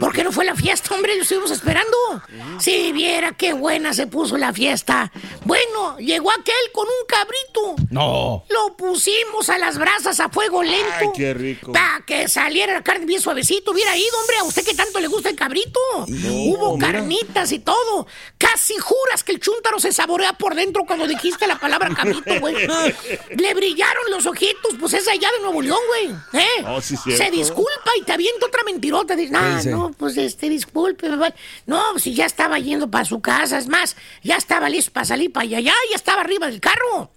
¿por 0.00 0.12
qué 0.12 0.24
no 0.24 0.32
fue 0.32 0.44
la 0.44 0.56
fiesta, 0.56 0.94
hombre? 0.94 1.14
Lo 1.14 1.22
estuvimos 1.22 1.50
esperando. 1.50 1.96
Si 2.58 2.90
viera 2.92 3.32
qué 3.32 3.52
buena 3.52 3.92
se 3.92 4.06
puso 4.06 4.36
la 4.36 4.52
fiesta. 4.52 5.12
Bueno, 5.44 5.98
llegó 5.98 6.30
aquel 6.32 6.54
con 6.72 6.86
un 6.86 7.06
cabrito. 7.06 7.86
No. 7.90 8.44
Lo 8.48 8.76
pusimos 8.76 9.48
a 9.50 9.58
las 9.58 9.78
brasas 9.78 10.18
a 10.18 10.28
fuego 10.28 10.62
lento. 10.62 10.86
Ay, 10.98 11.08
qué 11.14 11.34
rico. 11.34 11.72
Para 11.72 12.02
que 12.06 12.28
saliera 12.28 12.72
la 12.72 12.82
carne 12.82 13.06
bien 13.06 13.20
suavecito. 13.20 13.72
Hubiera 13.72 13.96
ido, 13.96 14.18
hombre, 14.20 14.36
a 14.38 14.44
usted 14.44 14.64
que 14.64 14.74
tanto 14.74 14.98
le 14.98 15.06
gusta 15.06 15.28
el 15.28 15.36
cabrito. 15.36 15.78
Hubo 16.08 16.76
mira. 16.76 16.92
carnitas 16.92 17.52
y 17.52 17.58
todo. 17.60 18.06
Casi 18.50 18.76
juras 18.78 19.22
que 19.22 19.32
el 19.32 19.38
chúntaro 19.40 19.78
se 19.78 19.92
saborea 19.92 20.32
por 20.32 20.56
dentro 20.56 20.84
cuando 20.84 21.06
dijiste 21.06 21.46
la 21.46 21.58
palabra 21.58 21.94
cabrito, 21.94 22.40
güey. 22.40 22.54
Le 23.36 23.54
brillaron 23.54 24.10
los 24.10 24.26
ojitos, 24.26 24.74
pues 24.78 24.94
es 24.94 25.06
allá 25.06 25.28
de 25.36 25.42
Nuevo 25.42 25.62
León, 25.62 25.78
güey. 25.86 26.42
¿Eh? 26.42 26.64
Oh, 26.66 26.80
sí, 26.80 26.96
se 26.96 27.30
disculpa 27.30 27.92
y 27.96 28.02
te 28.02 28.12
avienta 28.12 28.46
otra 28.46 28.64
mentirota. 28.64 29.14
Dice, 29.14 29.34
ah, 29.36 29.60
no, 29.66 29.92
pues 29.92 30.16
este, 30.16 30.48
disculpe. 30.48 31.08
No, 31.66 31.98
si 31.98 32.12
ya 32.12 32.26
estaba 32.26 32.58
yendo 32.58 32.90
para 32.90 33.04
su 33.04 33.20
casa, 33.20 33.56
es 33.56 33.68
más, 33.68 33.96
ya 34.24 34.36
estaba 34.36 34.68
listo 34.68 34.92
para 34.92 35.06
salir 35.06 35.32
para 35.32 35.44
allá, 35.44 35.60
ya 35.60 35.94
estaba 35.94 36.22
arriba 36.22 36.48
del 36.48 36.60
carro. 36.60 37.10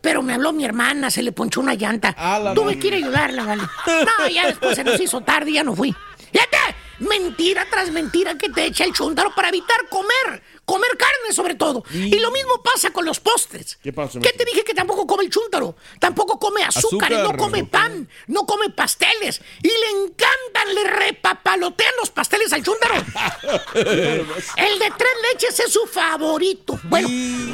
Pero 0.00 0.22
me 0.22 0.32
habló 0.32 0.54
mi 0.54 0.64
hermana, 0.64 1.10
se 1.10 1.22
le 1.22 1.32
ponchó 1.32 1.60
una 1.60 1.74
llanta. 1.74 2.14
la 2.16 2.54
Tuve 2.54 2.78
que 2.78 2.86
ir 2.86 2.94
a 2.94 2.96
ayudarla, 2.96 3.44
¿vale? 3.44 3.62
No, 3.86 4.28
ya 4.28 4.46
después 4.46 4.76
se 4.76 4.84
nos 4.84 4.98
hizo 4.98 5.20
tarde 5.20 5.50
y 5.50 5.54
ya 5.54 5.64
no 5.64 5.76
fui. 5.76 5.94
Fíjate, 6.32 6.56
mentira 7.00 7.66
tras 7.70 7.90
mentira 7.90 8.36
que 8.36 8.48
te 8.48 8.64
echa 8.66 8.84
el 8.84 8.92
chúntaro 8.92 9.34
para 9.34 9.48
evitar 9.48 9.88
comer. 9.88 10.42
Comer 10.70 10.96
carne 10.96 11.34
sobre 11.34 11.56
todo. 11.56 11.82
Y 11.92 12.16
lo 12.20 12.30
mismo 12.30 12.62
pasa 12.62 12.90
con 12.92 13.04
los 13.04 13.18
postres. 13.18 13.76
¿Qué 13.82 13.92
pasa? 13.92 14.20
¿Qué 14.20 14.32
te 14.32 14.44
dije 14.44 14.62
que 14.62 14.72
tampoco 14.72 15.04
come 15.04 15.24
el 15.24 15.30
chúntaro? 15.30 15.74
Tampoco 15.98 16.38
come 16.38 16.62
azúcar, 16.62 17.12
Azúcar. 17.12 17.32
no 17.36 17.36
come 17.36 17.64
pan, 17.64 18.08
no 18.28 18.46
come 18.46 18.70
pasteles. 18.70 19.40
Y 19.64 19.68
le 19.68 20.04
encantan, 20.04 20.74
le 20.74 20.84
repapalotean 20.84 21.92
los 21.98 22.10
pasteles 22.10 22.52
al 22.52 22.62
chúntaro. 22.62 22.94
El 23.74 24.78
de 24.78 24.92
tres 24.96 25.12
leches 25.32 25.58
es 25.58 25.72
su 25.72 25.86
favorito. 25.86 26.78
Bueno, 26.84 27.08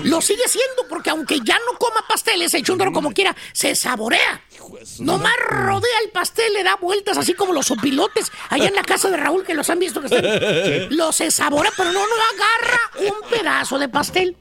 lo 0.05 0.21
sigue 0.21 0.47
siendo 0.47 0.87
porque 0.89 1.09
aunque 1.09 1.39
ya 1.43 1.59
no 1.71 1.79
coma 1.79 2.05
pasteles, 2.07 2.53
el 2.53 2.63
chúntaro 2.65 2.93
como 2.93 3.13
quiera 3.13 3.35
se 3.53 3.75
saborea. 3.75 4.43
Nomás 4.99 5.33
rodea 5.49 5.99
el 6.05 6.11
pastel, 6.11 6.53
le 6.53 6.63
da 6.63 6.77
vueltas 6.77 7.19
así 7.19 7.35
como 7.35 7.53
los 7.53 7.71
opilotes 7.71 8.31
allá 8.51 8.69
en 8.69 8.75
la 8.75 8.83
casa 8.83 9.11
de 9.11 9.17
Raúl 9.17 9.45
que 9.45 9.55
los 9.55 9.69
han 9.71 9.79
visto 9.79 10.01
que 10.01 10.07
están. 10.07 10.25
Sí. 10.25 10.95
Lo 10.95 11.13
se 11.13 11.31
sabora, 11.31 11.71
pero 11.77 11.93
no, 11.93 12.01
no 12.01 12.15
agarra 12.35 13.13
un 13.13 13.31
pedazo 13.31 13.79
de 13.79 13.89
pastel. 13.89 14.37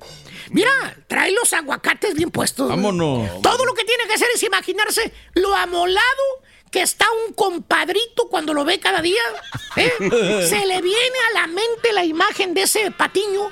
Mira, 0.50 0.72
trae 1.08 1.32
los 1.32 1.52
aguacates 1.54 2.14
bien 2.14 2.32
puestos. 2.32 2.70
Vámonos. 2.70 3.42
Todo 3.42 3.66
lo 3.66 3.74
que 3.74 3.84
tiene 3.84 4.06
que 4.08 4.14
hacer 4.14 4.28
es 4.34 4.44
imaginarse 4.44 5.12
lo 5.34 5.54
amolado 5.56 6.24
que 6.72 6.82
está 6.82 7.06
un 7.26 7.34
compadrito 7.34 8.28
cuando 8.30 8.54
lo 8.54 8.66
ve 8.66 8.80
cada 8.80 9.02
día. 9.02 9.22
¿eh? 9.78 9.92
Se 10.50 10.66
le 10.66 10.82
viene 10.82 11.18
a 11.30 11.42
la 11.42 11.48
mente 11.48 11.94
la 11.94 12.04
imagen 12.04 12.54
de 12.54 12.64
ese 12.64 12.92
patiño. 12.92 13.50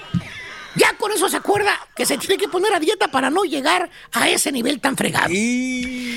Ya 0.76 0.94
con 0.98 1.12
eso 1.12 1.30
se 1.30 1.38
acuerda 1.38 1.78
que 1.96 2.06
se 2.06 2.18
tiene 2.18 2.38
que 2.38 2.48
poner 2.48 2.74
a 2.74 2.80
dieta 2.80 3.10
para 3.10 3.30
no 3.30 3.44
llegar 3.44 3.90
a 4.12 4.30
ese 4.30 4.52
nivel 4.52 4.80
tan 4.82 4.98
fregado. 4.98 5.30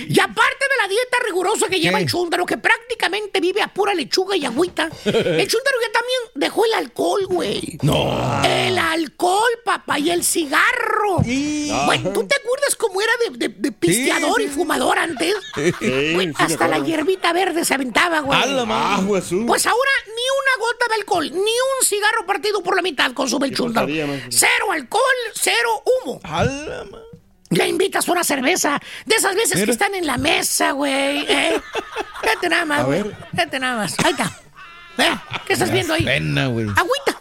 Y 0.08 0.18
aparte 0.20 0.64
de 0.70 0.82
la 0.82 0.88
dieta 0.88 1.16
rigurosa 1.24 1.68
que 1.68 1.80
lleva 1.80 1.98
el 2.00 2.06
chúndaro, 2.08 2.46
que 2.46 2.56
prácticamente 2.56 3.40
vive 3.40 3.60
a 3.62 3.68
pura 3.68 3.92
lechuga 3.94 4.36
y 4.36 4.44
agüita, 4.44 4.84
el 5.04 5.48
chúndaro 5.48 5.76
ya 5.82 5.92
también 5.92 6.20
dejó 6.34 6.64
el 6.64 6.74
alcohol, 6.74 7.26
güey. 7.26 7.78
No. 7.82 8.42
El 8.44 8.78
alcohol, 8.78 9.50
papá, 9.64 9.98
y 9.98 10.10
el 10.10 10.22
cigarro. 10.24 11.18
Bueno, 11.86 12.10
¿tú 12.12 12.26
te 12.26 12.36
acuerdas 12.36 12.76
cómo 12.76 13.00
era 13.02 13.12
de, 13.30 13.48
de- 13.48 13.54
de 13.56 13.72
pisteador 13.72 14.40
y 14.40 14.48
fumador 14.48 14.98
antes? 14.98 15.34
Sí, 15.54 15.72
Güey, 16.14 16.28
sí 16.28 16.34
hasta 16.38 16.68
la 16.68 16.78
hierbita 16.78 17.32
verde 17.32 17.64
se 17.64 17.74
aventaba, 17.74 18.20
güey. 18.20 18.40
A 18.40 18.46
la. 18.46 18.66
Ah, 18.68 19.02
Jesús. 19.06 19.44
Pues 19.46 19.66
ahora 19.66 19.90
ni 20.06 20.12
una 20.12 20.66
gota 20.66 20.86
de 20.88 20.94
alcohol, 20.94 21.30
ni 21.30 21.38
un 21.40 21.84
cigarro 21.84 22.26
partido 22.26 22.62
por 22.62 22.76
la 22.76 22.82
mitad 22.82 23.12
consume 23.12 23.48
el 23.48 23.54
chúndaro. 23.56 23.86
Cero 24.46 24.72
alcohol, 24.72 25.02
cero 25.34 25.82
humo. 25.84 26.20
Le 27.50 27.68
invitas 27.68 28.06
una 28.08 28.22
cerveza. 28.22 28.80
De 29.04 29.16
esas 29.16 29.34
veces 29.34 29.64
que 29.64 29.70
están 29.70 29.94
en 29.94 30.06
la 30.06 30.18
mesa, 30.18 30.72
güey. 30.72 31.24
¿eh? 31.28 31.60
Vete 32.22 32.48
nada 32.48 32.64
más, 32.64 32.84
güey. 32.84 33.04
Vete 33.32 33.58
nada 33.58 33.76
más. 33.76 33.94
Ahí 34.04 34.12
está. 34.12 34.32
¿Eh? 34.98 35.16
¿Qué 35.46 35.52
estás 35.52 35.70
viendo 35.70 35.94
ahí? 35.94 36.04
Pena, 36.04 36.46
güey. 36.46 36.66
Agüita. 36.68 37.20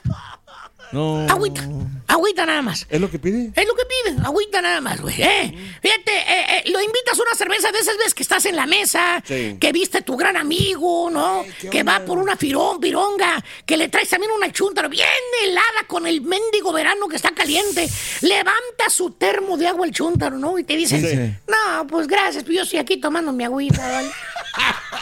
No. 0.92 1.26
Agüita. 1.30 1.62
Agüita 2.08 2.46
nada 2.46 2.62
más. 2.62 2.86
¿Es 2.90 3.02
lo 3.02 3.10
que 3.10 3.20
pide? 3.20 3.52
Es 3.56 3.68
lo 3.68 3.74
que 3.76 3.84
piden, 3.86 4.26
agüita 4.26 4.62
nada 4.62 4.80
más, 4.80 5.02
güey. 5.02 5.22
¿eh? 5.22 5.54
Fíjate, 5.82 6.12
eh, 6.12 6.46
eh, 6.66 6.70
lo 6.70 6.80
invitas 6.80 7.18
a 7.20 7.22
una 7.24 7.36
cerveza 7.36 7.72
de 7.72 7.80
esas 7.80 7.98
veces 7.98 8.14
que 8.14 8.24
estás 8.24 8.46
en 8.46 8.56
la 8.56 8.66
mesa, 8.66 9.22
Sí. 9.26 9.58
que 9.60 9.72
viste 9.72 10.02
tu 10.04 10.16
gran 10.16 10.38
amigo, 10.38 11.10
¿no? 11.12 11.44
que 11.72 11.84
va 11.84 12.00
por 12.06 12.18
una 12.18 12.38
firón, 12.38 12.80
pironga, 12.80 13.44
que 13.66 13.76
le 13.78 13.90
traes 13.90 14.10
también 14.10 14.32
una 14.32 14.52
chuntara 14.52 14.88
bien 14.88 15.08
helada 15.44 15.86
con 15.88 16.06
el 16.08 16.22
mendigo 16.22 16.72
verano 16.72 17.08
que 17.08 17.16
está 17.16 17.32
caliente. 17.32 17.90
Levanta 18.22 18.90
su 18.90 19.12
termo 19.12 19.58
de 19.58 19.68
agua 19.68 19.86
el 19.86 19.92
chuntaro, 19.92 20.38
¿no? 20.38 20.58
Y 20.60 20.64
te 20.64 20.76
dice, 20.76 21.00
Sí, 21.02 21.08
sí. 21.08 21.34
no, 21.48 21.88
pues 21.88 22.08
gracias, 22.08 22.44
pues 22.44 22.56
yo 22.58 22.64
estoy 22.64 22.80
aquí 22.80 22.98
tomando 22.98 23.32
mi 23.34 23.44
agüita, 23.44 23.82
¿vale? 23.92 24.10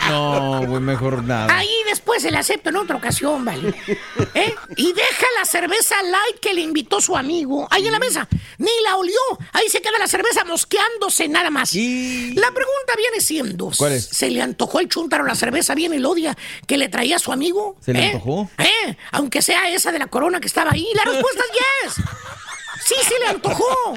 No, 0.10 0.66
güey, 0.66 0.82
mejor 0.82 1.24
nada. 1.24 1.56
Ahí 1.56 1.70
después 1.88 2.22
se 2.24 2.32
le 2.32 2.38
acepta 2.38 2.70
en 2.72 2.76
otra 2.78 2.96
ocasión, 2.98 3.46
¿vale? 3.46 3.74
¿Eh? 4.34 4.54
Y 4.76 4.92
deja 4.92 5.26
la 5.40 5.46
cerveza 5.46 5.73
light 6.04 6.40
que 6.42 6.54
le 6.54 6.62
invitó 6.62 7.02
su 7.02 7.16
amigo 7.16 7.68
ahí 7.72 7.86
en 7.86 7.92
la 7.92 8.00
mesa. 8.00 8.28
Ni 8.58 8.72
la 8.84 8.96
olió. 8.98 9.20
Ahí 9.52 9.70
se 9.70 9.82
queda 9.82 9.98
la 10.00 10.08
cerveza 10.08 10.44
mosqueándose 10.46 11.28
nada 11.28 11.50
más. 11.50 11.74
La 11.74 12.52
pregunta 12.52 12.94
viene 12.98 13.20
siendo: 13.22 13.72
¿Cuál 13.78 13.94
es? 13.94 14.06
¿Se 14.06 14.30
le 14.30 14.42
antojó 14.42 14.80
el 14.80 14.90
chúntaro 14.90 15.24
la 15.24 15.36
cerveza 15.36 15.76
bien 15.76 15.94
elodia 15.94 16.38
que 16.68 16.78
le 16.78 16.90
traía 16.90 17.20
su 17.20 17.32
amigo? 17.32 17.78
¿Se 17.82 17.94
le 17.94 18.00
¿Eh? 18.00 18.12
antojó? 18.14 18.50
¿Eh? 18.58 18.98
Aunque 19.12 19.42
sea 19.42 19.70
esa 19.70 19.92
de 19.92 20.00
la 20.00 20.08
corona 20.08 20.40
que 20.40 20.48
estaba 20.48 20.72
ahí. 20.72 20.88
La 20.96 21.04
respuesta 21.06 21.44
es 21.44 21.96
yes. 21.96 22.06
Sí, 22.86 22.96
se 23.08 23.18
le 23.20 23.28
antojó. 23.28 23.94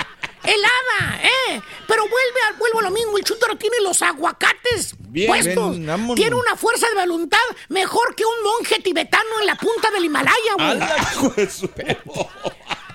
Helada, 0.47 1.21
¿eh? 1.23 1.61
Pero 1.87 2.03
vuelve 2.03 2.41
a, 2.49 2.53
vuelvo 2.59 2.79
a 2.81 2.83
lo 2.83 2.91
mismo. 2.91 3.19
El 3.19 3.25
chúntaro 3.25 3.57
tiene 3.57 3.77
los 3.83 4.01
aguacates 4.03 4.95
Bien, 4.99 5.29
puestos. 5.29 5.77
tiene 6.15 6.35
una 6.37 6.57
fuerza 6.57 6.89
de 6.89 6.95
voluntad 6.95 7.39
mejor 7.69 8.15
que 8.15 8.25
un 8.25 8.43
monje 8.45 8.81
tibetano 8.81 9.41
en 9.41 9.47
la 9.47 9.55
punta 9.57 9.91
del 9.91 10.05
Himalaya, 10.05 10.55
güey. 10.57 10.79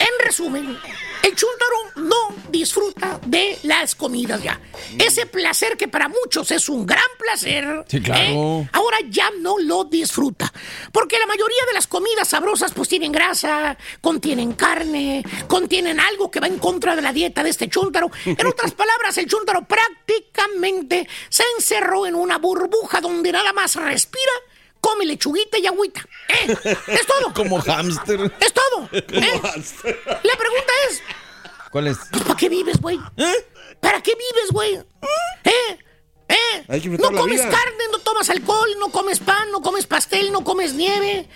En 0.01 0.25
resumen, 0.25 0.77
el 1.23 1.35
chúntaro 1.35 2.07
no 2.07 2.35
disfruta 2.49 3.19
de 3.25 3.59
las 3.63 3.93
comidas 3.95 4.41
ya. 4.41 4.59
Ese 4.97 5.25
placer 5.27 5.77
que 5.77 5.87
para 5.87 6.09
muchos 6.09 6.49
es 6.51 6.67
un 6.69 6.85
gran 6.85 7.03
placer, 7.19 7.85
Sí, 7.87 8.01
claro. 8.01 8.21
¿eh? 8.21 8.69
ahora 8.73 8.97
ya 9.09 9.29
no 9.39 9.59
lo 9.59 9.83
disfruta. 9.83 10.51
Porque 10.91 11.19
la 11.19 11.27
mayoría 11.27 11.65
de 11.67 11.73
las 11.73 11.85
comidas 11.87 12.27
sabrosas 12.29 12.73
pues 12.73 12.89
tienen 12.89 13.11
grasa, 13.11 13.77
contienen 14.01 14.53
carne, 14.53 15.23
contienen 15.47 15.99
algo 15.99 16.31
que 16.31 16.39
va 16.39 16.47
en 16.47 16.57
contra 16.57 16.95
de 16.95 17.01
la 17.03 17.13
dieta 17.13 17.43
de 17.43 17.51
este 17.51 17.69
chúntaro. 17.69 18.09
En 18.25 18.47
otras 18.47 18.71
palabras, 18.71 19.17
el 19.19 19.27
chúntaro 19.27 19.65
prácticamente 19.67 21.07
se 21.29 21.43
encerró 21.57 22.05
en 22.07 22.15
una 22.15 22.37
burbuja 22.39 22.99
donde 23.01 23.31
nada 23.31 23.53
más 23.53 23.75
respira, 23.75 24.31
come 24.81 25.05
lechuguita 25.05 25.57
y 25.59 25.67
agüita. 25.67 26.01
¿eh? 26.27 26.57
Es 26.87 27.07
todo. 27.07 27.33
Como 27.33 27.61
hámster. 27.61 28.19
Es 28.39 28.53
todo. 28.53 28.89
¿eh? 28.91 29.41
La 30.23 30.35
pregunta 30.35 30.73
es, 30.89 31.01
¿Cuál 31.71 31.87
es? 31.87 31.97
pues, 32.11 32.23
¿para 32.23 32.35
qué 32.37 32.49
vives, 32.49 32.81
güey? 32.81 32.99
¿Para 33.79 34.01
qué 34.01 34.11
vives, 34.13 34.51
güey? 34.51 34.75
¿Eh? 34.75 35.79
¿Eh? 36.27 36.65
Hay 36.67 36.81
que 36.81 36.89
No 36.89 37.11
comes 37.11 37.39
vida. 37.41 37.49
carne, 37.49 37.83
no 37.91 37.99
tomas 37.99 38.29
alcohol, 38.29 38.69
no 38.79 38.89
comes 38.89 39.19
pan, 39.19 39.51
no 39.51 39.61
comes 39.61 39.85
pastel, 39.85 40.31
no 40.31 40.43
comes 40.43 40.73
nieve. 40.73 41.27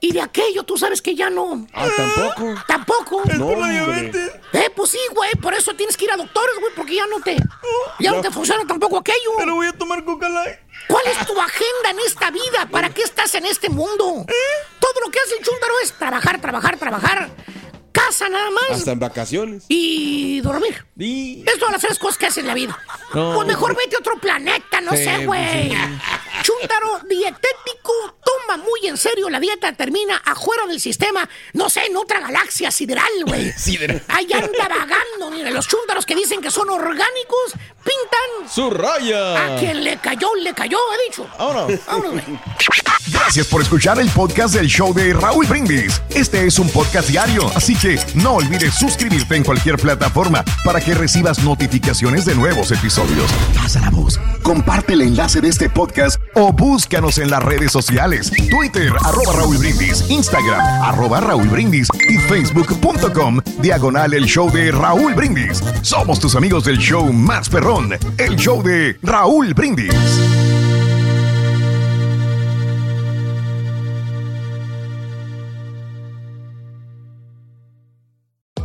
Y 0.00 0.12
de 0.12 0.20
aquello 0.20 0.64
tú 0.64 0.76
sabes 0.76 1.00
que 1.00 1.14
ya 1.14 1.30
no. 1.30 1.66
Ah, 1.72 1.88
tampoco. 1.96 2.54
Tampoco. 2.66 3.22
No, 3.38 3.46
hombre. 3.48 4.10
Eh, 4.14 4.33
pues 4.84 4.92
sí, 4.92 5.14
güey, 5.14 5.30
por 5.36 5.54
eso 5.54 5.72
tienes 5.72 5.96
que 5.96 6.04
ir 6.04 6.10
a 6.12 6.16
doctores, 6.16 6.56
güey, 6.60 6.70
porque 6.76 6.94
ya 6.94 7.06
no 7.06 7.18
te. 7.20 7.38
Ya 8.00 8.10
no 8.10 8.20
te 8.20 8.30
funciona 8.30 8.66
tampoco 8.66 8.98
aquello. 8.98 9.30
Pero 9.38 9.54
voy 9.54 9.66
a 9.66 9.72
tomar 9.72 10.04
coca 10.04 10.28
light. 10.28 10.58
¿Cuál 10.88 11.06
es 11.06 11.26
tu 11.26 11.40
agenda 11.40 11.90
en 11.90 12.00
esta 12.00 12.30
vida? 12.30 12.68
¿Para 12.70 12.90
qué 12.90 13.00
estás 13.00 13.34
en 13.34 13.46
este 13.46 13.70
mundo? 13.70 14.26
Todo 14.78 15.00
lo 15.02 15.10
que 15.10 15.18
hace 15.20 15.38
el 15.38 15.42
chúntaro 15.42 15.72
es 15.82 15.92
trabajar, 15.94 16.38
trabajar, 16.38 16.76
trabajar. 16.76 17.30
Casa 17.94 18.28
nada 18.28 18.50
más. 18.50 18.78
Hasta 18.78 18.90
en 18.92 18.98
vacaciones. 18.98 19.64
Y 19.68 20.40
dormir. 20.40 20.84
Es 20.98 21.58
todas 21.58 21.72
las 21.72 21.80
tres 21.80 21.98
cosas 21.98 22.18
que 22.18 22.26
hace 22.26 22.40
en 22.40 22.48
la 22.48 22.54
vida. 22.54 22.76
No. 23.14 23.34
Pues 23.36 23.46
mejor 23.46 23.76
vete 23.76 23.94
a 23.94 24.00
otro 24.00 24.18
planeta, 24.18 24.80
no 24.80 24.90
Sí, 24.96 25.04
sé, 25.04 25.24
güey. 25.26 25.70
sí. 25.70 25.76
Chúntaro 26.42 26.98
dietético 27.08 27.92
toma 28.24 28.56
muy 28.62 28.88
en 28.88 28.96
serio 28.96 29.30
la 29.30 29.38
dieta, 29.38 29.72
termina 29.72 30.16
afuera 30.24 30.66
del 30.66 30.80
sistema, 30.80 31.26
no 31.52 31.70
sé, 31.70 31.86
en 31.86 31.96
otra 31.96 32.18
galaxia 32.20 32.70
sideral, 32.72 33.08
güey. 33.26 33.52
Sideral. 33.56 34.02
Ahí 34.08 34.26
anda 34.32 34.68
vagando, 34.68 35.30
mira, 35.30 35.50
los 35.50 35.66
chúntaros 35.68 36.04
que 36.04 36.14
dicen 36.16 36.40
que 36.40 36.50
son 36.50 36.68
orgánicos, 36.70 37.52
pintan. 37.84 38.50
¡Su 38.52 38.70
raya! 38.70 39.54
A 39.54 39.58
quien 39.58 39.84
le 39.84 39.96
cayó, 39.98 40.34
le 40.34 40.52
cayó, 40.52 40.78
he 40.98 41.08
dicho. 41.10 41.26
Vámonos, 41.38 42.12
güey. 42.12 42.24
Gracias 43.12 43.46
por 43.46 43.62
escuchar 43.62 44.00
el 44.00 44.08
podcast 44.10 44.54
del 44.54 44.66
show 44.66 44.92
de 44.92 45.12
Raúl 45.12 45.46
Brindis. 45.46 46.00
Este 46.10 46.46
es 46.46 46.58
un 46.58 46.68
podcast 46.70 47.08
diario, 47.08 47.50
así 47.54 47.74
que 47.76 47.83
no 48.14 48.36
olvides 48.36 48.72
suscribirte 48.72 49.36
en 49.36 49.44
cualquier 49.44 49.76
plataforma 49.76 50.42
para 50.64 50.80
que 50.80 50.94
recibas 50.94 51.44
notificaciones 51.44 52.24
de 52.24 52.34
nuevos 52.34 52.72
episodios. 52.72 53.30
Pasa 53.54 53.78
la 53.80 53.90
voz, 53.90 54.18
comparte 54.42 54.94
el 54.94 55.02
enlace 55.02 55.42
de 55.42 55.48
este 55.48 55.68
podcast 55.68 56.18
o 56.34 56.50
búscanos 56.50 57.18
en 57.18 57.30
las 57.30 57.42
redes 57.42 57.72
sociales. 57.72 58.32
Twitter, 58.48 58.90
arroba 59.04 59.34
Raúl 59.34 59.58
Brindis, 59.58 60.08
Instagram, 60.08 60.60
arroba 60.82 61.20
Raúl 61.20 61.48
Brindis 61.48 61.88
y 62.08 62.16
facebook.com, 62.16 63.40
diagonal 63.60 64.14
el 64.14 64.24
show 64.24 64.50
de 64.50 64.72
Raúl 64.72 65.12
Brindis. 65.12 65.62
Somos 65.82 66.18
tus 66.18 66.36
amigos 66.36 66.64
del 66.64 66.78
show 66.78 67.12
más 67.12 67.50
perrón, 67.50 67.92
el 68.16 68.36
show 68.36 68.62
de 68.62 68.98
Raúl 69.02 69.52
Brindis. 69.52 70.53